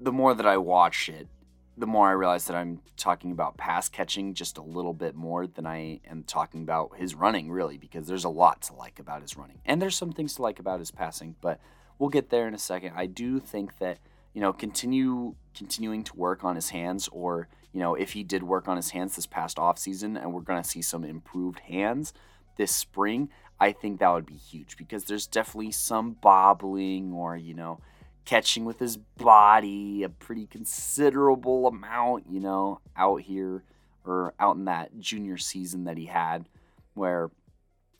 the 0.00 0.12
more 0.12 0.34
that 0.34 0.46
I 0.46 0.56
watch 0.58 1.08
it, 1.08 1.28
the 1.76 1.86
more 1.86 2.08
I 2.08 2.12
realize 2.12 2.44
that 2.46 2.56
I'm 2.56 2.80
talking 2.96 3.32
about 3.32 3.56
pass 3.56 3.88
catching 3.88 4.34
just 4.34 4.58
a 4.58 4.62
little 4.62 4.92
bit 4.92 5.14
more 5.14 5.46
than 5.46 5.66
I 5.66 6.00
am 6.08 6.22
talking 6.22 6.62
about 6.62 6.96
his 6.96 7.14
running, 7.14 7.50
really, 7.50 7.78
because 7.78 8.06
there's 8.06 8.24
a 8.24 8.28
lot 8.28 8.62
to 8.62 8.74
like 8.74 8.98
about 8.98 9.22
his 9.22 9.36
running. 9.36 9.60
And 9.64 9.82
there's 9.82 9.96
some 9.96 10.12
things 10.12 10.34
to 10.34 10.42
like 10.42 10.58
about 10.58 10.78
his 10.78 10.90
passing, 10.90 11.36
but 11.40 11.60
we'll 11.98 12.10
get 12.10 12.30
there 12.30 12.46
in 12.46 12.54
a 12.54 12.58
second. 12.58 12.92
I 12.96 13.06
do 13.06 13.40
think 13.40 13.78
that, 13.78 13.98
you 14.34 14.40
know, 14.40 14.52
continue 14.52 15.34
continuing 15.54 16.02
to 16.02 16.16
work 16.16 16.44
on 16.44 16.56
his 16.56 16.70
hands, 16.70 17.08
or, 17.12 17.48
you 17.72 17.80
know, 17.80 17.94
if 17.94 18.12
he 18.12 18.24
did 18.24 18.42
work 18.42 18.68
on 18.68 18.76
his 18.76 18.90
hands 18.90 19.16
this 19.16 19.26
past 19.26 19.58
off 19.58 19.78
season 19.78 20.16
and 20.16 20.32
we're 20.32 20.40
gonna 20.40 20.64
see 20.64 20.82
some 20.82 21.04
improved 21.04 21.60
hands 21.60 22.12
this 22.56 22.74
spring, 22.74 23.30
I 23.60 23.72
think 23.72 24.00
that 24.00 24.12
would 24.12 24.26
be 24.26 24.34
huge 24.34 24.76
because 24.76 25.04
there's 25.04 25.26
definitely 25.26 25.70
some 25.70 26.12
bobbling 26.20 27.12
or, 27.12 27.36
you 27.36 27.54
know, 27.54 27.80
catching 28.24 28.64
with 28.64 28.80
his 28.80 28.96
body 28.96 30.02
a 30.02 30.08
pretty 30.08 30.46
considerable 30.46 31.68
amount, 31.68 32.24
you 32.28 32.40
know, 32.40 32.80
out 32.96 33.22
here 33.22 33.62
or 34.04 34.34
out 34.40 34.56
in 34.56 34.64
that 34.64 34.98
junior 34.98 35.36
season 35.36 35.84
that 35.84 35.96
he 35.96 36.06
had 36.06 36.48
where 36.94 37.30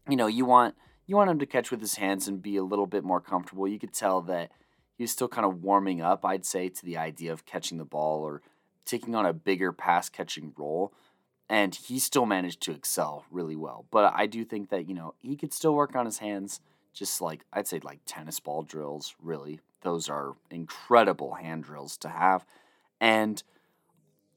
you 0.09 0.17
know, 0.17 0.27
you 0.27 0.45
want 0.45 0.75
you 1.07 1.17
want 1.17 1.31
him 1.31 1.39
to 1.39 1.47
catch 1.47 1.71
with 1.71 1.81
his 1.81 1.97
hands 1.97 2.29
and 2.29 2.43
be 2.43 2.57
a 2.57 2.65
little 2.65 2.87
bit 2.87 3.05
more 3.05 3.21
comfortable. 3.21 3.69
You 3.69 3.79
could 3.79 3.93
tell 3.93 4.23
that 4.23 4.51
he 4.97 5.05
was 5.05 5.11
still 5.11 5.29
kind 5.29 5.45
of 5.45 5.63
warming 5.63 6.01
up, 6.01 6.25
I'd 6.25 6.45
say, 6.45 6.69
to 6.69 6.85
the 6.85 6.97
idea 6.97 7.33
of 7.33 7.47
catching 7.47 7.79
the 7.79 7.85
ball 7.85 8.23
or 8.23 8.43
taking 8.85 9.15
on 9.15 9.27
a 9.27 9.33
bigger 9.33 9.73
pass 9.73 10.09
catching 10.09 10.53
role. 10.57 10.93
And 11.49 11.75
he 11.75 11.99
still 11.99 12.27
managed 12.27 12.63
to 12.63 12.73
excel 12.73 13.25
really 13.31 13.57
well. 13.57 13.87
But 13.91 14.13
I 14.17 14.27
do 14.27 14.45
think 14.45 14.71
that, 14.71 14.89
you 14.89 14.95
know, 14.95 15.15
he 15.21 15.37
could 15.37 15.53
still 15.53 15.75
work 15.75 15.95
on 15.95 16.07
his 16.07 16.19
hands, 16.19 16.61
just 16.93 17.21
like 17.21 17.45
I'd 17.53 17.67
say 17.67 17.81
like 17.83 18.01
tennis 18.07 18.41
ball 18.41 18.63
drills, 18.63 19.15
really. 19.23 19.61
Those 19.83 20.09
are 20.09 20.37
incredible 20.51 21.35
hand 21.35 21.65
drills 21.65 21.97
to 21.99 22.09
have. 22.09 22.47
And 23.01 23.43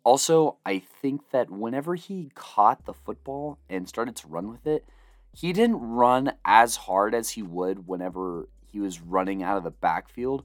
also, 0.04 0.58
I 0.66 0.80
think 0.80 1.32
that 1.32 1.50
whenever 1.50 1.96
he 1.96 2.32
caught 2.34 2.86
the 2.86 2.94
football 2.94 3.60
and 3.70 3.88
started 3.88 4.16
to 4.18 4.28
run 4.28 4.50
with 4.50 4.66
it, 4.66 4.86
he 5.34 5.54
didn't 5.54 5.80
run 5.80 6.34
as 6.44 6.76
hard 6.78 7.14
as 7.14 7.32
he 7.32 7.44
would 7.44 7.88
whenever 7.88 8.50
he 8.68 8.80
was 8.80 9.02
running 9.02 9.44
out 9.44 9.58
of 9.58 9.64
the 9.64 9.72
backfield. 9.72 10.44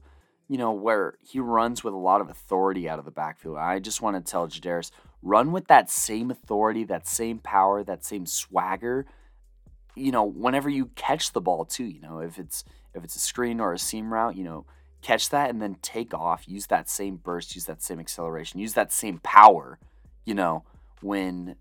You 0.49 0.57
know, 0.57 0.71
where 0.71 1.15
he 1.21 1.39
runs 1.39 1.83
with 1.83 1.93
a 1.93 1.97
lot 1.97 2.21
of 2.21 2.29
authority 2.29 2.87
out 2.89 2.99
of 2.99 3.05
the 3.05 3.11
backfield. 3.11 3.57
I 3.57 3.79
just 3.79 4.01
want 4.01 4.23
to 4.23 4.31
tell 4.31 4.47
Jadaris, 4.47 4.91
run 5.21 5.51
with 5.51 5.67
that 5.67 5.89
same 5.89 6.29
authority, 6.29 6.83
that 6.83 7.07
same 7.07 7.39
power, 7.39 7.83
that 7.83 8.03
same 8.03 8.25
swagger. 8.25 9.05
You 9.95 10.11
know, 10.11 10.23
whenever 10.23 10.69
you 10.69 10.87
catch 10.95 11.31
the 11.31 11.41
ball 11.41 11.65
too, 11.65 11.85
you 11.85 12.01
know, 12.01 12.19
if 12.19 12.37
it's 12.37 12.65
if 12.93 13.03
it's 13.03 13.15
a 13.15 13.19
screen 13.19 13.59
or 13.59 13.73
a 13.73 13.79
seam 13.79 14.13
route, 14.13 14.35
you 14.35 14.43
know, 14.43 14.65
catch 15.01 15.29
that 15.29 15.49
and 15.49 15.61
then 15.61 15.77
take 15.81 16.13
off, 16.13 16.47
use 16.47 16.67
that 16.67 16.89
same 16.89 17.17
burst, 17.17 17.55
use 17.55 17.65
that 17.65 17.81
same 17.81 17.99
acceleration, 17.99 18.59
use 18.59 18.73
that 18.73 18.91
same 18.91 19.19
power, 19.19 19.79
you 20.25 20.33
know, 20.33 20.63
when 21.01 21.55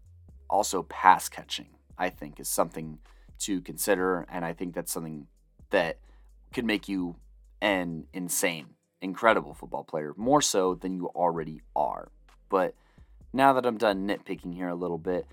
also 0.48 0.82
pass 0.84 1.28
catching, 1.28 1.68
I 1.98 2.10
think 2.10 2.38
is 2.38 2.48
something 2.48 2.98
to 3.40 3.60
consider. 3.60 4.26
And 4.30 4.44
I 4.44 4.52
think 4.52 4.74
that's 4.74 4.92
something 4.92 5.26
that 5.70 5.98
could 6.52 6.64
make 6.64 6.88
you 6.88 7.16
an 7.60 8.06
insane, 8.12 8.74
incredible 9.00 9.54
football 9.54 9.84
player, 9.84 10.14
more 10.16 10.42
so 10.42 10.74
than 10.74 10.94
you 10.94 11.06
already 11.08 11.62
are. 11.74 12.08
But 12.48 12.74
now 13.32 13.52
that 13.54 13.66
I'm 13.66 13.78
done 13.78 14.06
nitpicking 14.06 14.54
here 14.54 14.68
a 14.68 14.74
little 14.74 14.98
bit, 14.98 15.26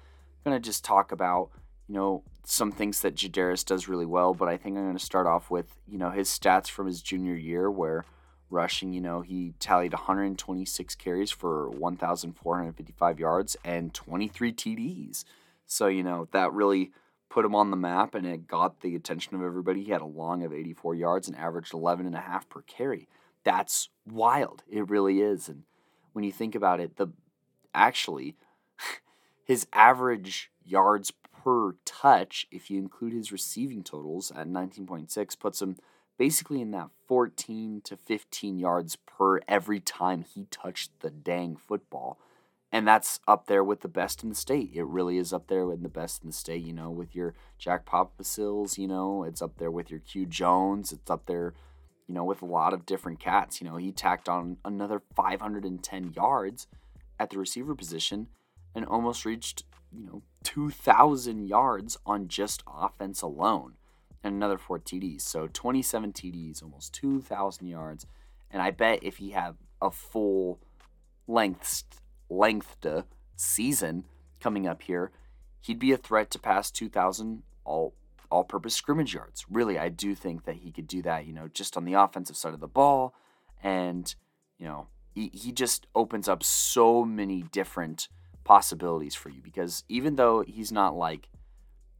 I'm 0.45 0.51
going 0.51 0.61
to 0.61 0.65
just 0.65 0.83
talk 0.83 1.11
about 1.11 1.51
you 1.89 1.95
know, 1.95 2.23
some 2.45 2.71
things 2.71 3.01
that 3.01 3.15
Jadaris 3.15 3.65
does 3.65 3.87
really 3.87 4.05
well, 4.05 4.35
but 4.35 4.47
I 4.47 4.57
think 4.57 4.77
I'm 4.77 4.83
going 4.83 4.97
to 4.97 5.03
start 5.03 5.25
off 5.25 5.49
with, 5.49 5.79
you 5.87 5.97
know, 5.97 6.11
his 6.11 6.29
stats 6.29 6.69
from 6.69 6.85
his 6.85 7.01
junior 7.01 7.33
year 7.33 7.69
where 7.69 8.05
rushing, 8.51 8.93
you 8.93 9.01
know, 9.01 9.21
he 9.21 9.55
tallied 9.59 9.93
126 9.93 10.95
carries 10.95 11.31
for 11.31 11.67
1,455 11.71 13.19
yards 13.19 13.57
and 13.65 13.91
23 13.91 14.53
TDs. 14.53 15.25
So, 15.65 15.87
you 15.87 16.03
know, 16.03 16.27
that 16.31 16.53
really 16.53 16.91
put 17.29 17.45
him 17.45 17.55
on 17.55 17.71
the 17.71 17.77
map 17.77 18.15
and 18.15 18.25
it 18.25 18.47
got 18.47 18.81
the 18.81 18.95
attention 18.95 19.35
of 19.35 19.43
everybody. 19.43 19.83
He 19.83 19.91
had 19.91 20.01
a 20.01 20.05
long 20.05 20.43
of 20.43 20.53
84 20.53 20.95
yards 20.95 21.27
and 21.27 21.37
averaged 21.37 21.73
11 21.73 22.05
and 22.05 22.15
a 22.15 22.21
half 22.21 22.49
per 22.49 22.61
carry. 22.61 23.07
That's 23.43 23.89
wild. 24.05 24.63
It 24.69 24.89
really 24.89 25.21
is. 25.21 25.47
And 25.47 25.63
when 26.13 26.23
you 26.23 26.31
think 26.31 26.55
about 26.55 26.79
it, 26.79 26.97
the 26.97 27.07
actually 27.73 28.35
his 29.43 29.67
average 29.71 30.51
yards 30.65 31.11
per 31.43 31.73
touch, 31.85 32.47
if 32.51 32.69
you 32.69 32.79
include 32.79 33.13
his 33.13 33.31
receiving 33.31 33.83
totals 33.83 34.31
at 34.35 34.47
19.6, 34.47 35.39
puts 35.39 35.61
him 35.61 35.77
basically 36.17 36.61
in 36.61 36.71
that 36.71 36.89
14 37.07 37.81
to 37.85 37.95
15 37.95 38.59
yards 38.59 38.97
per 38.97 39.39
every 39.47 39.79
time 39.79 40.23
he 40.23 40.45
touched 40.51 40.91
the 40.99 41.09
dang 41.09 41.55
football. 41.55 42.19
And 42.71 42.87
that's 42.87 43.19
up 43.27 43.47
there 43.47 43.63
with 43.63 43.81
the 43.81 43.87
best 43.87 44.21
in 44.21 44.29
the 44.29 44.35
state. 44.35 44.71
It 44.75 44.85
really 44.85 45.17
is 45.17 45.33
up 45.33 45.47
there 45.47 45.65
with 45.65 45.81
the 45.81 45.89
best 45.89 46.21
in 46.21 46.29
the 46.29 46.33
state, 46.33 46.63
you 46.63 46.73
know, 46.73 46.91
with 46.91 47.15
your 47.15 47.33
Jack 47.57 47.85
Pospils, 47.85 48.77
you 48.77 48.87
know, 48.87 49.23
it's 49.23 49.41
up 49.41 49.57
there 49.57 49.71
with 49.71 49.89
your 49.89 49.99
Q 49.99 50.27
Jones, 50.27 50.91
it's 50.91 51.09
up 51.09 51.25
there, 51.25 51.55
you 52.07 52.13
know, 52.13 52.23
with 52.23 52.43
a 52.43 52.45
lot 52.45 52.73
of 52.73 52.85
different 52.85 53.19
cats. 53.19 53.59
You 53.59 53.67
know, 53.67 53.77
he 53.77 53.91
tacked 53.91 54.29
on 54.29 54.57
another 54.63 55.01
510 55.15 56.13
yards 56.15 56.67
at 57.19 57.31
the 57.31 57.39
receiver 57.39 57.73
position 57.73 58.27
and 58.75 58.85
almost 58.85 59.25
reached 59.25 59.63
you 59.91 60.05
know, 60.05 60.21
2,000 60.43 61.47
yards 61.47 61.97
on 62.05 62.27
just 62.27 62.63
offense 62.67 63.21
alone 63.21 63.73
and 64.23 64.35
another 64.35 64.57
four 64.57 64.79
TDs. 64.79 65.21
So 65.21 65.47
27 65.51 66.13
TDs, 66.13 66.61
almost 66.61 66.93
2,000 66.93 67.67
yards. 67.67 68.05
And 68.51 68.61
I 68.61 68.71
bet 68.71 68.99
if 69.01 69.17
he 69.17 69.31
had 69.31 69.55
a 69.81 69.91
full 69.91 70.59
length 71.27 71.83
lengthed 72.29 72.85
season 73.35 74.05
coming 74.39 74.67
up 74.67 74.81
here, 74.83 75.11
he'd 75.61 75.79
be 75.79 75.91
a 75.91 75.97
threat 75.97 76.29
to 76.31 76.39
pass 76.39 76.71
2,000 76.71 77.43
all 77.65 77.93
all 78.31 78.43
purpose 78.43 78.75
scrimmage 78.75 79.13
yards. 79.13 79.45
Really, 79.49 79.79
I 79.79 79.89
do 79.89 80.13
think 80.13 80.45
that 80.45 80.57
he 80.57 80.71
could 80.71 80.87
do 80.87 81.01
that, 81.01 81.25
you 81.25 81.33
know, 81.33 81.47
just 81.47 81.75
on 81.75 81.85
the 81.85 81.93
offensive 81.93 82.37
side 82.37 82.53
of 82.53 82.59
the 82.59 82.67
ball. 82.67 83.15
And, 83.63 84.13
you 84.57 84.67
know, 84.67 84.87
he, 85.13 85.31
he 85.33 85.51
just 85.51 85.87
opens 85.95 86.27
up 86.29 86.43
so 86.43 87.03
many 87.03 87.41
different 87.41 88.07
possibilities 88.43 89.15
for 89.15 89.29
you 89.29 89.41
because 89.41 89.83
even 89.89 90.15
though 90.15 90.43
he's 90.47 90.71
not 90.71 90.95
like 90.95 91.29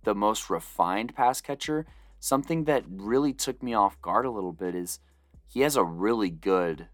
the 0.04 0.16
most 0.16 0.50
refined 0.50 1.16
pass 1.16 1.42
catcher, 1.42 1.86
something 2.20 2.66
that 2.66 2.84
really 2.88 3.34
took 3.34 3.62
me 3.62 3.74
off 3.74 4.02
guard 4.02 4.26
a 4.26 4.32
little 4.32 4.54
bit 4.54 4.76
is 4.76 5.00
he 5.48 5.62
has 5.62 5.76
a 5.76 5.84
really 5.84 6.30
good 6.30 6.88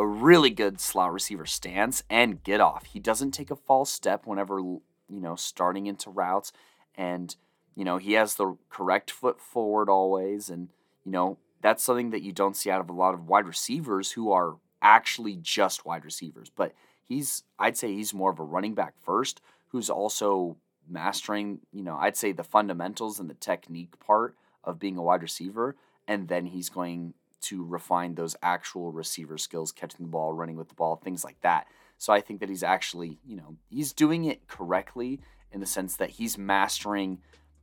a 0.00 0.06
really 0.06 0.48
good 0.48 0.80
slot 0.80 1.12
receiver 1.12 1.44
stance 1.44 2.02
and 2.08 2.42
get 2.42 2.58
off. 2.58 2.86
He 2.86 2.98
doesn't 2.98 3.32
take 3.32 3.50
a 3.50 3.56
false 3.56 3.90
step 3.90 4.26
whenever 4.26 4.58
you 4.58 4.80
know 5.08 5.36
starting 5.36 5.86
into 5.86 6.08
routes 6.08 6.52
and 6.94 7.36
you 7.74 7.84
know 7.84 7.98
he 7.98 8.14
has 8.14 8.36
the 8.36 8.56
correct 8.70 9.10
foot 9.10 9.38
forward 9.38 9.90
always 9.90 10.48
and 10.48 10.68
you 11.04 11.12
know 11.12 11.36
that's 11.60 11.82
something 11.82 12.10
that 12.10 12.22
you 12.22 12.32
don't 12.32 12.56
see 12.56 12.70
out 12.70 12.80
of 12.80 12.88
a 12.88 12.94
lot 12.94 13.12
of 13.12 13.28
wide 13.28 13.46
receivers 13.46 14.12
who 14.12 14.32
are 14.32 14.56
actually 14.80 15.36
just 15.36 15.84
wide 15.84 16.06
receivers. 16.06 16.50
But 16.54 16.72
he's 17.04 17.42
I'd 17.58 17.76
say 17.76 17.92
he's 17.92 18.14
more 18.14 18.30
of 18.30 18.38
a 18.38 18.44
running 18.44 18.74
back 18.74 18.94
first 19.04 19.42
who's 19.68 19.90
also 19.90 20.56
mastering, 20.88 21.60
you 21.72 21.82
know, 21.82 21.96
I'd 21.96 22.16
say 22.16 22.32
the 22.32 22.42
fundamentals 22.42 23.20
and 23.20 23.28
the 23.28 23.34
technique 23.34 24.00
part 24.00 24.34
of 24.64 24.78
being 24.78 24.96
a 24.96 25.02
wide 25.02 25.22
receiver 25.22 25.76
and 26.08 26.28
then 26.28 26.46
he's 26.46 26.70
going 26.70 27.12
to 27.42 27.64
refine 27.64 28.14
those 28.14 28.36
actual 28.42 28.92
receiver 28.92 29.38
skills, 29.38 29.72
catching 29.72 30.06
the 30.06 30.10
ball, 30.10 30.32
running 30.32 30.56
with 30.56 30.68
the 30.68 30.74
ball, 30.74 30.96
things 30.96 31.24
like 31.24 31.40
that. 31.40 31.66
So 31.98 32.12
I 32.12 32.20
think 32.20 32.40
that 32.40 32.48
he's 32.48 32.62
actually, 32.62 33.18
you 33.24 33.36
know, 33.36 33.56
he's 33.68 33.92
doing 33.92 34.24
it 34.24 34.46
correctly 34.46 35.20
in 35.52 35.60
the 35.60 35.66
sense 35.66 35.96
that 35.96 36.10
he's 36.10 36.38
mastering 36.38 37.18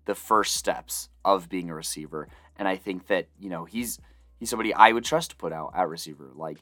the 0.06 0.16
first 0.16 0.56
steps 0.56 1.10
of 1.26 1.50
being 1.50 1.70
a 1.70 1.76
receiver. 1.76 2.28
And 2.56 2.68
I 2.68 2.76
think 2.76 3.08
that, 3.08 3.28
you 3.40 3.50
know, 3.50 3.66
he's 3.66 4.00
he's 4.40 4.50
somebody 4.50 4.74
I 4.74 4.92
would 4.92 5.06
trust 5.06 5.32
to 5.32 5.36
put 5.36 5.54
out 5.54 5.74
at 5.76 5.90
receiver. 5.90 6.32
Like 6.34 6.60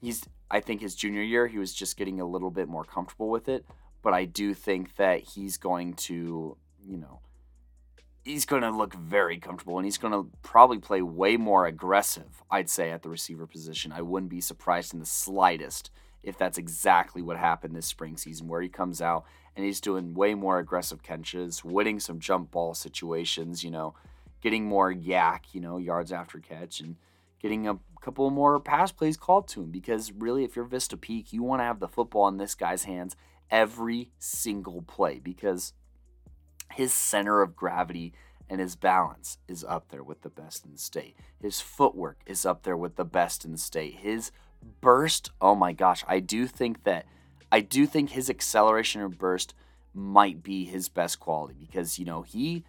he's 0.00 0.24
I 0.50 0.60
think 0.60 0.80
his 0.80 0.94
junior 0.94 1.22
year 1.22 1.46
he 1.46 1.58
was 1.58 1.72
just 1.72 1.96
getting 1.96 2.20
a 2.20 2.26
little 2.26 2.50
bit 2.50 2.68
more 2.68 2.84
comfortable 2.84 3.30
with 3.30 3.48
it, 3.48 3.64
but 4.02 4.12
I 4.12 4.24
do 4.24 4.54
think 4.54 4.96
that 4.96 5.20
he's 5.20 5.56
going 5.56 5.94
to, 5.94 6.56
you 6.84 6.96
know, 6.96 7.20
he's 8.24 8.44
going 8.44 8.62
to 8.62 8.70
look 8.70 8.94
very 8.94 9.38
comfortable 9.38 9.78
and 9.78 9.84
he's 9.84 9.98
going 9.98 10.12
to 10.12 10.30
probably 10.42 10.78
play 10.78 11.02
way 11.02 11.36
more 11.36 11.66
aggressive, 11.66 12.42
I'd 12.50 12.70
say 12.70 12.90
at 12.90 13.02
the 13.02 13.08
receiver 13.08 13.46
position. 13.46 13.92
I 13.92 14.02
wouldn't 14.02 14.30
be 14.30 14.40
surprised 14.40 14.94
in 14.94 15.00
the 15.00 15.06
slightest 15.06 15.90
if 16.22 16.38
that's 16.38 16.58
exactly 16.58 17.20
what 17.20 17.36
happened 17.36 17.74
this 17.74 17.86
spring 17.86 18.16
season 18.16 18.46
where 18.46 18.62
he 18.62 18.68
comes 18.68 19.02
out 19.02 19.24
and 19.56 19.66
he's 19.66 19.80
doing 19.80 20.14
way 20.14 20.34
more 20.34 20.58
aggressive 20.58 21.02
catches, 21.02 21.64
winning 21.64 21.98
some 21.98 22.20
jump 22.20 22.52
ball 22.52 22.74
situations, 22.74 23.64
you 23.64 23.70
know, 23.70 23.94
getting 24.40 24.66
more 24.66 24.92
YAC, 24.92 25.40
you 25.52 25.60
know, 25.60 25.78
yards 25.78 26.12
after 26.12 26.38
catch 26.38 26.80
and 26.80 26.96
getting 27.40 27.66
a 27.66 27.78
couple 28.00 28.30
more 28.30 28.58
pass 28.60 28.92
plays 28.92 29.16
called 29.16 29.48
to 29.48 29.62
him 29.62 29.70
because 29.70 30.12
really, 30.12 30.44
if 30.44 30.54
you're 30.54 30.64
Vista 30.64 30.96
Peak, 30.96 31.32
you 31.32 31.42
want 31.42 31.60
to 31.60 31.64
have 31.64 31.80
the 31.80 31.88
football 31.88 32.28
in 32.28 32.36
this 32.36 32.54
guy's 32.54 32.84
hands 32.84 33.16
every 33.50 34.10
single 34.18 34.82
play 34.82 35.18
because 35.18 35.72
his 36.72 36.92
center 36.92 37.42
of 37.42 37.56
gravity 37.56 38.12
and 38.48 38.60
his 38.60 38.76
balance 38.76 39.38
is 39.48 39.64
up 39.64 39.88
there 39.88 40.02
with 40.02 40.22
the 40.22 40.28
best 40.28 40.64
in 40.64 40.72
the 40.72 40.78
state. 40.78 41.16
His 41.40 41.60
footwork 41.60 42.20
is 42.26 42.44
up 42.44 42.64
there 42.64 42.76
with 42.76 42.96
the 42.96 43.04
best 43.04 43.44
in 43.44 43.52
the 43.52 43.58
state. 43.58 43.94
His 43.94 44.30
burst, 44.80 45.30
oh 45.40 45.54
my 45.54 45.72
gosh, 45.72 46.04
I 46.06 46.20
do 46.20 46.46
think 46.46 46.84
that 46.84 47.06
I 47.50 47.60
do 47.60 47.86
think 47.86 48.10
his 48.10 48.30
acceleration 48.30 49.00
and 49.00 49.16
burst 49.16 49.54
might 49.94 50.42
be 50.42 50.64
his 50.64 50.88
best 50.88 51.20
quality 51.20 51.56
because 51.60 51.98
you 51.98 52.04
know, 52.04 52.22
he 52.22 52.64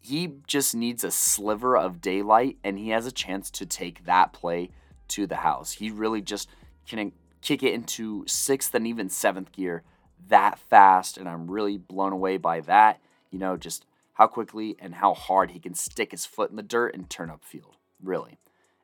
he 0.00 0.34
just 0.46 0.74
needs 0.74 1.04
a 1.04 1.10
sliver 1.10 1.76
of 1.76 2.00
daylight 2.00 2.56
and 2.64 2.78
he 2.78 2.90
has 2.90 3.06
a 3.06 3.12
chance 3.12 3.50
to 3.50 3.66
take 3.66 4.04
that 4.06 4.32
play 4.32 4.70
to 5.08 5.26
the 5.26 5.36
house. 5.36 5.72
He 5.72 5.90
really 5.90 6.22
just 6.22 6.48
can 6.86 7.12
kick 7.40 7.62
it 7.62 7.74
into 7.74 8.24
6th 8.24 8.72
and 8.74 8.86
even 8.86 9.08
7th 9.08 9.52
gear 9.52 9.82
that 10.28 10.58
fast 10.58 11.16
and 11.16 11.28
I'm 11.28 11.50
really 11.50 11.78
blown 11.78 12.12
away 12.12 12.36
by 12.36 12.60
that. 12.60 13.00
You 13.30 13.38
know, 13.38 13.56
just 13.56 13.84
how 14.14 14.26
quickly 14.26 14.76
and 14.80 14.96
how 14.96 15.14
hard 15.14 15.52
he 15.52 15.60
can 15.60 15.74
stick 15.74 16.10
his 16.10 16.26
foot 16.26 16.50
in 16.50 16.56
the 16.56 16.62
dirt 16.62 16.94
and 16.94 17.08
turn 17.08 17.30
up 17.30 17.44
field, 17.44 17.76
really. 18.02 18.38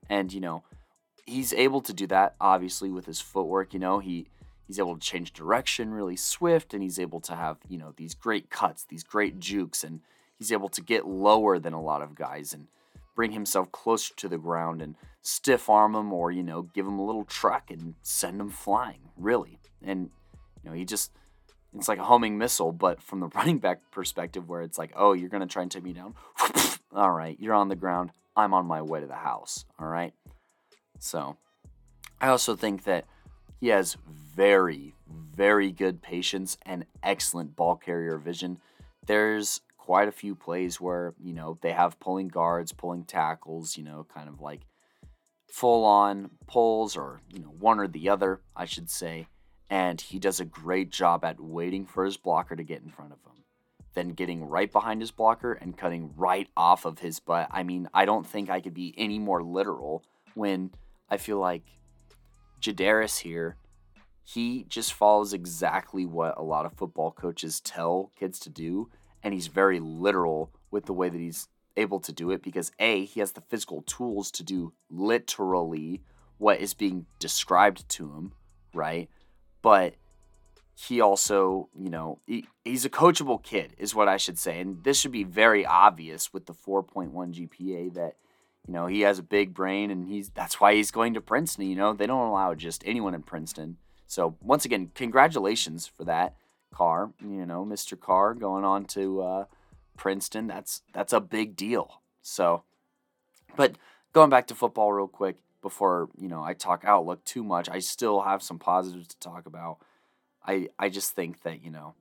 And 0.09 0.33
you 0.33 0.41
know, 0.41 0.63
he's 1.27 1.53
able 1.53 1.81
to 1.83 1.93
do 1.93 2.07
that 2.09 2.35
obviously 2.41 2.91
with 2.91 3.07
his 3.07 3.21
footwork, 3.21 3.75
you 3.75 3.81
know, 3.81 3.99
he 3.99 4.29
he's 4.67 4.79
able 4.79 4.95
to 4.95 5.01
change 5.01 5.33
direction 5.33 5.93
really 5.93 6.17
swift 6.17 6.73
and 6.73 6.83
he's 6.83 6.99
able 6.99 7.21
to 7.21 7.35
have, 7.35 7.59
you 7.69 7.79
know, 7.79 7.93
these 7.97 8.15
great 8.15 8.51
cuts, 8.51 8.85
these 8.85 9.03
great 9.03 9.39
jukes 9.39 9.85
and 9.85 10.01
he's 10.39 10.53
able 10.53 10.69
to 10.69 10.81
get 10.81 11.07
lower 11.07 11.59
than 11.59 11.73
a 11.73 11.83
lot 11.83 12.03
of 12.03 12.15
guys 12.15 12.53
and 12.53 12.67
bring 13.15 13.33
himself 13.33 13.71
closer 13.73 14.15
to 14.17 14.29
the 14.29 14.39
ground 14.39 14.83
and 14.83 14.97
stiff 15.23 15.71
arm 15.71 15.95
him 15.95 16.13
or, 16.13 16.31
you 16.31 16.43
know, 16.43 16.63
give 16.63 16.87
him 16.87 16.99
a 16.99 17.05
little 17.05 17.25
truck 17.25 17.71
and 17.71 17.95
send 18.03 18.41
him 18.41 18.51
flying, 18.51 19.11
really. 19.17 19.59
And 19.83 20.11
you 20.63 20.71
know, 20.71 20.77
he 20.77 20.85
just 20.85 21.11
it's 21.75 21.89
like 21.89 21.99
a 21.99 22.05
homing 22.05 22.39
missile, 22.39 22.73
but 22.73 23.03
from 23.03 23.21
the 23.21 23.27
running 23.35 23.59
back 23.59 23.81
perspective, 23.91 24.49
where 24.49 24.63
it's 24.63 24.79
like, 24.79 24.93
oh, 24.97 25.13
you're 25.13 25.29
going 25.29 25.47
to 25.47 25.53
try 25.53 25.63
and 25.63 25.71
take 25.71 25.85
me 25.85 25.93
down. 25.93 26.15
all 26.95 27.11
right, 27.11 27.37
you're 27.41 27.55
on 27.55 27.69
the 27.69 27.77
ground. 27.77 28.11
I'm 28.37 28.55
on 28.55 28.67
my 28.67 28.83
way 28.83 29.01
to 29.01 29.07
the 29.07 29.15
house. 29.15 29.65
All 29.79 29.87
right. 29.87 30.13
So 30.99 31.37
I 32.21 32.29
also 32.29 32.57
think 32.57 32.85
that 32.85 33.07
he 33.61 33.69
has 33.69 33.97
very, 34.07 34.95
very 35.09 35.71
good 35.71 36.03
patience 36.03 36.59
and 36.63 36.85
excellent 37.03 37.55
ball 37.55 37.77
carrier 37.77 38.19
vision. 38.19 38.59
There's 39.07 39.61
quite 39.79 40.09
a 40.09 40.13
few 40.13 40.35
plays 40.35 40.81
where, 40.81 41.15
you 41.21 41.33
know, 41.33 41.59
they 41.61 41.73
have 41.73 42.01
pulling 42.01 42.29
guards, 42.29 42.73
pulling 42.73 43.05
tackles, 43.05 43.77
you 43.77 43.85
know, 43.85 44.07
kind 44.13 44.29
of 44.29 44.41
like 44.41 44.63
full 45.49 45.85
on 45.85 46.31
pulls 46.47 46.97
or, 46.97 47.21
you 47.33 47.39
know, 47.39 47.55
one 47.59 47.79
or 47.79 47.87
the 47.87 48.09
other, 48.09 48.41
I 48.57 48.65
should 48.65 48.91
say 48.91 49.29
and 49.71 50.01
he 50.01 50.19
does 50.19 50.41
a 50.41 50.45
great 50.45 50.91
job 50.91 51.25
at 51.25 51.41
waiting 51.41 51.87
for 51.87 52.05
his 52.05 52.17
blocker 52.17 52.57
to 52.57 52.63
get 52.63 52.83
in 52.83 52.91
front 52.91 53.13
of 53.13 53.19
him, 53.19 53.43
then 53.95 54.11
getting 54.11 54.49
right 54.49 54.71
behind 54.71 55.01
his 55.01 55.11
blocker 55.11 55.53
and 55.53 55.77
cutting 55.77 56.13
right 56.17 56.49
off 56.57 56.85
of 56.85 56.99
his 56.99 57.21
butt. 57.21 57.49
I 57.51 57.63
mean, 57.63 57.89
I 57.95 58.05
don't 58.05 58.27
think 58.27 58.51
I 58.51 58.61
could 58.61 58.75
be 58.75 58.95
any 58.97 59.19
more 59.19 59.43
literal 59.43 60.05
when 60.35 60.71
I 61.09 61.17
feel 61.17 61.39
like 61.39 61.63
Jadaris 62.61 63.21
here, 63.21 63.57
he 64.25 64.65
just 64.69 64.93
follows 64.93 65.33
exactly 65.33 66.07
what 66.07 66.39
a 66.39 66.43
lot 66.43 66.65
of 66.67 66.73
football 66.73 67.11
coaches 67.13 67.61
tell 67.61 68.11
kids 68.19 68.39
to 68.41 68.51
do, 68.51 68.91
and 69.23 69.35
he's 69.35 69.49
very 69.49 69.81
literal 69.81 70.51
with 70.71 70.87
the 70.87 70.95
way 70.95 71.09
that 71.09 71.19
he's 71.19 71.49
able 71.77 72.01
to 72.01 72.13
do 72.13 72.31
it 72.31 72.43
because 72.43 72.73
A, 72.79 73.05
he 73.05 73.21
has 73.21 73.33
the 73.33 73.41
physical 73.43 73.83
tools 73.83 74.31
to 74.33 74.43
do 74.43 74.73
literally 74.91 76.03
what 76.39 76.61
is 76.61 76.75
being 76.75 77.07
described 77.19 77.89
to 77.91 78.13
him, 78.13 78.33
right? 78.73 79.09
But 79.65 79.95
he 80.75 81.01
also, 81.01 81.71
you 81.75 81.89
know, 81.89 82.19
he, 82.27 82.47
he's 82.67 82.85
a 82.85 82.91
coachable 82.91 83.43
kid, 83.43 83.73
is 83.79 83.95
what 83.95 84.09
I 84.09 84.19
should 84.19 84.39
say. 84.39 84.61
And 84.61 84.85
this 84.85 85.01
should 85.01 85.11
be 85.11 85.25
very 85.25 85.65
obvious 85.65 86.35
with 86.35 86.45
the 86.45 86.53
4.1 86.53 87.11
GPA 87.11 87.95
that, 87.95 88.17
you 88.69 88.75
know, 88.75 88.87
he 88.87 89.01
has 89.01 89.19
a 89.19 89.23
big 89.23 89.55
brain 89.55 89.91
and 89.91 90.07
he's 90.07 90.29
that's 90.29 90.61
why 90.61 90.75
he's 90.75 90.91
going 90.91 91.15
to 91.15 91.23
Princeton. 91.23 91.67
You 91.67 91.77
know, 91.77 91.95
they 91.95 92.07
don't 92.07 92.29
allow 92.29 92.55
just 92.55 92.83
anyone 92.85 93.15
in 93.15 93.23
Princeton. 93.23 93.79
So 94.07 94.37
once 94.43 94.67
again, 94.67 94.91
congratulations 94.95 95.87
for 95.87 96.05
that, 96.05 96.37
Carr. 96.71 97.13
You 97.23 97.47
know, 97.47 97.65
Mr. 97.65 97.99
Carr 97.99 98.35
going 98.35 98.67
on 98.67 98.85
to 98.87 99.23
uh, 99.23 99.45
Princeton. 99.97 100.47
That's 100.47 100.83
that's 100.93 101.15
a 101.15 101.21
big 101.21 101.57
deal. 101.57 102.03
So, 102.21 102.65
but 103.57 103.77
going 104.13 104.29
back 104.29 104.47
to 104.49 104.55
football 104.55 104.93
real 104.93 105.09
quick, 105.09 105.39
before 105.65 106.09
you 106.17 106.29
know 106.29 106.45
I 106.45 106.55
talk 106.55 106.85
outlook 106.85 107.25
too 107.25 107.43
much. 107.43 107.69
I 107.69 107.81
still 107.81 108.21
have 108.21 108.41
some 108.41 108.61
positives 108.61 109.09
to 109.09 109.19
talk 109.19 109.47
about. 109.47 109.79
I 110.47 110.69
I 110.79 110.91
just 110.91 111.17
think 111.17 111.43
that 111.43 111.65
you 111.65 111.73
know 111.73 111.95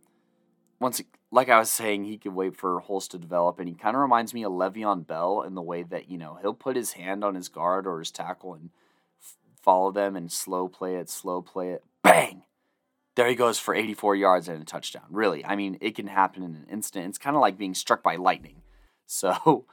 once 0.80 1.02
like 1.32 1.50
I 1.50 1.58
was 1.58 1.72
saying, 1.72 2.04
he 2.04 2.20
could 2.20 2.36
wait 2.36 2.56
for 2.56 2.80
Holst 2.82 3.12
to 3.12 3.18
develop, 3.18 3.58
and 3.58 3.68
he 3.68 3.74
kind 3.74 3.96
of 3.96 4.02
reminds 4.02 4.36
me 4.36 4.44
of 4.44 4.52
Le'Veon 4.52 5.08
Bell 5.08 5.42
in 5.42 5.56
the 5.56 5.64
way 5.64 5.82
that 5.82 6.12
you 6.12 6.20
know 6.20 6.38
he'll 6.42 6.54
put 6.54 6.76
his 6.76 6.92
hand 6.92 7.24
on 7.24 7.34
his 7.34 7.50
guard 7.50 7.88
or 7.88 7.98
his 7.98 8.12
tackle 8.12 8.54
and 8.54 8.70
f- 9.20 9.38
follow 9.60 9.92
them 9.92 10.16
and 10.16 10.32
slow 10.32 10.68
play 10.68 10.98
it, 10.98 11.10
slow 11.10 11.42
play 11.42 11.72
it, 11.72 11.84
bang. 12.04 12.44
There 13.16 13.28
he 13.28 13.36
goes 13.36 13.60
for 13.60 13.76
84 13.76 14.16
yards 14.16 14.48
and 14.48 14.62
a 14.62 14.66
touchdown. 14.66 15.06
Really, 15.10 15.46
I 15.46 15.56
mean, 15.56 15.78
it 15.82 15.96
can 15.96 16.08
happen 16.08 16.44
in 16.44 16.56
an 16.56 16.68
instant. 16.70 17.08
It's 17.08 17.18
kind 17.18 17.36
of 17.36 17.42
like 17.42 17.58
being 17.58 17.74
struck 17.74 18.04
by 18.04 18.18
lightning. 18.18 18.58
So, 19.06 19.66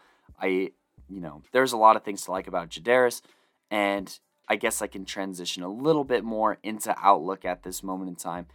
I, 0.42 0.72
you 1.08 1.20
know, 1.20 1.40
there's 1.52 1.72
a 1.72 1.78
lot 1.78 1.96
of 1.96 2.02
things 2.02 2.24
to 2.24 2.32
like 2.32 2.48
about 2.48 2.68
Jadaris. 2.68 3.22
And 3.70 4.18
I 4.48 4.56
guess 4.56 4.82
I 4.82 4.86
can 4.86 5.04
transition 5.04 5.62
a 5.62 5.68
little 5.68 6.04
bit 6.04 6.24
more 6.24 6.58
into 6.62 6.94
Outlook 6.98 7.44
at 7.44 7.62
this 7.62 7.82
moment 7.82 8.08
in 8.08 8.16
time. 8.16 8.46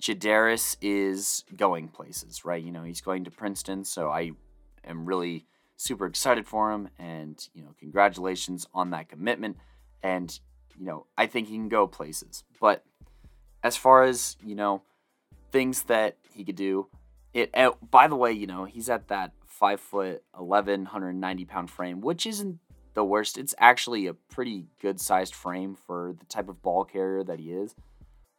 Jadaris 0.00 0.76
is 0.80 1.44
going 1.56 1.88
places, 1.88 2.44
right? 2.44 2.62
You 2.62 2.72
know, 2.72 2.82
he's 2.82 3.00
going 3.00 3.24
to 3.24 3.30
Princeton, 3.30 3.84
so 3.84 4.08
I 4.08 4.32
am 4.84 5.04
really 5.04 5.46
super 5.76 6.06
excited 6.06 6.46
for 6.46 6.72
him 6.72 6.88
and, 6.98 7.48
you 7.54 7.62
know, 7.62 7.74
congratulations 7.78 8.66
on 8.74 8.90
that 8.90 9.08
commitment. 9.08 9.56
And, 10.02 10.38
you 10.76 10.84
know, 10.84 11.06
I 11.16 11.26
think 11.26 11.48
he 11.48 11.54
can 11.54 11.68
go 11.68 11.86
places. 11.86 12.44
But 12.60 12.84
as 13.62 13.76
far 13.76 14.04
as, 14.04 14.36
you 14.44 14.54
know, 14.54 14.82
things 15.52 15.82
that 15.84 16.16
he 16.32 16.44
could 16.44 16.56
do, 16.56 16.88
it, 17.32 17.50
eh, 17.54 17.70
by 17.90 18.08
the 18.08 18.16
way, 18.16 18.32
you 18.32 18.46
know, 18.46 18.64
he's 18.64 18.88
at 18.88 19.08
that 19.08 19.32
five 19.46 19.80
foot 19.80 20.22
11, 20.38 20.84
190 20.84 21.44
pound 21.44 21.70
frame, 21.70 22.00
which 22.00 22.26
isn't 22.26 22.58
the 22.94 23.04
worst. 23.04 23.38
It's 23.38 23.54
actually 23.58 24.06
a 24.06 24.14
pretty 24.14 24.66
good 24.80 25.00
sized 25.00 25.34
frame 25.34 25.74
for 25.74 26.14
the 26.18 26.26
type 26.26 26.48
of 26.48 26.62
ball 26.62 26.84
carrier 26.84 27.22
that 27.24 27.38
he 27.38 27.52
is. 27.52 27.74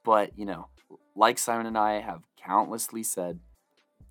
But, 0.04 0.38
you 0.38 0.46
know, 0.46 0.68
like 1.16 1.38
Simon 1.38 1.66
and 1.66 1.78
I 1.78 2.02
have 2.02 2.24
countlessly 2.38 3.04
said, 3.04 3.40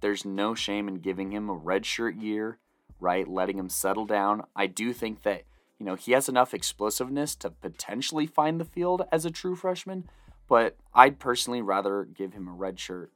there's 0.01 0.25
no 0.25 0.55
shame 0.55 0.89
in 0.89 0.97
giving 0.97 1.33
him 1.33 1.51
a 1.51 1.59
redshirt 1.59 2.21
year, 2.21 2.59
right? 3.01 3.29
Letting 3.29 3.59
him 3.59 3.69
settle 3.69 4.07
down. 4.07 4.45
I 4.57 4.67
do 4.67 4.93
think 4.93 5.23
that, 5.23 5.43
you 5.79 5.87
know, 5.87 5.95
he 5.95 6.13
has 6.13 6.29
enough 6.29 6.55
explosiveness 6.55 7.35
to 7.37 7.51
potentially 7.51 8.27
find 8.27 8.61
the 8.61 8.65
field 8.65 9.03
as 9.13 9.25
a 9.25 9.31
true 9.31 9.57
freshman, 9.57 10.09
but 10.49 10.77
I'd 10.95 11.19
personally 11.19 11.63
rather 11.63 12.05
give 12.05 12.33
him 12.33 12.49
a 12.49 12.53
redshirt 12.53 13.09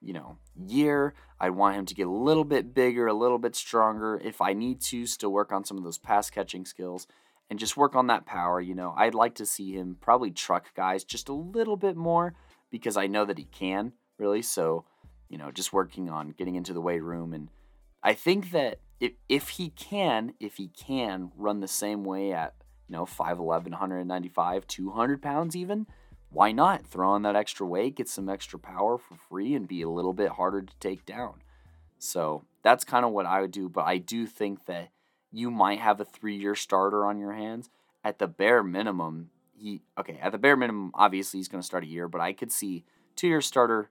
you 0.00 0.12
know, 0.12 0.38
year. 0.56 1.14
I 1.38 1.50
want 1.50 1.76
him 1.76 1.86
to 1.86 1.94
get 1.94 2.06
a 2.06 2.10
little 2.10 2.44
bit 2.44 2.74
bigger, 2.74 3.06
a 3.06 3.14
little 3.14 3.38
bit 3.38 3.54
stronger. 3.54 4.20
If 4.22 4.40
I 4.40 4.52
need 4.52 4.80
to, 4.82 5.06
still 5.06 5.32
work 5.32 5.52
on 5.52 5.64
some 5.64 5.78
of 5.78 5.84
those 5.84 5.98
pass 5.98 6.30
catching 6.30 6.64
skills 6.64 7.06
and 7.48 7.58
just 7.58 7.76
work 7.76 7.94
on 7.94 8.06
that 8.06 8.26
power. 8.26 8.60
You 8.60 8.74
know, 8.74 8.94
I'd 8.96 9.14
like 9.14 9.34
to 9.36 9.46
see 9.46 9.72
him 9.72 9.96
probably 10.00 10.30
truck 10.30 10.74
guys 10.74 11.04
just 11.04 11.28
a 11.28 11.34
little 11.34 11.76
bit 11.76 11.96
more 11.96 12.34
because 12.70 12.96
I 12.96 13.06
know 13.06 13.24
that 13.24 13.38
he 13.38 13.44
can 13.44 13.92
really. 14.18 14.42
So, 14.42 14.84
you 15.28 15.38
know, 15.38 15.50
just 15.50 15.72
working 15.72 16.08
on 16.08 16.30
getting 16.30 16.54
into 16.54 16.72
the 16.72 16.80
weight 16.80 17.02
room. 17.02 17.32
And 17.32 17.48
I 18.02 18.14
think 18.14 18.52
that 18.52 18.80
if, 19.00 19.12
if 19.28 19.48
he 19.50 19.70
can, 19.70 20.34
if 20.40 20.56
he 20.56 20.68
can 20.68 21.32
run 21.36 21.60
the 21.60 21.68
same 21.68 22.04
way 22.04 22.32
at, 22.32 22.54
you 22.88 22.96
know, 22.96 23.04
5'11, 23.04 23.70
195, 23.70 24.66
200 24.66 25.22
pounds 25.22 25.56
even, 25.56 25.86
why 26.32 26.52
not 26.52 26.86
throw 26.86 27.10
on 27.10 27.22
that 27.22 27.36
extra 27.36 27.66
weight, 27.66 27.96
get 27.96 28.08
some 28.08 28.28
extra 28.28 28.58
power 28.58 28.98
for 28.98 29.14
free, 29.14 29.54
and 29.54 29.66
be 29.66 29.82
a 29.82 29.88
little 29.88 30.12
bit 30.12 30.30
harder 30.30 30.62
to 30.62 30.74
take 30.78 31.04
down? 31.04 31.42
So 31.98 32.44
that's 32.62 32.84
kind 32.84 33.04
of 33.04 33.12
what 33.12 33.26
I 33.26 33.40
would 33.40 33.50
do. 33.50 33.68
But 33.68 33.86
I 33.86 33.98
do 33.98 34.26
think 34.26 34.66
that 34.66 34.90
you 35.32 35.50
might 35.50 35.80
have 35.80 36.00
a 36.00 36.04
three 36.04 36.36
year 36.36 36.54
starter 36.54 37.04
on 37.04 37.18
your 37.18 37.32
hands. 37.32 37.68
At 38.02 38.18
the 38.18 38.26
bare 38.26 38.62
minimum, 38.62 39.30
he, 39.58 39.82
okay, 39.98 40.18
at 40.22 40.32
the 40.32 40.38
bare 40.38 40.56
minimum, 40.56 40.92
obviously 40.94 41.38
he's 41.38 41.48
going 41.48 41.60
to 41.60 41.66
start 41.66 41.84
a 41.84 41.88
year, 41.88 42.08
but 42.08 42.20
I 42.20 42.32
could 42.32 42.52
see 42.52 42.84
two 43.16 43.28
year 43.28 43.42
starter 43.42 43.90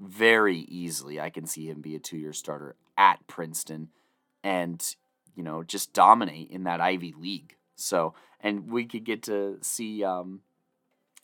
very 0.00 0.58
easily. 0.58 1.20
I 1.20 1.30
can 1.30 1.46
see 1.46 1.68
him 1.68 1.80
be 1.80 1.94
a 1.94 1.98
two 1.98 2.16
year 2.16 2.32
starter 2.32 2.76
at 2.96 3.26
Princeton 3.26 3.88
and, 4.42 4.82
you 5.34 5.42
know, 5.42 5.62
just 5.62 5.92
dominate 5.92 6.50
in 6.50 6.64
that 6.64 6.80
Ivy 6.80 7.14
League. 7.18 7.56
So, 7.74 8.14
and 8.40 8.70
we 8.70 8.86
could 8.86 9.04
get 9.04 9.22
to 9.24 9.58
see, 9.60 10.02
um, 10.04 10.40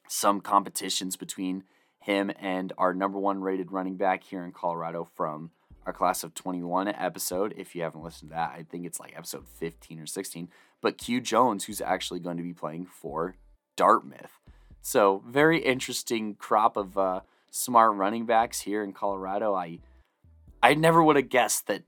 some 0.08 0.40
competitions 0.40 1.16
between 1.16 1.64
him 2.00 2.30
and 2.38 2.72
our 2.78 2.94
number 2.94 3.18
one 3.18 3.40
rated 3.40 3.72
running 3.72 3.96
back 3.96 4.24
here 4.24 4.44
in 4.44 4.52
Colorado 4.52 5.04
from 5.14 5.50
our 5.86 5.92
class 5.92 6.24
of 6.24 6.34
21 6.34 6.88
episode. 6.88 7.54
If 7.56 7.74
you 7.74 7.82
haven't 7.82 8.02
listened 8.02 8.30
to 8.30 8.34
that, 8.34 8.50
I 8.50 8.64
think 8.68 8.86
it's 8.86 9.00
like 9.00 9.14
episode 9.16 9.46
15 9.46 10.00
or 10.00 10.06
16. 10.06 10.48
But 10.80 10.98
Q 10.98 11.20
Jones, 11.20 11.64
who's 11.64 11.80
actually 11.80 12.20
going 12.20 12.36
to 12.36 12.42
be 12.42 12.52
playing 12.52 12.86
for 12.86 13.36
Dartmouth. 13.76 14.38
So, 14.80 15.22
very 15.26 15.58
interesting 15.58 16.34
crop 16.34 16.76
of 16.76 16.96
uh, 16.96 17.20
smart 17.50 17.94
running 17.96 18.26
backs 18.26 18.60
here 18.60 18.82
in 18.82 18.92
Colorado. 18.92 19.54
I 19.54 19.80
I 20.62 20.74
never 20.74 21.02
would 21.02 21.16
have 21.16 21.28
guessed 21.28 21.66
that 21.66 21.82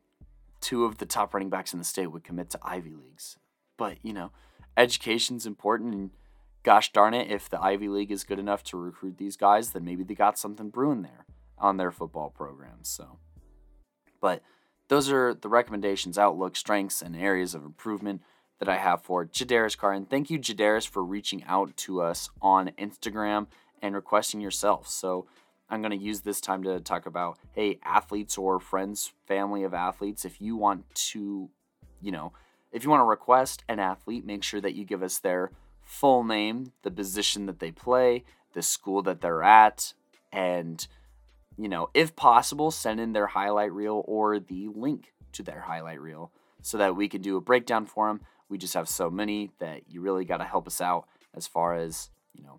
two 0.61 0.85
of 0.85 0.99
the 0.99 1.07
top 1.07 1.35
running 1.35 1.51
backs 1.51 1.73
in 1.73 1.79
the 1.79 1.85
state 1.85 2.09
would 2.09 2.25
commit 2.25 2.51
to 2.51 2.61
Ivy 2.63 2.95
Leagues. 2.95 3.37
But, 3.77 3.97
you 4.03 4.13
know, 4.13 4.31
education's 4.77 5.47
important 5.47 5.95
and 5.95 6.11
gosh 6.63 6.93
darn 6.93 7.15
it, 7.15 7.31
if 7.31 7.49
the 7.49 7.63
Ivy 7.63 7.89
League 7.89 8.11
is 8.11 8.25
good 8.25 8.39
enough 8.39 8.63
to 8.65 8.77
recruit 8.77 9.19
these 9.19 9.37
guys, 9.37 9.71
then 9.71 9.85
maybe 9.85 10.05
they 10.05 10.15
got 10.15 10.39
something 10.39 10.71
brewing 10.71 11.03
there 11.03 11.27
on 11.59 11.77
their 11.77 11.91
football 11.91 12.31
programs. 12.31 12.89
So 12.89 13.19
but 14.21 14.43
those 14.89 15.11
are 15.11 15.35
the 15.35 15.49
recommendations, 15.49 16.19
outlook, 16.19 16.57
strengths, 16.57 17.03
and 17.03 17.17
areas 17.17 17.55
of 17.55 17.65
improvement 17.65 18.23
that 18.59 18.69
I 18.69 18.77
have 18.77 19.03
for 19.03 19.25
Jadaris. 19.25 19.77
And 19.97 20.09
thank 20.09 20.31
you, 20.31 20.39
Jadaris, 20.39 20.87
for 20.87 21.03
reaching 21.03 21.43
out 21.45 21.77
to 21.79 22.03
us 22.03 22.29
on 22.43 22.71
Instagram 22.79 23.47
and 23.81 23.95
requesting 23.95 24.41
yourself. 24.41 24.89
So 24.89 25.27
I'm 25.71 25.81
going 25.81 25.99
to 25.99 26.05
use 26.05 26.21
this 26.21 26.41
time 26.41 26.63
to 26.65 26.81
talk 26.81 27.07
about 27.07 27.39
hey, 27.53 27.79
athletes 27.85 28.37
or 28.37 28.61
friends, 28.61 29.13
family 29.27 29.63
of 29.63 29.73
athletes, 29.73 30.25
if 30.25 30.41
you 30.41 30.57
want 30.57 30.93
to, 30.95 31.49
you 32.03 32.13
know, 32.13 32.33
if 32.73 32.85
you 32.85 32.91
want 32.91 33.01
to 33.01 33.05
request 33.05 33.65
an 33.69 33.79
athlete, 33.79 34.25
make 34.25 34.43
sure 34.43 34.61
that 34.61 34.75
you 34.75 34.85
give 34.85 35.03
us 35.03 35.19
their 35.19 35.51
full 35.91 36.23
name, 36.23 36.73
the 36.83 36.91
position 36.91 37.47
that 37.47 37.59
they 37.59 37.73
play, 37.73 38.23
the 38.53 38.63
school 38.63 39.03
that 39.03 39.21
they're 39.21 39.43
at, 39.43 39.93
and, 40.33 40.87
you 41.59 41.69
know, 41.69 41.91
if 41.95 42.15
possible, 42.15 42.71
send 42.71 43.01
in 43.01 43.13
their 43.13 43.27
highlight 43.27 43.73
reel 43.73 44.05
or 44.07 44.39
the 44.39 44.69
link 44.73 45.13
to 45.33 45.43
their 45.43 45.63
highlight 45.63 46.01
reel 46.01 46.31
so 46.63 46.79
that 46.79 46.95
we 46.95 47.09
can 47.09 47.21
do 47.21 47.37
a 47.37 47.41
breakdown 47.41 47.87
for 47.87 48.07
them. 48.07 48.21
We 48.49 48.57
just 48.57 48.75
have 48.75 48.89
so 48.89 49.11
many 49.11 49.51
that 49.59 49.83
you 49.89 50.01
really 50.01 50.25
got 50.25 50.37
to 50.37 50.45
help 50.45 50.69
us 50.69 50.81
out 50.81 51.09
as 51.35 51.49
far 51.49 51.75
as, 51.75 52.11
you 52.35 52.45
know, 52.45 52.59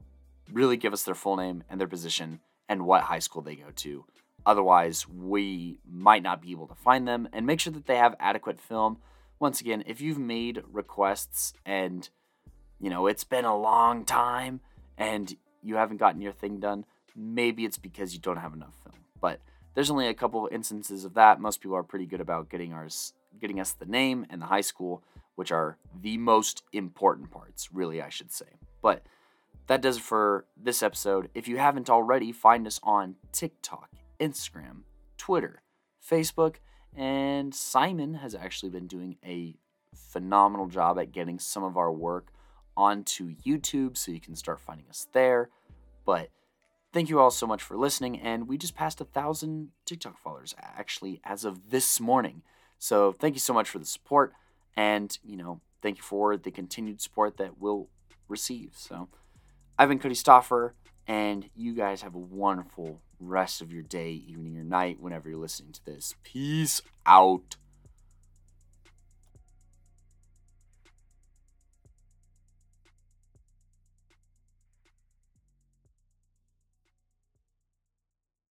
really 0.52 0.76
give 0.76 0.92
us 0.92 1.04
their 1.04 1.16
full 1.16 1.38
name 1.38 1.64
and 1.70 1.80
their 1.80 1.88
position 1.88 2.42
and 2.68 2.86
what 2.86 3.04
high 3.04 3.20
school 3.20 3.42
they 3.42 3.56
go 3.56 3.72
to. 3.78 4.06
Otherwise, 4.46 5.08
we 5.08 5.80
might 5.90 6.22
not 6.22 6.42
be 6.42 6.52
able 6.52 6.68
to 6.68 6.76
find 6.76 7.08
them 7.08 7.30
and 7.32 7.46
make 7.46 7.62
sure 7.62 7.72
that 7.72 7.86
they 7.86 7.98
have 7.98 8.16
adequate 8.20 8.60
film. 8.60 8.98
Once 9.40 9.62
again, 9.62 9.84
if 9.88 10.02
you've 10.02 10.20
made 10.20 10.62
requests 10.70 11.54
and 11.66 12.10
you 12.82 12.90
know 12.90 13.08
it's 13.08 13.24
been 13.24 13.46
a 13.46 13.58
long 13.58 14.06
time 14.06 14.60
and 14.98 15.36
you 15.64 15.76
haven't 15.76 15.98
gotten 15.98 16.22
your 16.22 16.32
thing 16.32 16.60
done, 16.60 16.86
maybe 17.16 17.66
it's 17.66 17.78
because 17.78 18.14
you 18.14 18.20
don't 18.20 18.38
have 18.38 18.54
enough 18.54 18.76
film. 18.84 18.96
But 19.20 19.40
there's 19.74 19.92
only 19.92 20.08
a 20.08 20.14
couple 20.14 20.48
instances 20.52 21.06
of 21.06 21.14
that. 21.14 21.40
Most 21.40 21.62
people 21.62 21.78
are 21.78 21.84
pretty 21.84 22.06
good 22.06 22.22
about 22.22 22.50
getting 22.50 22.74
ours 22.74 23.14
getting 23.40 23.60
us 23.60 23.72
the 23.72 23.86
name 23.86 24.26
and 24.30 24.42
the 24.42 24.48
high 24.48 24.62
school, 24.62 25.04
which 25.36 25.52
are 25.52 25.78
the 26.02 26.18
most 26.18 26.64
important 26.74 27.32
parts, 27.32 27.70
really 27.72 28.02
I 28.02 28.10
should 28.10 28.32
say. 28.32 28.58
But 28.82 29.04
that 29.68 29.82
does 29.82 29.98
it 29.98 30.04
for 30.04 30.46
this 30.58 30.84
episode. 30.84 31.30
If 31.34 31.48
you 31.48 31.58
haven't 31.58 31.90
already, 31.90 32.32
find 32.32 32.68
us 32.68 32.80
on 32.84 33.16
TikTok, 33.32 33.90
Instagram, 34.20 34.82
Twitter, 35.18 35.62
Facebook, 36.06 36.56
and 36.96 37.56
Simon 37.56 38.16
has 38.16 38.36
actually 38.36 38.70
been 38.70 38.88
doing 38.88 39.16
a 39.26 39.56
phenomenal 39.96 40.68
job 40.68 41.00
at 41.00 41.12
getting 41.12 41.40
some 41.40 41.64
of 41.64 41.78
our 41.78 41.92
work 41.92 42.34
onto 42.76 43.36
YouTube, 43.36 43.98
so 43.98 44.12
you 44.12 44.20
can 44.20 44.36
start 44.36 44.60
finding 44.60 44.88
us 44.90 45.08
there. 45.14 45.50
But 46.06 46.30
thank 46.94 47.10
you 47.10 47.20
all 47.20 47.32
so 47.32 47.48
much 47.48 47.62
for 47.62 47.78
listening, 47.78 48.20
and 48.20 48.48
we 48.48 48.58
just 48.58 48.76
passed 48.76 49.02
a 49.02 49.06
thousand 49.06 49.70
TikTok 49.86 50.18
followers 50.18 50.56
actually 50.60 51.22
as 51.24 51.46
of 51.46 51.70
this 51.70 52.00
morning. 52.00 52.42
So 52.80 53.12
thank 53.12 53.36
you 53.36 53.40
so 53.40 53.54
much 53.54 53.70
for 53.70 53.80
the 53.80 53.86
support, 53.86 54.34
and 54.76 55.18
you 55.24 55.38
know, 55.38 55.62
thank 55.82 55.98
you 55.98 56.04
for 56.04 56.38
the 56.38 56.52
continued 56.52 57.02
support 57.02 57.38
that 57.38 57.60
we'll 57.60 57.88
receive. 58.28 58.72
So. 58.76 59.10
I've 59.82 59.90
been 59.90 59.98
Cody 59.98 60.14
Stoffer, 60.14 60.74
and 61.08 61.50
you 61.56 61.74
guys 61.74 62.04
have 62.04 62.14
a 62.14 62.20
wonderful 62.20 63.02
rest 63.20 63.62
of 63.62 63.74
your 63.74 63.82
day, 63.82 64.12
evening, 64.12 64.56
or 64.58 64.64
night 64.64 65.00
whenever 65.00 65.28
you're 65.28 65.40
listening 65.40 65.72
to 65.72 65.84
this. 65.86 66.14
Peace 66.22 66.84
out. 67.04 67.56